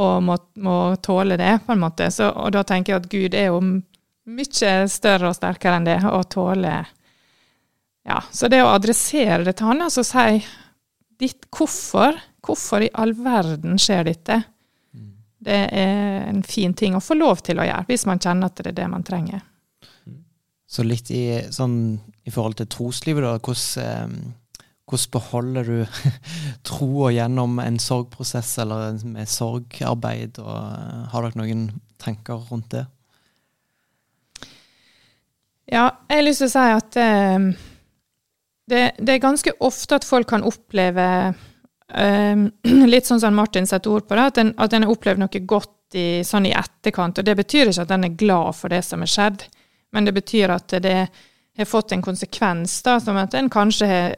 og 0.00 0.22
må, 0.22 0.36
må 0.62 0.78
tåle 1.02 1.38
det, 1.40 1.56
på 1.66 1.74
en 1.74 1.82
måte. 1.82 2.10
Så, 2.14 2.30
og 2.30 2.52
da 2.54 2.62
tenker 2.66 2.94
jeg 2.94 3.02
at 3.02 3.10
Gud 3.10 3.34
er 3.34 3.50
jo 3.50 3.60
mye 4.30 4.74
større 4.90 5.32
og 5.32 5.36
sterkere 5.38 5.80
enn 5.80 5.90
det, 5.90 6.00
og 6.06 6.28
tåler 6.30 6.88
Ja, 8.06 8.22
så 8.32 8.48
det 8.48 8.62
å 8.64 8.70
adressere 8.72 9.42
det 9.44 9.58
til 9.58 9.68
han, 9.70 9.82
altså 9.84 10.04
si 10.06 10.40
ditt 11.20 11.50
hvorfor, 11.52 12.16
hvorfor 12.46 12.86
i 12.86 12.94
all 12.96 13.12
verden 13.18 13.76
skjer 13.78 14.06
dette? 14.08 14.38
Det 15.40 15.60
er 15.72 16.26
en 16.28 16.42
fin 16.44 16.74
ting 16.76 16.96
å 16.96 17.02
få 17.02 17.16
lov 17.16 17.40
til 17.46 17.60
å 17.60 17.64
gjøre, 17.64 17.86
hvis 17.88 18.04
man 18.08 18.20
kjenner 18.20 18.50
at 18.50 18.60
det 18.60 18.74
er 18.74 18.76
det 18.82 18.88
man 18.92 19.06
trenger. 19.06 19.40
Så 20.70 20.84
litt 20.86 21.10
i, 21.10 21.24
sånn, 21.50 21.98
i 22.28 22.30
forhold 22.30 22.60
til 22.60 22.68
troslivet, 22.70 23.24
da. 23.24 23.38
Hvordan, 23.42 23.82
eh, 23.82 24.68
hvordan 24.90 25.12
beholder 25.16 25.70
du 25.70 25.98
troa 26.68 27.10
gjennom 27.16 27.58
en 27.64 27.80
sorgprosess 27.82 28.52
eller 28.62 29.00
med 29.02 29.30
sorgarbeid? 29.30 30.38
Og, 30.44 30.54
eh, 30.54 31.02
har 31.10 31.26
dere 31.26 31.40
noen 31.40 31.66
tanker 31.98 32.46
rundt 32.52 32.70
det? 32.76 32.84
Ja, 35.70 35.88
jeg 36.10 36.18
har 36.18 36.26
lyst 36.26 36.42
til 36.42 36.50
å 36.50 36.54
si 36.54 36.70
at 36.76 36.96
eh, 36.98 37.50
det, 38.70 38.84
det, 38.98 39.14
er 39.14 39.22
ganske 39.22 39.56
ofte 39.62 39.98
at 39.98 40.06
folk 40.06 40.30
kan 40.30 40.46
oppleve 40.46 41.06
litt 42.92 43.08
sånn 43.08 43.22
som 43.22 43.34
Martin 43.34 43.66
setter 43.66 43.94
ord 43.94 44.06
på 44.08 44.18
det, 44.18 44.28
at 44.30 44.38
en, 44.42 44.54
har 44.56 44.92
opplevd 44.92 45.22
noe 45.22 45.42
godt 45.42 45.98
i, 45.98 46.22
sånn 46.26 46.46
i 46.46 46.54
etterkant. 46.54 47.18
Og 47.18 47.26
det 47.26 47.36
betyr 47.38 47.70
ikke 47.70 47.86
at 47.86 47.96
en 47.96 48.06
er 48.06 48.16
glad 48.18 48.56
for 48.58 48.72
det 48.72 48.82
som 48.86 49.02
er 49.02 49.10
skjedd, 49.10 49.44
men 49.94 50.06
det 50.06 50.14
betyr 50.14 50.54
at 50.54 50.76
det 50.82 50.96
har 51.58 51.68
fått 51.68 51.92
en 51.92 52.02
konsekvens, 52.02 52.78
da, 52.86 53.00
som 53.02 53.18
at 53.20 53.34
en 53.34 53.50
kanskje 53.50 53.88
har 53.90 54.14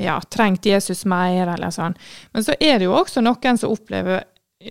ja, 0.00 0.20
trengt 0.32 0.66
Jesus 0.66 1.04
mer, 1.08 1.54
eller 1.54 1.70
sånn. 1.74 1.96
Men 2.32 2.44
så 2.44 2.56
er 2.58 2.78
det 2.78 2.88
jo 2.88 2.96
også 2.98 3.22
noen 3.24 3.58
som 3.60 3.72
opplever 3.74 4.24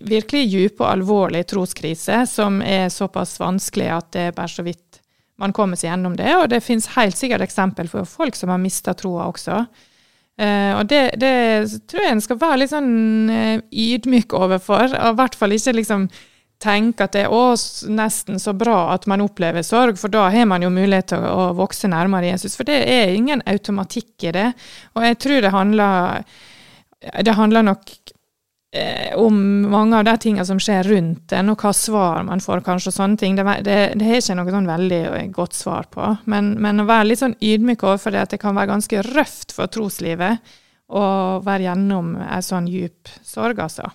virkelig 0.06 0.46
dype 0.52 0.84
og 0.84 0.92
alvorlige 0.92 1.48
troskriser, 1.54 2.26
som 2.28 2.60
er 2.62 2.88
såpass 2.92 3.38
vanskelig 3.40 3.88
at 3.94 4.12
det 4.14 4.28
er 4.28 4.36
bare 4.36 4.52
så 4.52 4.64
vidt 4.66 5.00
man 5.40 5.54
kommer 5.56 5.78
seg 5.78 5.90
gjennom 5.90 6.16
det. 6.18 6.30
Og 6.36 6.48
det 6.52 6.62
finnes 6.64 6.90
helt 6.96 7.18
sikkert 7.18 7.46
eksempel 7.46 7.88
for 7.90 8.08
folk 8.08 8.36
som 8.36 8.52
har 8.52 8.60
mista 8.60 8.94
troa 8.94 9.30
også. 9.30 9.64
Uh, 10.40 10.78
og 10.78 10.88
det, 10.88 11.02
det, 11.20 11.32
tror 11.90 12.04
jeg 12.06 12.16
en 12.16 12.24
skal 12.24 12.38
være 12.40 12.62
litt 12.62 12.72
sånn 12.72 12.92
uh, 13.28 13.56
ydmyk 13.68 14.32
overfor, 14.36 14.94
og 14.96 15.10
i 15.12 15.18
hvert 15.18 15.36
fall 15.36 15.52
ikke 15.52 15.74
liksom 15.76 16.06
tenke 16.60 17.06
at 17.06 17.16
det 17.16 17.24
er 17.24 17.92
nesten 17.92 18.40
så 18.40 18.52
bra 18.56 18.90
at 18.94 19.06
man 19.08 19.24
opplever 19.24 19.64
sorg, 19.64 19.96
for 20.00 20.12
da 20.12 20.26
har 20.32 20.48
man 20.48 20.64
jo 20.64 20.72
mulighet 20.72 21.12
til 21.14 21.24
å 21.24 21.50
vokse 21.56 21.88
nærmere 21.88 22.34
Jesus. 22.34 22.56
For 22.56 22.68
det 22.68 22.82
er 22.84 23.14
ingen 23.16 23.40
automatikk 23.48 24.28
i 24.28 24.34
det. 24.36 24.48
Og 24.96 25.06
jeg 25.06 25.20
tror 25.24 25.44
det 25.44 25.54
handler 25.54 26.24
det 27.00 27.32
handler 27.32 27.64
nok 27.64 27.94
eh, 28.72 29.16
om 29.18 29.36
mange 29.70 29.98
av 29.98 30.06
de 30.06 30.16
tingene 30.22 30.46
som 30.46 30.60
skjer 30.62 30.88
rundt 30.90 31.34
en, 31.36 31.52
og 31.52 31.62
hva 31.64 31.72
svar 31.76 32.24
man 32.28 32.42
får, 32.42 32.64
kanskje, 32.66 32.92
og 32.92 32.96
sånne 32.96 33.20
ting. 33.20 33.38
Det, 33.38 33.46
det, 33.66 33.78
det 34.00 34.16
ikke 34.18 34.38
noe 34.38 34.56
sånn 34.56 34.70
veldig 34.70 35.02
godt 35.36 35.58
svar 35.58 35.90
på. 35.92 36.14
Men, 36.30 36.54
men, 36.62 36.82
å 36.82 36.88
være 36.88 37.10
litt 37.10 37.22
sånn 37.22 37.38
ydmyk 37.40 37.84
overfor 37.86 38.14
det 38.14 38.24
at 38.24 38.34
det 38.36 38.42
kan 38.42 38.56
være 38.58 38.72
ganske 38.74 39.06
røft 39.10 39.56
for 39.56 39.70
troslivet 39.72 40.56
å 40.90 41.04
være 41.46 41.68
gjennom 41.68 42.16
en 42.18 42.42
sånn 42.42 42.66
djup 42.70 43.10
sorg, 43.22 43.60
altså. 43.62 43.90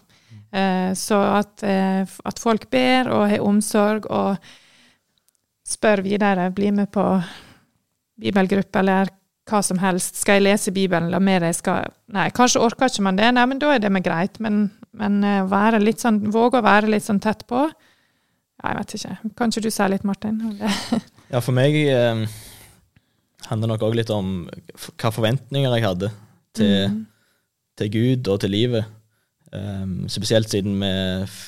Eh, 0.55 0.93
så 0.95 1.17
at, 1.35 1.63
eh, 1.67 2.05
at, 2.05 2.39
folk 2.39 2.69
ber 2.71 3.09
og 3.11 3.25
har 3.27 3.43
omsorg 3.43 4.07
og 4.07 4.37
spør 5.67 6.03
videre, 6.05 6.47
blir 6.55 6.71
med 6.75 6.91
på 6.93 7.03
bibelgruppe 8.21 8.79
eller 8.79 9.11
hva 9.49 9.61
som 9.65 9.79
helst. 9.81 10.17
Skal 10.21 10.39
jeg 10.39 10.47
lese 10.47 10.73
Bibelen 10.75 11.11
la 11.13 11.21
med 11.21 11.43
deg? 11.45 11.53
Skal... 11.57 11.91
Nei, 12.13 12.29
kanskje 12.35 12.63
orker 12.65 12.89
ikke 12.89 13.05
man 13.05 13.19
det. 13.19 13.29
Nei, 13.35 13.45
men 13.49 13.61
da 13.61 13.73
er 13.75 13.83
det 13.83 13.91
med 13.93 14.05
greit. 14.05 14.39
Men, 14.43 14.67
men 14.97 15.19
uh, 15.25 15.43
være 15.51 15.83
litt 15.83 16.03
sånn, 16.03 16.23
våge 16.33 16.61
å 16.61 16.65
være 16.65 16.89
litt 16.91 17.05
sånn 17.05 17.21
tett 17.23 17.45
på. 17.49 17.67
Ja, 17.67 18.71
jeg 18.71 18.79
vet 18.79 18.97
ikke. 18.97 19.15
Kan 19.37 19.53
ikke 19.53 19.65
du 19.67 19.71
si 19.73 19.89
litt, 19.91 20.05
Martin? 20.07 20.41
ja, 21.33 21.41
for 21.43 21.53
meg 21.55 21.75
eh, 21.75 22.25
handler 23.49 23.73
nok 23.73 23.83
òg 23.85 23.97
litt 23.99 24.13
om 24.13 24.45
hva 24.95 25.11
forventninger 25.13 25.75
jeg 25.75 25.85
hadde 25.85 26.11
til, 26.55 26.77
mm. 26.93 27.01
til 27.81 27.91
Gud 27.93 28.31
og 28.31 28.39
til 28.41 28.55
livet. 28.55 28.93
Um, 29.55 30.07
spesielt 30.11 30.49
siden 30.51 30.79
vi, 30.81 30.87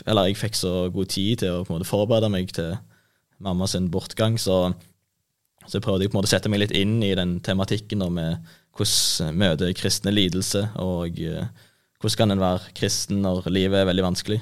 eller 0.08 0.30
jeg 0.30 0.38
fikk 0.40 0.56
så 0.56 0.74
god 0.94 1.10
tid 1.12 1.42
til 1.42 1.56
å 1.56 1.64
på 1.66 1.74
en 1.74 1.80
måte 1.80 1.90
forberede 1.90 2.30
meg 2.32 2.54
til 2.56 2.76
mamma 3.44 3.68
sin 3.68 3.90
bortgang. 3.92 4.38
så 4.40 4.76
så 5.68 5.82
prøvde 5.84 6.06
jeg 6.06 6.12
på 6.12 6.18
en 6.18 6.22
måte 6.22 6.30
å 6.32 6.36
sette 6.36 6.52
meg 6.52 6.64
litt 6.64 6.76
inn 6.76 6.98
i 7.04 7.14
den 7.18 7.38
tematikken 7.44 8.04
da, 8.04 8.10
med 8.14 8.54
hvordan 8.78 9.38
møter 9.38 9.74
kristne 9.78 10.14
lidelse, 10.14 10.64
og 10.80 11.18
uh, 11.26 11.48
hvordan 12.02 12.22
kan 12.22 12.36
en 12.36 12.44
være 12.44 12.76
kristen 12.78 13.24
når 13.26 13.50
livet 13.50 13.82
er 13.82 13.90
veldig 13.90 14.06
vanskelig. 14.06 14.40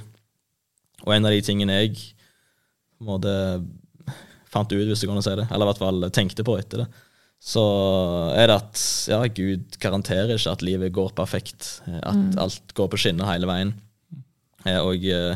Og 1.06 1.16
en 1.16 1.28
av 1.28 1.34
de 1.34 1.42
tingene 1.46 1.80
jeg 1.80 1.96
på 1.96 3.06
en 3.06 3.12
måte 3.14 3.34
fant 4.52 4.72
ut, 4.72 4.86
hvis 4.88 5.02
det 5.02 5.10
går 5.10 5.18
an 5.18 5.24
å 5.24 5.26
si 5.26 5.36
det, 5.40 5.48
eller 5.50 5.68
i 5.68 5.72
hvert 5.72 5.84
fall 5.84 6.08
tenkte 6.16 6.46
på 6.48 6.56
etter 6.60 6.84
det, 6.84 6.90
så 7.46 7.64
er 8.34 8.50
det 8.50 8.56
at 8.58 8.84
ja, 9.12 9.20
Gud 9.28 9.76
garanterer 9.82 10.38
ikke 10.38 10.54
at 10.56 10.64
livet 10.66 10.94
går 10.96 11.12
perfekt, 11.18 11.68
at 12.00 12.16
mm. 12.16 12.38
alt 12.42 12.74
går 12.78 12.90
på 12.92 13.00
skinner 13.04 13.30
hele 13.30 13.50
veien. 13.50 13.76
Eh, 14.66 14.80
og 14.80 15.04
uh, 15.06 15.36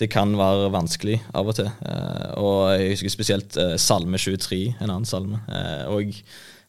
det 0.00 0.08
kan 0.12 0.34
være 0.36 0.70
vanskelig 0.74 1.20
av 1.36 1.48
og 1.50 1.56
til. 1.56 1.68
Eh, 1.68 2.32
og 2.40 2.58
jeg 2.76 2.92
husker 2.94 3.12
spesielt 3.12 3.56
eh, 3.60 3.76
Salme 3.80 4.20
23, 4.20 4.76
en 4.76 4.90
annen 4.90 5.08
salme. 5.08 5.40
Eh, 5.48 5.84
og 5.88 6.18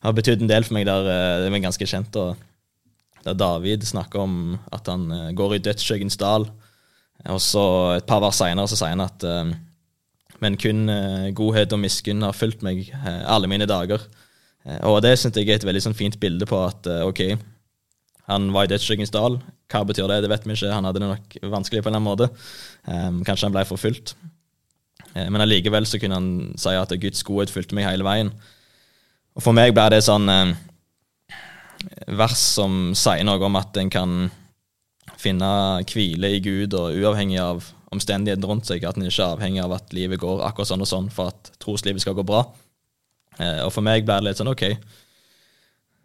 har 0.06 0.16
betydd 0.16 0.44
en 0.44 0.52
del 0.52 0.68
for 0.68 0.78
meg 0.78 0.88
der 0.88 1.04
det 1.44 1.50
er 1.50 1.66
ganske 1.66 1.90
kjent. 1.90 2.16
Og 2.22 3.26
der 3.26 3.36
David 3.36 3.84
snakker 3.88 4.24
om 4.24 4.56
at 4.72 4.88
han 4.88 5.10
går 5.36 5.58
i 5.58 5.64
dødsskyggens 5.66 6.20
dal. 6.22 6.48
Og 7.28 7.42
så 7.44 7.66
et 7.98 8.08
par 8.08 8.22
vers 8.24 8.40
seinere 8.40 8.70
sier 8.72 8.94
han 8.94 9.04
at 9.04 9.26
men 10.38 10.54
kun 10.62 10.86
godhet 11.34 11.74
og 11.74 11.82
miskunn 11.82 12.22
har 12.22 12.36
fulgt 12.38 12.62
meg 12.62 12.92
alle 13.26 13.50
mine 13.50 13.66
dager. 13.68 14.04
Og 14.86 15.00
det 15.02 15.16
syns 15.18 15.36
jeg 15.36 15.50
er 15.50 15.58
et 15.58 15.66
veldig 15.66 15.82
sånn, 15.82 15.98
fint 15.98 16.20
bilde 16.22 16.46
på 16.48 16.60
at 16.62 16.88
ok, 17.02 17.24
han 18.28 18.50
var 18.52 18.68
i 18.68 18.72
dødsskyggens 18.72 19.14
dal. 19.16 19.38
Hva 19.72 19.84
betyr 19.88 20.10
det? 20.12 20.22
Det 20.26 20.32
vet 20.32 20.48
vi 20.48 20.56
ikke. 20.58 20.72
Han 20.74 20.88
hadde 20.88 21.00
det 21.00 21.08
nok 21.08 21.38
vanskelig 21.54 21.84
på 21.84 21.92
en 21.92 21.96
eller 21.96 22.02
annen 22.02 22.10
måte. 22.12 22.28
Um, 22.84 23.22
kanskje 23.28 23.48
han 23.48 23.56
ble 23.56 23.64
forfulgt. 23.68 24.18
Uh, 25.14 25.30
men 25.32 25.44
allikevel 25.44 25.88
så 25.88 26.00
kunne 26.02 26.20
han 26.20 26.30
si 26.60 26.76
at 26.76 26.92
Guds 27.00 27.24
godhet 27.28 27.54
fulgte 27.54 27.78
meg 27.78 27.88
hele 27.88 28.08
veien. 28.08 28.34
Og 29.38 29.46
For 29.46 29.56
meg 29.56 29.72
ble 29.78 29.88
det 29.96 30.02
sånn 30.04 30.28
uh, 30.28 30.52
vers 32.20 32.44
som 32.58 32.92
sier 32.98 33.24
noe 33.28 33.40
om 33.48 33.60
at 33.60 33.80
en 33.80 33.94
kan 33.96 34.20
finne 35.18 35.50
hvile 35.88 36.36
i 36.36 36.44
Gud, 36.44 36.76
og 36.78 37.00
uavhengig 37.00 37.40
av 37.42 37.64
omstendighetene 37.96 38.50
rundt 38.50 38.68
seg, 38.68 38.84
at 38.84 39.00
en 39.00 39.08
ikke 39.08 39.24
er 39.24 39.38
avhengig 39.38 39.64
av 39.64 39.80
at 39.80 39.94
livet 39.96 40.20
går 40.20 40.44
akkurat 40.46 40.76
sånn 40.76 40.84
og 40.84 40.90
sånn 40.90 41.14
for 41.14 41.32
at 41.32 41.54
troslivet 41.64 42.04
skal 42.04 42.18
gå 42.18 42.28
bra. 42.28 42.44
Uh, 43.40 43.70
og 43.70 43.72
for 43.72 43.88
meg 43.88 44.04
ble 44.04 44.20
det 44.20 44.34
litt 44.34 44.42
sånn 44.42 44.52
OK, 44.52 44.74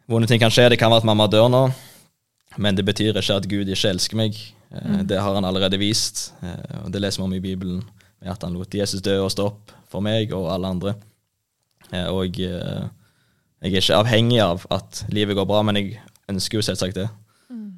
vonde 0.06 0.30
ting 0.30 0.38
kan 0.38 0.54
skje. 0.54 0.70
Det 0.70 0.78
kan 0.78 0.92
være 0.92 1.02
at 1.02 1.10
mamma 1.10 1.26
dør 1.26 1.50
nå. 1.50 1.70
Men 2.56 2.76
det 2.76 2.84
betyr 2.84 3.16
ikke 3.16 3.38
at 3.38 3.48
Gud 3.48 3.68
ikke 3.68 3.92
elsker 3.92 4.18
meg. 4.18 4.36
Eh, 4.72 4.88
mm. 4.88 5.06
Det 5.08 5.20
har 5.20 5.34
han 5.34 5.44
allerede 5.44 5.80
vist. 5.80 6.32
Eh, 6.42 6.84
og 6.84 6.92
Det 6.92 7.00
leser 7.00 7.22
vi 7.22 7.24
om 7.24 7.34
i 7.34 7.40
Bibelen, 7.40 7.82
med 8.20 8.32
at 8.32 8.42
han 8.42 8.54
lot 8.54 8.74
Jesus 8.74 9.02
dø 9.02 9.18
og 9.22 9.32
stå 9.32 9.48
opp 9.52 9.72
for 9.90 10.04
meg 10.04 10.32
og 10.32 10.50
alle 10.52 10.68
andre. 10.68 10.94
Eh, 11.92 12.08
og 12.08 12.38
jeg 12.38 12.60
er 13.62 13.80
ikke 13.80 13.98
avhengig 13.98 14.40
av 14.42 14.66
at 14.70 15.04
livet 15.12 15.36
går 15.36 15.48
bra, 15.48 15.62
men 15.62 15.78
jeg 15.78 16.00
ønsker 16.28 16.58
jo 16.58 16.66
selvsagt 16.66 16.98
det. 16.98 17.08
Mm. 17.50 17.72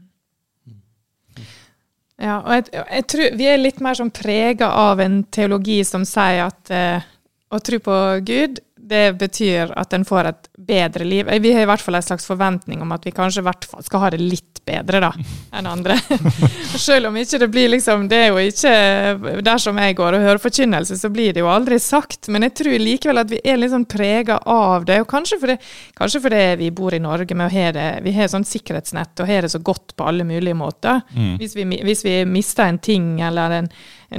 Ja, 2.23 2.39
og 2.39 2.53
jeg, 2.55 2.69
jeg, 2.73 3.07
tror 3.11 3.39
vi 3.41 3.49
er 3.51 3.59
litt 3.61 3.83
mer 3.83 3.99
sånn 3.99 4.15
prega 4.15 4.71
av 4.85 5.03
en 5.03 5.23
teologi 5.35 5.81
som 5.87 6.07
sier 6.09 6.47
at 6.47 6.71
eh, 6.73 7.11
å 7.51 7.61
tro 7.63 7.81
på 7.83 7.99
Gud 8.27 8.63
det 8.89 9.15
betyr 9.19 9.73
at 9.81 9.93
en 9.97 10.05
får 10.05 10.29
et 10.29 10.49
bedre 10.69 11.05
liv. 11.05 11.29
Vi 11.41 11.53
har 11.55 11.65
i 11.65 11.69
hvert 11.69 11.81
fall 11.81 11.97
en 11.97 12.05
slags 12.05 12.27
forventning 12.29 12.83
om 12.85 12.93
at 12.93 13.07
vi 13.07 13.15
kanskje 13.17 13.45
hvert 13.45 13.65
fall 13.69 13.85
skal 13.87 14.03
ha 14.03 14.11
det 14.13 14.21
litt 14.21 14.61
bedre 14.65 15.01
da, 15.01 15.11
enn 15.57 15.69
andre. 15.69 15.97
Selv 16.87 17.09
om 17.09 17.17
ikke 17.21 17.41
det 17.41 17.49
blir 17.53 17.69
liksom 17.69 18.07
Det 18.09 18.17
er 18.17 18.31
jo 18.33 18.41
ikke 18.41 19.41
Dersom 19.45 19.77
jeg 19.81 19.97
går 19.99 20.17
og 20.17 20.25
hører 20.25 20.41
forkynnelse, 20.41 20.97
så 21.01 21.11
blir 21.13 21.35
det 21.37 21.43
jo 21.43 21.51
aldri 21.53 21.79
sagt. 21.81 22.29
Men 22.33 22.47
jeg 22.49 22.57
tror 22.61 22.79
likevel 22.81 23.23
at 23.25 23.33
vi 23.33 23.41
er 23.45 23.61
litt 23.61 23.73
sånn 23.73 23.89
prega 23.89 24.39
av 24.41 24.87
det. 24.89 25.01
Og 25.05 25.09
kanskje 25.11 25.41
fordi, 25.43 25.59
kanskje 25.97 26.23
fordi 26.25 26.45
vi 26.61 26.71
bor 26.77 26.97
i 26.97 27.03
Norge 27.03 27.37
med 27.37 27.49
å 27.49 27.55
ha 27.55 27.73
det 27.77 27.89
Vi 28.05 28.15
har 28.17 28.33
sånn 28.33 28.49
sikkerhetsnett 28.49 29.21
og 29.21 29.29
har 29.29 29.45
det 29.45 29.53
så 29.53 29.61
godt 29.65 29.97
på 29.97 30.09
alle 30.09 30.29
mulige 30.29 30.57
måter. 30.57 31.01
Mm. 31.17 31.37
Hvis, 31.41 31.57
vi, 31.57 31.69
hvis 31.85 32.05
vi 32.05 32.17
mister 32.29 32.69
en 32.69 32.81
ting 32.85 33.21
eller 33.25 33.61
en 33.61 33.73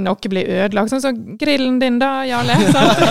noe 0.04 0.30
blir 0.30 0.48
ødelagt, 0.48 0.92
sånn 0.92 1.02
som 1.02 1.18
grillen 1.38 1.78
din 1.80 1.98
da, 2.00 2.24
Jarle, 2.28 2.56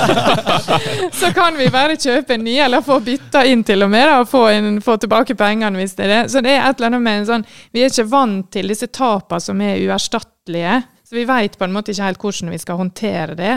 så 1.19 1.31
kan 1.35 1.57
vi 1.57 1.69
bare 1.73 1.97
kjøpe 1.99 2.35
en 2.35 2.45
ny, 2.45 2.57
eller 2.65 2.83
få 2.85 2.99
bytta 3.05 3.45
inn 3.49 3.63
til 3.67 3.85
og 3.85 3.91
med, 3.93 4.05
da, 4.09 4.19
og 4.23 4.29
få, 4.31 4.45
en, 4.53 4.81
få 4.83 4.97
tilbake 5.01 5.37
pengene 5.39 5.79
hvis 5.79 5.95
det 5.97 6.07
er 6.07 6.13
det. 6.13 6.21
Så 6.33 6.43
det 6.45 6.55
er 6.55 6.65
et 6.65 6.79
eller 6.79 6.93
annet 6.93 7.05
med 7.05 7.21
en 7.21 7.29
sånn 7.29 7.47
Vi 7.73 7.83
er 7.83 7.93
ikke 7.93 8.07
vant 8.11 8.51
til 8.53 8.71
disse 8.71 8.89
tapene 8.93 9.43
som 9.43 9.63
er 9.63 9.81
uerstattelige, 9.85 10.81
så 11.05 11.17
vi 11.17 11.25
veit 11.29 11.57
på 11.57 11.67
en 11.67 11.73
måte 11.75 11.93
ikke 11.93 12.09
helt 12.09 12.21
hvordan 12.21 12.53
vi 12.53 12.61
skal 12.61 12.79
håndtere 12.81 13.39
det. 13.39 13.55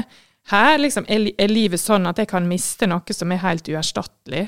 Her 0.49 0.79
liksom, 0.81 1.05
er, 1.09 1.29
livet 1.51 1.81
sånn 1.81 2.09
at 2.09 2.21
jeg 2.21 2.31
kan 2.31 2.49
miste 2.49 2.89
noe 2.89 3.15
som 3.15 3.33
er 3.33 3.43
helt 3.45 3.69
uerstattelig, 3.69 4.47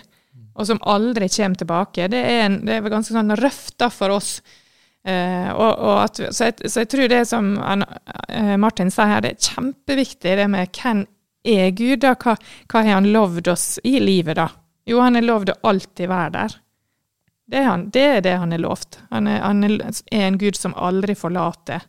og 0.56 0.66
som 0.68 0.80
aldri 0.88 1.28
kommer 1.32 1.60
tilbake. 1.60 2.08
Det 2.12 2.20
er, 2.20 2.42
en, 2.46 2.58
det 2.66 2.76
er 2.76 2.92
ganske 2.92 3.14
sånn 3.14 3.36
røft 3.40 3.76
da 3.80 3.90
for 3.92 4.16
oss. 4.16 4.38
Uh, 5.00 5.48
og, 5.54 5.70
og 5.80 5.94
at, 6.02 6.18
så, 6.28 6.50
jeg, 6.50 6.68
så, 6.68 6.82
jeg, 6.82 6.88
tror 6.92 7.08
det 7.08 7.22
som 7.28 7.54
uh, 7.56 8.56
Martin 8.60 8.90
sier 8.92 9.14
her, 9.14 9.22
det 9.24 9.30
er 9.32 9.46
kjempeviktig 9.54 10.34
det 10.36 10.48
med 10.52 10.68
hvem 10.76 11.06
er 11.48 11.70
Gud, 11.72 12.02
da? 12.02 12.12
Hva, 12.20 12.34
hva 12.68 12.82
har 12.84 12.98
han 12.98 13.08
lovd 13.14 13.48
oss 13.48 13.78
i 13.88 13.96
livet, 14.02 14.36
da? 14.36 14.50
Jo, 14.90 15.00
han 15.00 15.16
har 15.16 15.24
lovd 15.24 15.54
å 15.54 15.60
alltid 15.72 16.10
være 16.10 16.34
der. 16.36 16.58
Det 17.50 17.58
er, 17.58 17.66
han, 17.66 17.86
det 17.94 18.04
er 18.06 18.20
det 18.26 18.36
han 18.42 18.52
er 18.54 18.62
lovt. 18.62 19.00
Han 19.10 19.26
er, 19.26 19.40
han 19.42 19.64
er, 19.66 19.80
en 20.20 20.38
Gud 20.38 20.58
som 20.58 20.76
aldri 20.78 21.16
forlater 21.18 21.82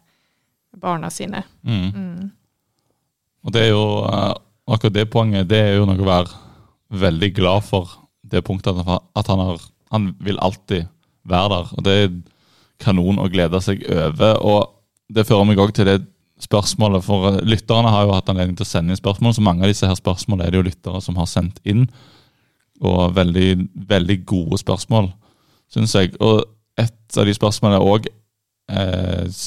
barna 0.81 1.11
sine. 1.11 1.43
Mm. 1.67 1.91
Mm. 1.91 2.31
Og 3.43 3.53
det 3.53 3.67
er 3.67 3.73
jo 3.73 3.85
uh, 4.07 4.33
akkurat 4.71 4.95
det 4.95 5.09
poenget, 5.11 5.49
det 5.51 5.59
er 5.59 5.75
jo 5.75 5.85
noe 5.89 5.99
å 5.99 6.07
være 6.07 6.39
veldig 7.01 7.31
glad 7.35 7.67
for. 7.67 7.91
Det 8.23 8.43
punktet 8.47 8.79
at 8.79 9.27
han, 9.27 9.43
har, 9.43 9.63
han 9.91 10.11
vil 10.23 10.39
alltid 10.39 10.87
være 11.27 11.51
der. 11.53 11.73
Og 11.75 11.85
det 11.85 11.95
er 11.99 12.13
kanon 12.81 13.19
å 13.21 13.29
glede 13.31 13.61
seg 13.63 13.83
over. 13.87 14.39
Og 14.41 15.13
det 15.13 15.27
fører 15.27 15.47
meg 15.47 15.61
òg 15.61 15.73
til 15.75 15.89
det 15.89 15.99
spørsmålet, 16.41 17.03
for 17.05 17.41
lytterne 17.45 17.91
har 17.93 18.07
jo 18.07 18.15
hatt 18.15 18.29
anledning 18.31 18.57
til 18.57 18.65
å 18.65 18.71
sende 18.71 18.93
inn 18.93 18.99
spørsmål. 18.99 19.35
Så 19.37 19.45
mange 19.45 19.65
av 19.65 19.71
disse 19.71 19.89
her 19.89 19.97
spørsmålene 19.97 20.47
er 20.47 20.53
det 20.53 20.61
jo 20.61 20.67
lyttere 20.69 21.01
som 21.03 21.19
har 21.21 21.29
sendt 21.29 21.61
inn. 21.67 21.85
Og 22.81 23.13
veldig, 23.13 23.49
veldig 23.89 24.17
gode 24.29 24.57
spørsmål, 24.61 25.11
syns 25.71 25.93
jeg. 25.97 26.15
Og 26.23 26.41
et 26.81 27.19
av 27.19 27.27
de 27.27 27.35
spørsmålene 27.35 27.83
òg 27.85 28.07
eh, 28.71 29.41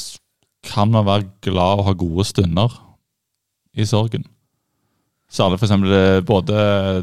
Kan 0.64 0.92
man 0.92 1.04
være 1.04 1.26
glad 1.44 1.80
og 1.80 1.88
ha 1.88 1.92
gode 1.98 2.24
stunder 2.28 2.72
i 3.74 3.84
sorgen? 3.88 4.24
Særlig 5.28 5.58
f.eks. 5.58 6.22
både 6.24 6.54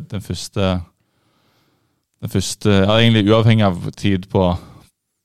den 0.09 0.23
første 0.23 0.79
den 2.21 2.29
første, 2.29 2.69
ja, 2.69 2.99
Egentlig 2.99 3.25
uavhengig 3.31 3.65
av 3.65 3.87
tid 3.97 4.27
på 4.29 4.43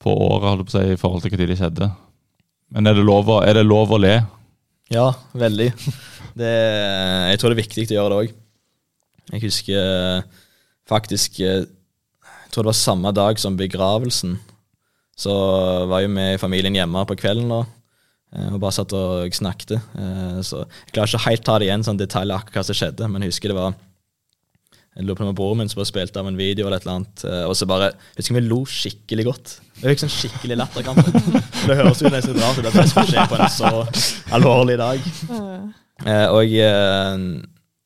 på 0.07 0.15
året 0.31 0.49
holdt 0.53 0.69
på 0.69 0.73
å 0.73 0.79
si, 0.79 0.95
i 0.95 0.99
forhold 1.01 1.25
til 1.25 1.35
tid 1.35 1.51
det 1.51 1.59
skjedde. 1.59 1.91
Men 2.75 2.91
er 2.91 2.99
det, 2.99 3.05
lov 3.07 3.31
er 3.43 3.59
det 3.59 3.67
lov 3.67 3.95
å 3.95 4.01
le? 4.03 4.17
Ja, 4.93 5.11
veldig. 5.35 5.71
Det, 6.37 6.51
jeg 7.31 7.39
tror 7.41 7.53
det 7.53 7.57
er 7.57 7.63
viktig 7.63 7.87
å 7.89 7.97
gjøre 7.97 8.11
det 8.13 8.17
òg. 8.23 8.35
Jeg 9.33 9.43
husker 9.47 9.79
eh, 9.81 10.43
faktisk 10.87 11.41
eh, 11.41 11.65
Jeg 11.65 12.51
tror 12.53 12.67
det 12.67 12.71
var 12.71 12.79
samme 12.79 13.13
dag 13.17 13.41
som 13.41 13.57
begravelsen. 13.59 14.37
Så 15.17 15.33
var 15.89 16.05
jo 16.05 16.13
vi 16.13 16.27
i 16.35 16.39
familien 16.41 16.77
hjemme 16.77 17.07
på 17.09 17.17
kvelden 17.19 17.49
da, 17.51 17.63
eh, 18.37 18.51
og 18.53 18.61
bare 18.63 18.77
satt 18.77 18.93
og 18.97 19.33
snakket. 19.35 19.79
Så 20.45 20.61
jeg 20.61 20.93
klarer 20.93 21.11
ikke 21.11 21.25
helt 21.31 21.47
ta 21.49 21.57
det 21.59 21.71
igjen 21.71 21.87
sånn 21.87 22.01
detalj 22.01 22.37
akkurat 22.37 22.61
hva 22.61 22.67
som 22.69 22.79
skjedde, 22.79 23.09
men 23.09 23.25
jeg 23.25 23.33
husker 23.33 23.55
det 23.55 23.59
var 23.59 23.79
jeg 24.97 25.05
lurer 25.05 25.19
på 25.21 25.29
med 25.29 25.37
broren 25.37 25.61
min 25.61 25.71
som 25.71 25.83
bare 25.83 25.91
spilte 25.91 26.21
av 26.21 26.29
en 26.31 26.39
video, 26.39 26.67
eller 26.67 26.81
et 26.81 26.87
eller 26.87 26.99
annet, 26.99 27.25
og 27.47 27.55
så 27.59 27.69
bare 27.69 27.91
jeg 27.93 28.23
husker 28.23 28.39
vi 28.39 28.45
lo 28.47 28.63
skikkelig 28.65 29.27
godt. 29.29 29.57
Det 29.77 29.93
gikk 29.93 30.03
sånn 30.07 30.13
skikkelig 30.15 30.57
latterkamp. 30.57 31.03
det 31.69 31.77
høres 31.77 32.01
jo 32.01 32.13
nesten 32.13 32.39
rart 32.41 32.61
ut 32.61 32.69
at 32.71 32.79
det 32.79 32.87
skal 32.89 33.11
skje 33.11 33.27
på 33.29 33.37
en 33.37 33.53
så 33.53 33.73
alvorlig 34.37 34.79
dag. 34.81 35.11
Eh, 36.07 36.27
og 36.33 36.57
eh, 36.57 37.27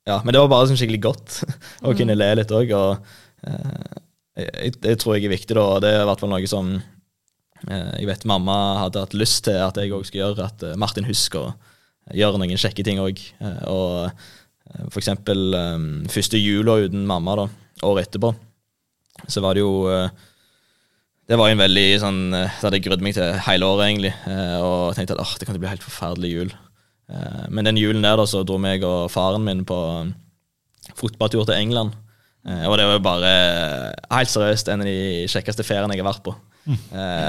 Ja, 0.08 0.20
men 0.24 0.34
det 0.34 0.40
var 0.42 0.52
bare 0.52 0.70
sånn 0.70 0.78
skikkelig 0.78 1.02
godt 1.02 1.40
å 1.86 1.94
kunne 1.98 2.16
le 2.18 2.30
litt 2.38 2.54
òg. 2.54 2.70
Og 2.78 3.18
Det 3.42 3.56
jeg, 4.40 4.76
jeg, 4.78 4.98
tror 5.00 5.16
jeg 5.16 5.26
er 5.26 5.34
viktig, 5.34 5.56
da. 5.56 5.66
Og 5.66 5.82
det 5.84 5.92
er 5.92 6.04
i 6.04 6.08
hvert 6.08 6.22
fall 6.22 6.32
noe 6.32 6.50
som 6.50 6.72
eh, 6.78 7.90
jeg 7.98 8.08
vet 8.08 8.28
mamma 8.28 8.56
hadde 8.84 9.02
hatt 9.04 9.16
lyst 9.18 9.44
til 9.48 9.58
at 9.60 9.78
jeg 9.80 9.92
òg 9.96 10.06
skulle 10.06 10.28
gjøre. 10.28 10.46
At 10.46 10.64
eh, 10.66 10.78
Martin 10.80 11.08
husker 11.08 11.50
å 11.50 11.54
gjøre 12.16 12.40
noen 12.40 12.60
kjekke 12.60 12.86
ting 12.86 13.02
òg. 13.02 13.20
Eh, 13.42 13.62
og 13.70 14.28
for 14.88 15.00
eksempel 15.00 15.54
første 16.12 16.38
jula 16.38 16.76
uten 16.86 17.06
mamma, 17.08 17.36
da, 17.40 17.46
året 17.88 18.08
etterpå, 18.08 18.30
så 19.26 19.42
var 19.42 19.58
det 19.58 19.64
jo 19.64 19.72
det 21.30 21.38
var 21.38 21.52
en 21.52 21.60
veldig 21.62 21.86
sånn 22.02 22.18
Det 22.34 22.46
hadde 22.58 22.78
jeg 22.80 22.86
grudd 22.88 23.04
meg 23.06 23.14
til 23.14 23.36
hele 23.46 23.66
året, 23.68 23.84
egentlig. 23.86 24.10
Eh, 24.26 24.56
og 24.58 24.96
tenkte 24.96 25.14
at 25.14 25.38
det 25.38 25.46
kan 25.46 25.58
bli 25.62 25.70
helt 25.70 25.84
forferdelig 25.86 26.30
jul. 26.32 26.50
Eh, 27.06 27.44
men 27.54 27.68
den 27.68 27.78
julen 27.78 28.02
der 28.02 28.18
da, 28.18 28.26
så 28.26 28.42
dro 28.42 28.56
meg 28.58 28.82
og 28.86 29.06
faren 29.14 29.46
min 29.46 29.62
på 29.68 29.78
fotballtur 30.98 31.46
til 31.46 31.54
England. 31.54 31.94
Eh, 32.48 32.64
og 32.66 32.74
det 32.80 32.88
var 32.88 32.98
jo 32.98 33.04
bare 33.04 33.30
helt 34.10 34.32
seriøst 34.32 34.72
en 34.72 34.82
av 34.82 34.90
de 34.90 35.28
kjekkeste 35.30 35.66
feriene 35.66 35.94
jeg 35.94 36.02
har 36.02 36.10
vært 36.10 36.24
på. 36.26 36.34
Mm. 36.66 36.76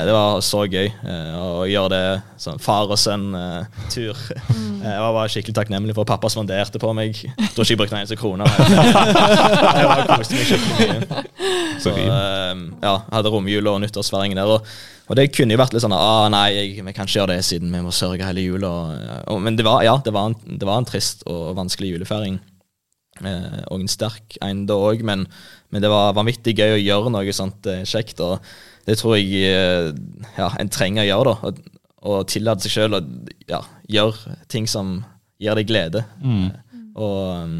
Det 0.05 0.13
var 0.13 0.41
så 0.43 0.65
gøy 0.67 0.89
å 1.39 1.63
gjøre 1.69 1.89
det 1.93 2.01
sånn 2.41 2.59
far 2.61 2.91
og 2.91 2.99
sønn-tur. 2.99 4.17
Mm. 4.51 4.81
Jeg 4.83 5.03
var 5.05 5.15
bare 5.15 5.31
skikkelig 5.31 5.55
takknemlig 5.55 5.95
for 5.95 6.03
at 6.03 6.11
pappa 6.11 6.29
spanderte 6.29 6.81
på 6.81 6.91
meg. 6.97 7.15
Jeg 7.15 7.53
tror 7.55 7.63
ikke 7.63 7.73
jeg 7.73 7.79
brukte 7.79 7.95
en 7.95 8.01
eneste 8.03 8.19
krone. 8.19 8.45
Jeg 9.81 9.87
var 9.87 10.03
koste 10.09 10.37
meg 10.37 10.49
skikkelig 10.49 10.89
mye. 10.91 11.23
Så 11.81 11.93
ja, 11.95 12.95
hadde 13.07 13.31
romjula 13.33 13.75
og 13.75 13.81
nyttårsfeiringen 13.85 14.37
der. 14.37 14.51
Og, 14.51 14.67
og, 15.07 15.15
det 15.17 15.31
kunne 15.33 15.55
jo 15.55 15.61
vært 15.61 15.73
litt 15.75 15.85
sånn 15.85 15.95
ah, 15.95 16.27
nei, 16.31 16.45
jeg, 16.53 16.85
vi 16.85 16.93
kan 16.93 17.07
ikke 17.07 17.21
gjøre 17.21 17.35
det 17.35 17.45
siden 17.47 17.73
vi 17.73 17.81
må 17.85 17.93
sørge 17.95 18.27
hele 18.27 18.43
jula. 18.43 18.71
Men 19.41 19.57
det 19.57 19.65
var, 19.65 19.81
ja, 19.87 19.95
det 20.03 20.13
var, 20.13 20.29
en, 20.29 20.57
det 20.59 20.67
var 20.67 20.81
en 20.81 20.89
trist 20.89 21.25
og 21.29 21.55
vanskelig 21.57 21.95
julefeiring. 21.95 22.41
Eh, 23.21 23.61
og 23.69 23.81
en 23.81 23.91
sterk 23.91 24.37
en 24.41 24.65
da 24.69 24.77
òg, 24.79 25.03
men, 25.05 25.25
men, 25.69 25.83
det 25.83 25.89
var 25.91 26.15
vanvittig 26.17 26.55
gøy 26.57 26.77
å 26.77 26.81
gjøre 26.81 27.11
noe 27.13 27.35
sånt 27.35 27.67
eh, 27.69 27.83
kjekt. 27.87 28.21
og 28.23 28.39
det 28.87 28.97
tror 28.99 29.17
jeg 29.17 29.43
eh, 29.45 29.91
ja, 30.37 30.49
en 30.59 30.71
trenger 30.73 31.05
å 31.05 31.09
gjøre. 31.09 31.35
da, 31.41 31.75
Å 32.01 32.21
tillate 32.29 32.65
seg 32.65 32.75
sjøl 32.75 32.97
å 32.97 33.01
ja, 33.49 33.61
gjøre 33.91 34.39
ting 34.51 34.67
som 34.69 34.99
gir 35.41 35.57
deg 35.57 35.69
glede. 35.69 36.03
Mm. 36.21 36.49
Og 36.97 37.19
um, 37.43 37.53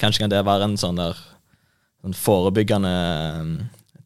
kanskje 0.00 0.24
kan 0.24 0.32
det 0.32 0.40
være 0.46 0.70
en 0.70 0.78
sånn 0.80 1.00
der 1.00 1.18
sånn 2.02 2.16
forebyggende 2.16 2.94
um, 3.38 3.52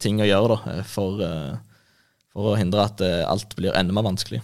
ting 0.03 0.19
å 0.21 0.27
gjøre 0.27 0.59
da, 0.59 0.75
for, 0.85 1.23
uh, 1.23 1.87
for 2.35 2.51
å 2.51 2.59
hindre 2.59 2.85
at 2.85 3.01
uh, 3.01 3.23
alt 3.31 3.55
blir 3.57 3.75
enda 3.75 3.95
mer 3.95 4.05
vanskelig. 4.05 4.43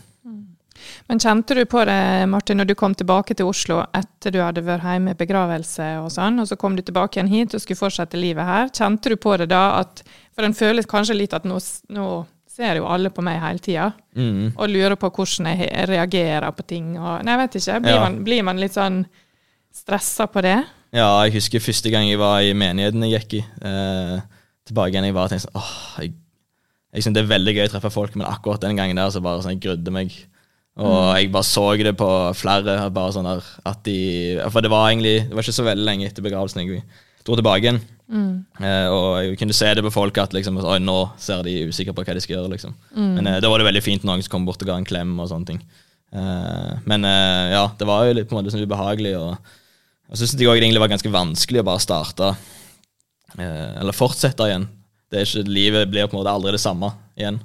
Men 1.07 1.19
kjente 1.19 1.55
du 1.55 1.61
på 1.69 1.84
det, 1.88 2.25
Martin, 2.27 2.57
når 2.59 2.71
du 2.71 2.75
kom 2.75 2.95
tilbake 2.95 3.36
til 3.38 3.47
Oslo 3.47 3.81
etter 3.95 4.34
du 4.34 4.39
hadde 4.43 4.63
vært 4.65 4.86
hjemme 4.88 5.13
i 5.13 5.19
begravelse 5.19 5.89
og 6.01 6.09
sånn, 6.11 6.41
og 6.41 6.49
så 6.49 6.57
kom 6.59 6.75
du 6.75 6.84
tilbake 6.84 7.19
igjen 7.19 7.31
hit 7.31 7.55
og 7.55 7.63
skulle 7.63 7.79
fortsette 7.79 8.19
livet 8.19 8.47
her. 8.47 8.71
Kjente 8.73 9.13
du 9.13 9.17
på 9.19 9.36
det 9.39 9.49
da 9.53 9.63
at 9.81 10.03
For 10.34 10.47
en 10.47 10.55
føles 10.57 10.89
kanskje 10.89 11.17
litt 11.17 11.36
at 11.36 11.45
nå, 11.47 11.59
nå 11.93 12.07
ser 12.53 12.77
jo 12.77 12.88
alle 12.89 13.09
på 13.13 13.23
meg 13.25 13.41
hele 13.41 13.61
tida 13.63 13.88
mm. 14.13 14.53
og 14.53 14.69
lurer 14.69 14.95
på 14.99 15.09
hvordan 15.09 15.49
jeg 15.53 15.69
reagerer 15.89 16.53
på 16.53 16.65
ting 16.69 16.93
og 16.99 17.23
Nei, 17.25 17.34
jeg 17.34 17.41
vet 17.41 17.59
ikke. 17.59 17.77
Blir, 17.86 17.95
ja. 17.95 18.01
man, 18.03 18.17
blir 18.25 18.43
man, 18.45 18.61
litt 18.61 18.75
sånn 18.77 19.03
stressa 19.73 20.27
på 20.29 20.43
det? 20.45 20.59
Ja, 20.93 21.07
jeg 21.25 21.39
husker 21.39 21.63
første 21.63 21.89
gang 21.93 22.05
jeg 22.05 22.21
var 22.21 22.43
i 22.45 22.53
menigheten 22.57 23.05
jeg 23.07 23.23
gikk 23.23 23.39
i. 23.39 23.45
Eh, 23.69 24.19
tilbake 24.69 24.93
igjen 24.93 25.09
jeg 25.09 25.15
var 25.17 25.29
og 25.29 25.34
tenkte 25.34 25.47
sånn 25.47 25.57
åh, 25.57 25.71
jeg, 26.03 26.13
jeg 26.93 27.05
synes 27.05 27.17
Det 27.17 27.23
er 27.23 27.31
veldig 27.34 27.55
gøy 27.57 27.65
å 27.65 27.71
treffe 27.73 27.93
folk, 27.93 28.13
men 28.19 28.29
akkurat 28.29 28.61
den 28.61 28.77
gangen 28.77 29.01
der 29.01 29.09
så 29.13 29.23
bare 29.23 29.41
sånn, 29.41 29.57
jeg 29.57 29.65
grudde 29.65 29.95
meg 29.95 30.13
og 30.73 30.89
mm. 30.89 31.15
jeg 31.19 31.29
bare 31.29 31.45
så 31.45 31.63
det 31.77 31.93
på 31.97 32.09
flere. 32.34 32.77
bare 32.89 33.13
sånn 33.13 33.27
der, 33.29 33.49
at 33.69 33.84
de, 33.86 33.97
For 34.49 34.65
det 34.65 34.71
var 34.73 34.88
egentlig 34.89 35.27
Det 35.27 35.36
var 35.36 35.45
ikke 35.45 35.53
så 35.59 35.65
veldig 35.67 35.86
lenge 35.86 36.07
etter 36.09 36.25
begravelsen 36.25 36.63
jeg 36.63 36.81
dro 37.24 37.38
tilbake 37.39 37.67
igjen. 37.67 37.82
Mm. 38.13 38.43
Eh, 38.59 38.88
og 38.91 39.07
jeg 39.24 39.38
kunne 39.39 39.55
se 39.55 39.69
det 39.74 39.84
på 39.86 39.93
folk 39.93 40.17
at 40.21 40.36
liksom, 40.36 40.59
nå 40.84 40.97
ser 41.21 41.43
de 41.45 41.55
usikre 41.69 41.95
på 41.95 42.03
hva 42.05 42.15
de 42.15 42.24
skal 42.24 42.38
gjøre. 42.38 42.51
liksom. 42.53 42.76
Mm. 42.93 43.11
Men 43.17 43.30
eh, 43.32 43.39
da 43.43 43.51
var 43.51 43.61
det 43.61 43.69
veldig 43.69 43.84
fint 43.86 44.05
noen 44.07 44.24
som 44.24 44.36
kom 44.36 44.47
bort 44.47 44.61
og 44.61 44.69
ga 44.69 44.78
en 44.80 44.88
klem. 44.88 45.15
og 45.19 45.30
sånne 45.32 45.49
ting. 45.49 45.61
Eh, 46.13 46.74
men 46.89 47.07
ja, 47.07 47.65
det 47.80 47.89
var 47.89 48.07
jo 48.07 48.17
litt 48.17 48.30
på 48.30 48.36
en 48.36 48.41
måte 48.41 48.53
sånn 48.53 48.65
ubehagelig. 48.65 49.15
Og, 49.19 49.53
Jeg 50.11 50.21
syns 50.21 50.36
det 50.38 50.49
egentlig 50.49 50.84
var 50.84 50.91
ganske 50.91 51.13
vanskelig 51.13 51.63
å 51.63 51.65
bare 51.65 51.82
starte, 51.82 52.34
eller 53.39 53.95
fortsette 53.95 54.45
igjen. 54.45 54.67
Det 55.09 55.21
er 55.21 55.26
ikke, 55.26 55.49
Livet 55.49 55.89
blir 55.89 56.05
på 56.05 56.13
en 56.13 56.21
måte 56.21 56.34
aldri 56.34 56.53
det 56.53 56.61
samme 56.61 56.91
igjen. 57.17 57.39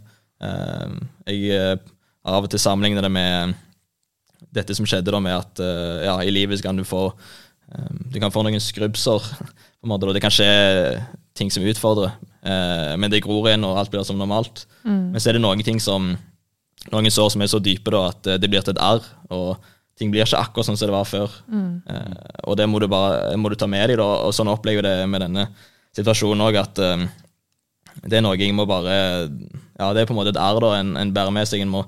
Jeg 1.25 1.79
av 2.29 2.45
og 2.45 2.51
til 2.53 2.61
sammenligne 2.61 3.01
det 3.01 3.11
med 3.15 3.55
dette 4.53 4.77
som 4.77 4.85
skjedde 4.85 5.15
da 5.15 5.21
med 5.23 5.39
at 5.39 5.63
ja, 6.05 6.19
i 6.21 6.35
livet 6.35 6.61
kan 6.61 6.77
du 6.77 6.85
få 6.85 7.09
Du 8.13 8.19
kan 8.21 8.33
få 8.35 8.43
noen 8.45 8.61
skrubbsår, 8.61 9.25
på 9.79 9.87
en 9.87 9.93
måte, 9.95 10.13
det 10.15 10.23
kan 10.25 10.35
skje 10.35 10.49
ting 11.39 11.51
som 11.55 11.63
utfordrer. 11.63 12.13
eh, 12.43 12.97
men 12.99 13.11
det 13.11 13.23
gror 13.23 13.49
igjen, 13.49 13.65
og 13.65 13.79
alt 13.79 13.91
blir 13.91 14.05
som 14.05 14.19
normalt. 14.19 14.67
Mm. 14.85 15.13
Men 15.13 15.21
så 15.21 15.31
er 15.31 15.39
det 15.39 15.43
noen 15.45 15.63
ting 15.63 15.81
som 15.81 16.17
noen 16.93 17.11
sår 17.11 17.31
som 17.35 17.43
er 17.43 17.51
så 17.51 17.61
dype 17.63 17.91
da, 17.91 18.09
at 18.09 18.41
det 18.41 18.51
blir 18.51 18.63
til 18.63 18.75
et 18.75 18.83
arr. 18.83 19.05
og 19.31 19.57
ting 19.99 20.13
blir 20.13 20.23
ikke 20.23 20.39
akkurat 20.39 20.69
sånn 20.69 20.79
som 20.79 20.89
det 20.89 20.95
var 20.95 21.09
før. 21.09 21.33
Mm. 21.51 21.83
Eh, 21.91 22.37
og 22.47 22.57
det 22.59 22.69
må 22.71 22.81
du 22.83 22.87
bare 22.91 23.35
må 23.41 23.51
du 23.51 23.57
ta 23.59 23.67
med 23.71 23.91
deg, 23.91 23.99
da, 24.01 24.07
og 24.29 24.35
sånn 24.37 24.51
opplever 24.53 24.87
jeg 24.87 25.03
det 25.03 25.09
med 25.11 25.25
denne 25.25 25.49
situasjonen 25.99 26.45
òg, 26.47 26.61
at 26.61 26.79
eh, 26.85 27.09
det 28.07 28.21
er 28.21 28.23
noe 28.23 28.39
jeg 28.39 28.55
må 28.55 28.69
bare 28.69 28.95
Ja, 29.79 29.91
det 29.95 30.03
er 30.03 30.07
på 30.07 30.15
en 30.15 30.21
måte 30.21 30.31
et 30.31 30.39
arr 30.39 30.63
en, 30.77 30.95
en 31.01 31.11
bærer 31.15 31.35
med 31.35 31.49
seg. 31.51 31.65
En 31.65 31.73
må 31.73 31.83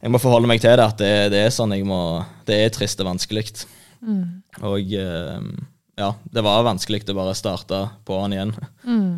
jeg 0.00 0.12
må 0.14 0.20
forholde 0.22 0.48
meg 0.48 0.62
til 0.62 0.72
det, 0.78 0.84
at 0.86 1.00
det, 1.02 1.10
det 1.34 1.40
er 1.44 1.50
sånn 1.52 1.74
jeg 1.74 1.84
må 1.84 2.22
Det 2.48 2.56
er 2.56 2.70
trist 2.72 3.02
og 3.02 3.10
vanskelig. 3.10 3.66
Mm. 4.00 4.40
Og 4.64 4.94
eh, 4.96 5.50
ja, 5.98 6.14
det 6.32 6.42
var 6.44 6.64
vanskelig 6.66 7.02
å 7.10 7.16
bare 7.16 7.36
starte 7.38 7.80
på 8.06 8.20
han 8.22 8.36
igjen. 8.36 8.54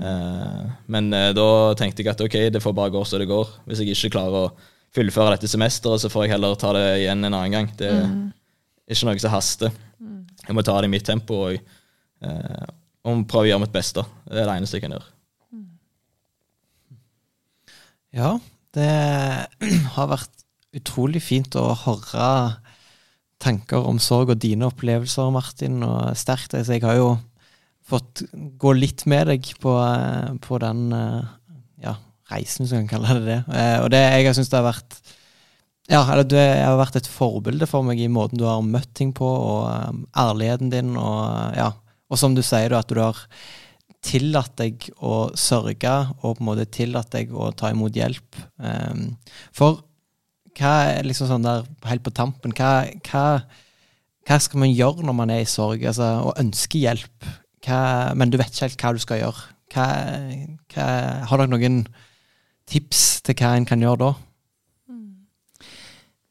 Eh, 0.02 0.62
men 0.90 1.12
eh, 1.14 1.28
da 1.30 1.44
tenkte 1.78 2.02
jeg 2.02 2.10
at 2.10 2.20
ok, 2.24 2.34
det 2.50 2.60
får 2.60 2.72
bare 2.74 2.90
gå 2.90 3.04
så 3.06 3.20
det 3.20 3.28
går. 3.30 3.52
Hvis 3.70 3.78
jeg 3.80 3.94
ikke 3.94 4.16
klarer 4.16 4.34
å 4.34 4.70
fullføre 4.92 5.36
dette 5.36 5.46
semesteret, 5.46 6.02
så 6.02 6.10
får 6.10 6.24
jeg 6.24 6.32
heller 6.34 6.56
ta 6.58 6.72
det 6.74 6.82
igjen 7.04 7.22
en 7.22 7.30
annen 7.30 7.54
gang. 7.54 7.68
Det 7.78 7.90
er 7.92 8.10
ikke 8.90 9.06
noe 9.06 9.22
som 9.22 9.32
haster. 9.32 9.70
Jeg 10.42 10.56
må 10.58 10.64
ta 10.66 10.74
det 10.82 10.90
i 10.90 10.92
mitt 10.92 11.06
tempo 11.06 11.38
og, 11.46 11.70
eh, 12.26 12.66
og 13.06 13.22
prøve 13.30 13.46
å 13.46 13.50
gjøre 13.52 13.62
mitt 13.62 13.74
beste. 13.76 14.02
Det 14.26 14.42
er 14.42 14.50
det 14.50 14.58
eneste 14.58 14.80
jeg 14.80 14.84
kan 14.88 14.96
gjøre. 14.96 15.08
Ja, 18.18 18.32
det 18.76 18.90
har 19.94 20.10
vært 20.10 20.46
utrolig 20.76 21.22
fint 21.24 21.54
å 21.60 21.68
høre 21.84 22.26
tanker 23.42 23.84
om 23.88 23.98
sorg 24.02 24.32
og 24.32 24.40
dine 24.42 24.68
opplevelser, 24.68 25.32
Martin, 25.34 25.82
og 25.86 26.14
sterkt. 26.18 26.54
Så 26.54 26.76
jeg 26.76 26.84
har 26.86 26.98
jo 27.00 27.10
fått 27.88 28.24
gå 28.32 28.74
litt 28.76 29.04
med 29.10 29.28
deg 29.32 29.48
på, 29.62 29.74
eh, 29.82 30.30
på 30.42 30.60
den 30.62 30.84
eh, 30.96 31.32
ja, 31.82 31.96
reisen, 32.30 32.64
hvis 32.64 32.74
vi 32.74 32.84
kan 32.84 32.92
kalle 32.94 33.18
det 33.18 33.26
det. 33.26 33.40
Eh, 33.58 33.78
Og 33.82 33.90
det, 33.92 34.02
jeg 34.22 34.38
syns 34.38 34.52
det 34.52 34.60
har 34.60 34.70
vært 34.70 35.00
ja, 35.90 36.04
eller 36.06 36.24
du 36.24 36.36
har 36.38 36.78
vært 36.78 37.00
et 37.00 37.10
forbilde 37.10 37.66
for 37.68 37.84
meg 37.84 37.98
i 38.00 38.06
måten 38.08 38.38
du 38.38 38.46
har 38.46 38.62
møtt 38.64 38.92
ting 38.96 39.10
på, 39.12 39.26
og 39.26 40.06
ærligheten 40.16 40.70
din, 40.72 40.94
og 40.96 41.58
ja. 41.58 41.72
Og 42.12 42.20
som 42.20 42.36
du 42.36 42.40
sier, 42.44 42.72
at 42.76 42.88
du 42.88 43.00
har 43.02 43.18
tillatt 44.06 44.54
deg 44.60 44.86
å 45.02 45.32
sørge, 45.34 45.92
og 46.22 46.38
på 46.38 46.44
en 46.44 46.48
måte 46.48 46.68
tillatt 46.70 47.10
deg 47.12 47.34
å 47.34 47.50
ta 47.56 47.72
imot 47.74 47.98
hjelp. 47.98 48.38
For 49.56 49.82
hva 50.58 50.72
er 50.92 51.06
liksom 51.08 51.30
sånn 51.30 51.46
der 51.46 51.64
helt 51.88 52.04
på 52.04 52.12
tampen, 52.14 52.54
hva, 52.56 52.72
hva, 53.08 53.24
hva 54.28 54.40
skal 54.42 54.62
man 54.62 54.72
gjøre 54.72 55.06
når 55.06 55.16
man 55.16 55.32
er 55.32 55.44
i 55.44 55.48
sorg, 55.48 55.84
altså, 55.88 56.10
og 56.28 56.38
ønsker 56.42 56.82
hjelp, 56.82 57.30
hva, 57.66 57.80
men 58.18 58.32
du 58.32 58.38
vet 58.40 58.52
ikke 58.52 58.68
helt 58.68 58.84
hva 58.84 58.92
du 58.96 59.02
skal 59.02 59.22
gjøre? 59.22 59.48
Har 59.72 61.32
dere 61.32 61.48
noen 61.48 61.82
tips 62.68 63.22
til 63.24 63.38
hva 63.38 63.54
en 63.56 63.68
kan 63.68 63.82
gjøre 63.82 64.02
da? 64.04 64.12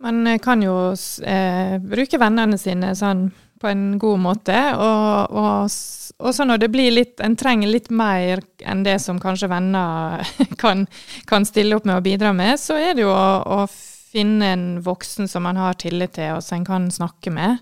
Man 0.02 0.26
eh, 0.28 0.40
kan 0.42 0.62
jo 0.66 0.76
eh, 0.94 1.78
bruke 1.82 2.20
vennene 2.22 2.58
sine 2.58 2.94
sånn 2.98 3.28
på 3.62 3.70
en 3.70 4.00
god 4.02 4.22
måte. 4.24 4.58
Og, 4.74 5.36
og, 5.38 5.76
og 6.22 6.34
så 6.34 6.48
når 6.48 6.64
det 6.64 6.72
blir 6.74 6.96
litt 6.96 7.22
En 7.22 7.38
trenger 7.38 7.70
litt 7.70 7.92
mer 7.94 8.42
enn 8.66 8.82
det 8.86 8.98
som 9.04 9.20
kanskje 9.22 9.52
venner 9.52 10.26
kan, 10.62 10.88
kan 11.30 11.46
stille 11.46 11.78
opp 11.78 11.86
med 11.86 12.00
og 12.00 12.08
bidra 12.08 12.34
med, 12.34 12.58
så 12.62 12.80
er 12.82 12.98
det 12.98 13.06
jo 13.06 13.14
å, 13.14 13.62
å 13.62 13.66
finne 14.12 14.54
en 14.54 14.66
voksen 14.84 15.30
som 15.32 15.46
man 15.48 15.60
har 15.60 15.80
tillit 15.80 16.18
til, 16.18 16.36
og 16.36 16.44
som 16.44 16.60
en 16.60 16.68
kan 16.68 16.88
snakke 16.92 17.34
med. 17.34 17.62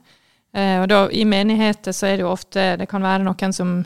Eh, 0.55 0.77
og 0.81 0.87
da, 0.89 1.03
I 1.13 1.25
menigheter 1.29 1.93
så 1.93 2.09
er 2.09 2.17
det 2.17 2.25
jo 2.25 2.31
ofte 2.33 2.71
Det 2.79 2.87
kan 2.89 3.05
være 3.05 3.21
noen 3.27 3.53
som 3.53 3.83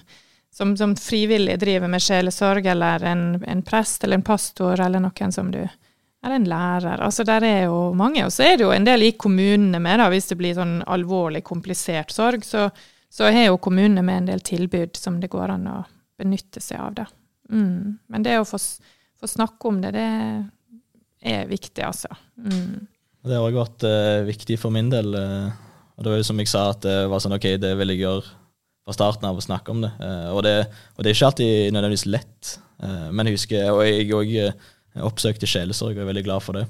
som, 0.53 0.77
som 0.77 0.95
frivillig 0.95 1.59
driver 1.59 1.89
med 1.89 2.01
sjelesorg, 2.01 2.65
eller 2.65 3.03
en, 3.03 3.43
en 3.43 3.63
prest 3.65 4.03
eller 4.03 4.19
en 4.19 4.25
pastor, 4.25 4.79
eller 4.79 5.01
noen 5.01 5.31
som 5.33 5.49
du 5.51 5.63
eller 6.23 6.35
en 6.35 6.45
lærer. 6.47 7.01
Altså, 7.03 7.25
der 7.27 7.43
er 7.43 7.63
jo 7.65 7.93
mange. 7.99 8.21
Og 8.25 8.31
så 8.31 8.45
er 8.45 8.57
det 8.57 8.63
jo 8.63 8.71
en 8.71 8.85
del 8.87 9.03
i 9.03 9.15
kommunene 9.19 9.81
med, 9.83 9.97
da, 9.99 10.07
hvis 10.13 10.29
det 10.29 10.37
blir 10.39 10.55
sånn 10.55 10.77
alvorlig 10.87 11.41
komplisert 11.43 12.13
sorg, 12.15 12.45
så, 12.47 12.69
så 13.11 13.27
har 13.27 13.49
jo 13.49 13.59
kommunene 13.59 14.05
med 14.05 14.21
en 14.21 14.29
del 14.31 14.45
tilbud 14.45 14.95
som 14.95 15.17
det 15.19 15.31
går 15.33 15.51
an 15.57 15.67
å 15.67 15.81
benytte 16.21 16.63
seg 16.63 16.79
av. 16.79 16.93
Da. 17.01 17.07
Mm. 17.51 17.97
Men 18.07 18.23
det 18.23 18.37
å 18.39 18.47
få, 18.47 18.61
få 19.19 19.31
snakke 19.33 19.67
om 19.67 19.81
det, 19.83 19.91
det 19.97 20.07
er 21.23 21.47
viktig, 21.49 21.83
altså. 21.85 22.11
Mm. 22.37 22.85
Det 23.23 23.37
har 23.37 23.45
òg 23.47 23.55
vært 23.55 23.85
eh, 23.87 24.25
viktig 24.27 24.57
for 24.59 24.75
min 24.75 24.91
del. 24.91 25.13
eh, 25.15 25.49
og 25.95 26.05
det 26.05 26.11
var 26.11 26.19
jo 26.19 26.27
som 26.27 26.39
jeg 26.41 26.51
sa, 26.51 26.67
at 26.73 26.83
det 26.83 26.97
var 27.11 27.23
sånn 27.23 27.37
OK, 27.37 27.47
det 27.61 27.73
vil 27.79 27.93
jeg 27.93 28.03
gjøre 28.03 28.25
fra 28.83 28.95
starten 28.97 29.29
av 29.29 29.39
å 29.39 29.43
snakke 29.43 29.71
om 29.71 29.83
det. 29.85 29.91
Eh, 30.03 30.29
og, 30.33 30.43
det 30.43 30.55
og 30.97 31.03
det 31.03 31.11
er 31.11 31.17
ikke 31.17 31.31
alltid 31.31 31.73
nødvendigvis 31.75 32.07
lett. 32.11 32.53
Eh, 32.83 33.09
men 33.15 33.29
jeg 33.29 33.39
husker, 33.39 33.71
og 33.71 33.83
jeg 33.87 34.09
òg 34.19 34.37
oppsøkte 35.07 35.49
sjelesorg 35.49 35.97
og 35.97 36.03
er 36.03 36.09
veldig 36.11 36.25
glad 36.27 36.43
for 36.45 36.59
det. 36.59 36.67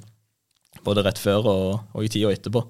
Både 0.86 1.04
rett 1.06 1.20
før 1.22 1.48
og, 1.50 1.68
og 1.94 2.06
i 2.06 2.12
tida 2.12 2.32
etterpå. 2.34 2.64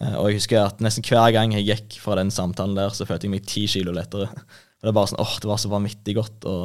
Eh, 0.00 0.16
og 0.16 0.30
jeg 0.30 0.40
husker 0.40 0.62
at 0.62 0.80
nesten 0.84 1.04
hver 1.06 1.32
gang 1.36 1.54
jeg 1.56 1.68
gikk 1.68 2.00
fra 2.02 2.16
den 2.20 2.32
samtalen 2.34 2.76
der, 2.78 2.92
så 2.96 3.06
følte 3.08 3.28
jeg 3.28 3.34
meg 3.34 3.48
ti 3.48 3.66
kilo 3.70 3.94
lettere. 3.96 4.30
Og 4.30 4.80
det 4.82 4.92
er 4.92 4.96
bare 4.96 5.12
sånn, 5.12 5.22
åh, 5.22 5.36
det 5.42 5.50
var 5.50 5.60
så 5.60 5.72
vanvittig 5.72 6.16
godt 6.18 6.48
å, 6.48 6.56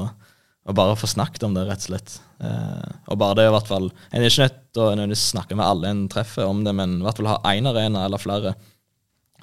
å 0.66 0.74
bare 0.74 0.96
få 0.98 1.08
snakket 1.08 1.44
om 1.46 1.54
det, 1.54 1.66
rett 1.68 1.84
og 1.84 1.90
slett. 1.92 2.16
Eh, 2.42 2.94
og 3.12 3.20
bare 3.22 3.38
det 3.40 3.46
i 3.48 3.54
hvert 3.54 3.70
fall 3.70 3.86
En 4.12 4.22
er 4.22 4.28
ikke 4.28 4.48
nødt 4.48 4.62
til 4.76 5.04
å 5.06 5.18
snakke 5.20 5.56
med 5.56 5.66
alle 5.66 5.92
en 5.94 6.06
treffer 6.12 6.48
om 6.50 6.64
det, 6.66 6.74
men 6.76 6.98
i 7.00 7.06
hvert 7.06 7.22
fall 7.22 7.30
ha 7.32 7.54
én 7.54 7.70
arena 7.70 8.06
eller 8.06 8.22
flere 8.22 8.56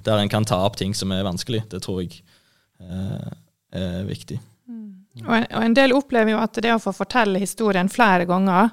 der 0.03 0.19
en 0.19 0.29
kan 0.29 0.45
ta 0.45 0.59
opp 0.67 0.75
ting 0.77 0.97
som 0.99 1.13
er 1.15 1.23
vanskelig. 1.23 1.63
Det 1.71 1.79
tror 1.85 2.01
jeg 2.03 2.25
eh, 2.83 3.29
er 3.79 4.01
viktig. 4.09 4.41
Og, 5.23 5.35
en, 5.37 5.45
og 5.47 5.63
en 5.63 5.77
del 5.77 5.93
opplever 5.95 6.33
jo 6.35 6.41
at 6.43 6.59
det 6.65 6.73
å 6.75 6.81
få 6.83 6.91
fortelle 6.97 7.39
historien 7.39 7.91
flere 7.93 8.27
ganger 8.27 8.73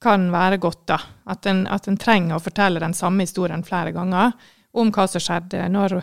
kan 0.00 0.28
være 0.32 0.60
godt, 0.62 0.84
da. 0.88 0.98
At 1.28 1.46
en, 1.50 1.66
at 1.66 1.88
en 1.90 1.98
trenger 1.98 2.38
å 2.38 2.42
fortelle 2.42 2.80
den 2.80 2.94
samme 2.94 3.26
historien 3.26 3.64
flere 3.66 3.92
ganger 3.92 4.32
om 4.78 4.92
hva 4.94 5.08
som 5.10 5.22
skjedde 5.22 5.66
når 5.74 6.00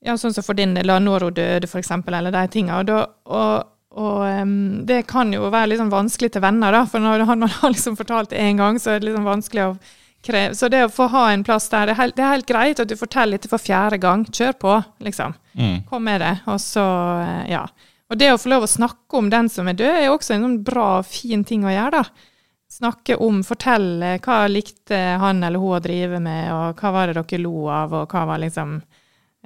Ja, 0.00 0.14
sånn 0.16 0.32
som 0.32 0.44
for 0.44 0.56
din 0.56 0.72
del, 0.72 0.88
når 0.88 1.26
hun 1.26 1.34
døde, 1.36 1.68
eksempel, 1.76 2.14
eller 2.16 2.32
de 2.32 2.46
tinga. 2.48 2.78
Og, 2.80 2.86
da- 2.88 3.08
og, 3.28 3.66
og 3.90 4.22
um, 4.22 4.86
det 4.86 5.02
kan 5.10 5.32
jo 5.34 5.48
være 5.50 5.72
litt 5.72 5.80
sånn 5.80 5.90
vanskelig 5.90 6.30
til 6.34 6.44
venner, 6.44 6.74
da. 6.74 6.84
For 6.86 7.02
når 7.02 7.24
man 7.26 7.48
har 7.50 7.72
liksom 7.72 7.98
fortalt 7.98 8.30
det 8.30 8.38
én 8.42 8.60
gang, 8.60 8.78
så 8.78 8.94
er 8.94 9.00
det 9.00 9.10
liksom 9.10 9.26
vanskelig 9.26 9.66
å 9.66 9.74
kreve 10.22 10.54
Så 10.54 10.68
det 10.68 10.84
å 10.84 10.92
få 10.92 11.08
ha 11.10 11.30
en 11.32 11.42
plass 11.44 11.70
der, 11.72 11.88
det 11.88 11.94
er 11.94 12.00
helt, 12.02 12.16
det 12.16 12.24
er 12.24 12.34
helt 12.34 12.48
greit 12.48 12.82
at 12.82 12.90
du 12.90 12.96
forteller 12.98 13.38
dette 13.38 13.50
for 13.50 13.62
fjerde 13.62 13.98
gang. 14.02 14.24
Kjør 14.28 14.58
på, 14.62 14.74
liksom. 15.06 15.34
Mm. 15.58 15.78
Kom 15.90 16.04
med 16.06 16.20
det. 16.22 16.34
Og 16.46 16.60
så, 16.62 16.86
eh, 17.24 17.50
ja. 17.56 17.64
Og 18.10 18.18
det 18.18 18.32
å 18.32 18.38
få 18.42 18.50
lov 18.52 18.66
å 18.66 18.70
snakke 18.70 19.18
om 19.18 19.30
den 19.30 19.48
som 19.50 19.68
er 19.70 19.78
død, 19.78 19.96
er 19.96 20.10
også 20.10 20.34
en 20.34 20.46
sånn 20.46 20.60
bra, 20.66 20.90
fin 21.06 21.44
ting 21.46 21.64
å 21.66 21.72
gjøre, 21.74 22.02
da. 22.02 22.28
Snakke 22.70 23.16
om, 23.18 23.40
fortelle 23.42 24.16
hva 24.22 24.44
likte 24.46 24.98
han 25.18 25.42
eller 25.42 25.58
hun 25.58 25.78
å 25.78 25.82
drive 25.82 26.20
med, 26.22 26.52
og 26.54 26.78
hva 26.78 26.92
var 26.94 27.10
det 27.10 27.18
dere 27.18 27.42
lo 27.42 27.66
av, 27.66 27.94
og 27.98 28.12
hva 28.14 28.28
var 28.30 28.42
liksom 28.44 28.76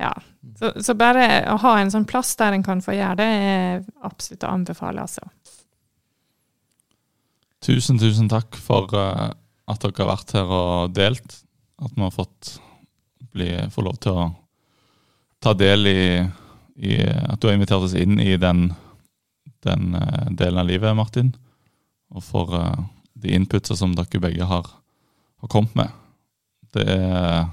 Ja. 0.01 0.13
Så, 0.59 0.73
så 0.83 0.95
bare 0.99 1.45
å 1.53 1.57
ha 1.63 1.75
en 1.81 1.93
sånn 1.93 2.07
plass 2.09 2.35
der 2.41 2.57
en 2.57 2.65
kan 2.67 2.83
få 2.83 2.97
gjøre 2.97 3.19
det, 3.21 3.31
er 3.31 3.85
absolutt 4.07 4.47
å 4.47 4.53
anbefale, 4.55 5.05
altså. 5.07 5.27
Tusen, 7.65 7.99
tusen 7.99 8.29
takk 8.29 8.59
for 8.61 8.93
eh, 8.99 9.31
at 9.71 9.85
dere 9.85 10.03
har 10.03 10.11
vært 10.11 10.35
her 10.37 10.51
og 10.53 10.97
delt. 10.97 11.39
At 11.81 11.95
vi 11.95 12.05
har 12.05 12.15
fått 12.15 12.57
bli, 13.35 13.49
få 13.73 13.87
lov 13.87 13.97
til 14.05 14.19
å 14.19 14.27
ta 15.43 15.55
del 15.59 15.89
i, 15.91 16.03
i 16.77 16.99
At 17.03 17.41
du 17.41 17.49
har 17.49 17.57
invitert 17.57 17.87
oss 17.87 17.97
inn 17.99 18.21
i 18.21 18.37
den, 18.41 18.69
den 19.65 19.97
eh, 19.97 20.29
delen 20.37 20.61
av 20.61 20.69
livet, 20.69 20.97
Martin. 20.99 21.33
Og 22.15 22.25
for 22.27 22.53
eh, 22.59 22.85
de 23.25 23.33
inputsa 23.39 23.77
som 23.79 23.95
dere 23.97 24.21
begge 24.21 24.47
har, 24.51 24.69
har 25.41 25.53
kommet 25.53 25.75
med. 25.79 26.01
Det 26.75 26.89
er 26.91 27.47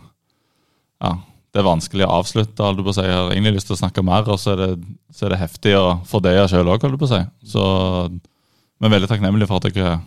Ja, 1.01 1.15
det 1.51 1.59
er 1.59 1.67
vanskelig 1.67 2.05
å 2.07 2.13
avslutte. 2.21 2.63
holdt 2.63 2.79
du 2.79 2.85
på 2.85 2.93
å 2.93 2.95
si. 2.95 3.03
Jeg 3.03 3.17
har 3.17 3.33
egentlig 3.33 3.57
lyst 3.57 3.67
til 3.67 3.75
å 3.75 3.81
snakke 3.81 4.03
mer, 4.07 4.27
og 4.31 4.39
så 4.39 4.53
er 4.53 4.61
det, 4.61 4.69
så 5.11 5.27
er 5.27 5.33
det 5.33 5.41
heftig 5.41 5.73
å 5.75 5.97
fordøye 6.07 6.45
sjøl 6.47 6.69
òg, 6.71 6.85
holdt 6.85 6.95
jeg 6.95 7.01
på 7.01 7.09
å 7.09 7.11
si. 7.11 7.21
Så 7.53 7.63
vi 8.11 8.87
er 8.87 8.93
veldig 8.95 9.09
takknemlige 9.11 9.49
for 9.49 9.59
at 9.59 9.67
dere 9.67 9.97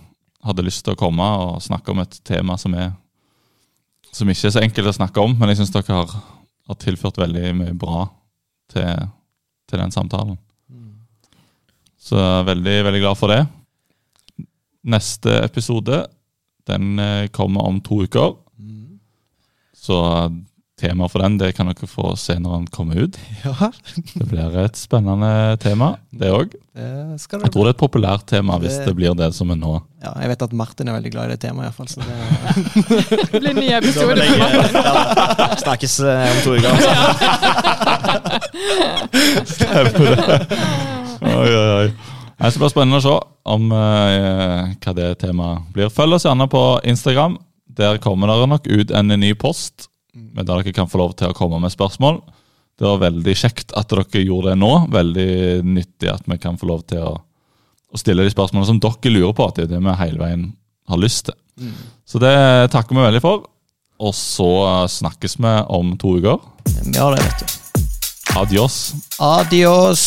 hadde 0.44 0.64
lyst 0.64 0.84
til 0.86 0.94
å 0.94 1.00
komme 1.00 1.26
og 1.40 1.60
snakke 1.64 1.92
om 1.92 2.00
et 2.00 2.16
tema 2.24 2.56
som, 2.60 2.72
er, 2.76 2.94
som 4.12 4.28
ikke 4.28 4.48
er 4.48 4.54
så 4.56 4.64
enkelt 4.64 4.92
å 4.92 4.96
snakke 4.96 5.24
om, 5.24 5.36
men 5.36 5.52
jeg 5.52 5.60
syns 5.60 5.74
dere 5.74 6.00
har, 6.00 6.16
har 6.68 6.80
tilført 6.80 7.20
veldig 7.20 7.52
mye 7.60 7.76
bra 7.76 8.06
til, 8.72 9.06
til 9.68 9.84
den 9.84 9.94
samtalen. 9.94 10.40
Så 12.04 12.18
jeg 12.20 12.40
er 12.40 12.48
veldig, 12.50 12.78
veldig 12.88 13.04
glad 13.04 13.20
for 13.20 13.32
det. 13.32 13.44
Neste 14.92 15.38
episode 15.44 16.02
den 16.68 16.98
eh, 17.00 17.28
kommer 17.32 17.68
om 17.68 17.78
to 17.84 18.02
uker. 18.04 18.34
Så 19.72 19.96
temaet 20.80 21.10
for 21.12 21.22
den 21.22 21.36
det 21.38 21.52
kan 21.54 21.68
dere 21.70 21.86
få 21.86 22.16
se 22.18 22.34
når 22.42 22.52
den 22.56 22.66
kommer 22.74 22.94
ut. 23.06 23.18
Ja, 23.44 23.70
Det 24.18 24.26
blir 24.30 24.56
et 24.64 24.76
spennende 24.80 25.30
tema, 25.62 25.92
det 26.10 26.30
òg. 26.34 26.54
Jeg 26.74 27.20
tror 27.28 27.62
det 27.62 27.70
er 27.70 27.74
et 27.76 27.78
populært 27.82 28.24
tema 28.26 28.56
hvis 28.58 28.78
Det- 28.80 28.86
det 28.88 28.94
blir 28.98 29.14
det 29.14 29.28
som 29.34 29.50
er 29.50 29.56
nå. 29.60 29.76
Ja, 30.02 30.12
jeg 30.20 30.28
vet 30.32 30.42
at 30.42 30.52
Martin 30.52 30.88
er 30.88 30.96
veldig 30.98 31.12
glad 31.14 31.24
i 31.30 31.34
det 31.36 31.40
temaet, 31.46 31.64
iallfall. 31.70 31.88
Så 31.88 32.00
det 32.02 32.06
Det 33.32 33.40
blir 33.40 33.50
en 33.50 33.56
ny 33.62 33.70
episode. 33.72 34.08
vil 34.08 34.18
ja, 34.18 35.54
snakkes 35.64 36.00
eh, 36.00 36.30
om 36.30 36.38
to 36.42 36.50
uker. 36.58 36.70
Altså. 36.74 36.90
Stemmer 39.54 40.16
det. 40.16 40.58
Oi, 41.24 41.48
oi, 41.54 41.70
oi. 41.84 41.88
Det 42.34 42.50
skal 42.50 42.64
bli 42.64 42.70
spennende 42.74 42.98
å 42.98 43.04
se 43.04 43.14
om 43.54 43.70
eh, 43.72 44.74
hva 44.84 44.94
det 44.98 45.08
temaet 45.22 45.70
blir. 45.74 45.88
Følg 45.94 46.16
oss 46.18 46.26
gjerne 46.26 46.48
på 46.50 46.62
Instagram. 46.90 47.38
Der 47.74 47.98
kommer 48.02 48.30
det 48.30 48.48
nok 48.50 48.66
ut 48.70 48.90
en 48.94 49.08
ny 49.20 49.32
post 49.38 49.88
der 50.14 50.46
dere 50.48 50.74
kan 50.74 50.90
få 50.90 51.00
lov 51.00 51.14
til 51.18 51.30
å 51.30 51.36
komme 51.36 51.60
med 51.62 51.74
spørsmål. 51.74 52.20
Det 52.78 52.86
var 52.86 53.02
veldig 53.04 53.34
kjekt 53.38 53.74
at 53.78 53.90
dere 53.92 54.24
gjorde 54.24 54.52
det 54.52 54.58
nå. 54.62 54.72
Veldig 54.94 55.62
nyttig 55.66 56.10
at 56.10 56.26
vi 56.26 56.38
kan 56.42 56.58
få 56.58 56.70
lov 56.70 56.84
til 56.90 57.04
å, 57.06 57.14
å 57.14 58.00
stille 58.00 58.26
de 58.26 58.34
spørsmålene 58.34 58.72
som 58.72 58.82
dere 58.82 59.14
lurer 59.14 59.34
på. 59.36 59.48
At 59.48 59.60
det 59.60 59.68
er 59.68 59.74
det 59.76 59.82
vi 59.84 59.98
hele 60.00 60.22
veien 60.22 60.46
har 60.90 61.00
lyst 61.00 61.28
til. 61.30 61.38
Så 62.04 62.18
det 62.22 62.34
takker 62.74 62.96
vi 62.96 63.06
veldig 63.06 63.22
for. 63.24 63.46
Og 64.02 64.14
så 64.18 64.50
snakkes 64.90 65.38
vi 65.38 65.54
om 65.70 65.94
to 66.00 66.16
uker. 66.18 66.42
Vi 66.82 66.96
gjør 66.98 67.14
det, 67.14 67.26
vet 67.28 67.44
du. 67.44 67.60
Adios. 68.34 68.94
Adios. 69.22 70.06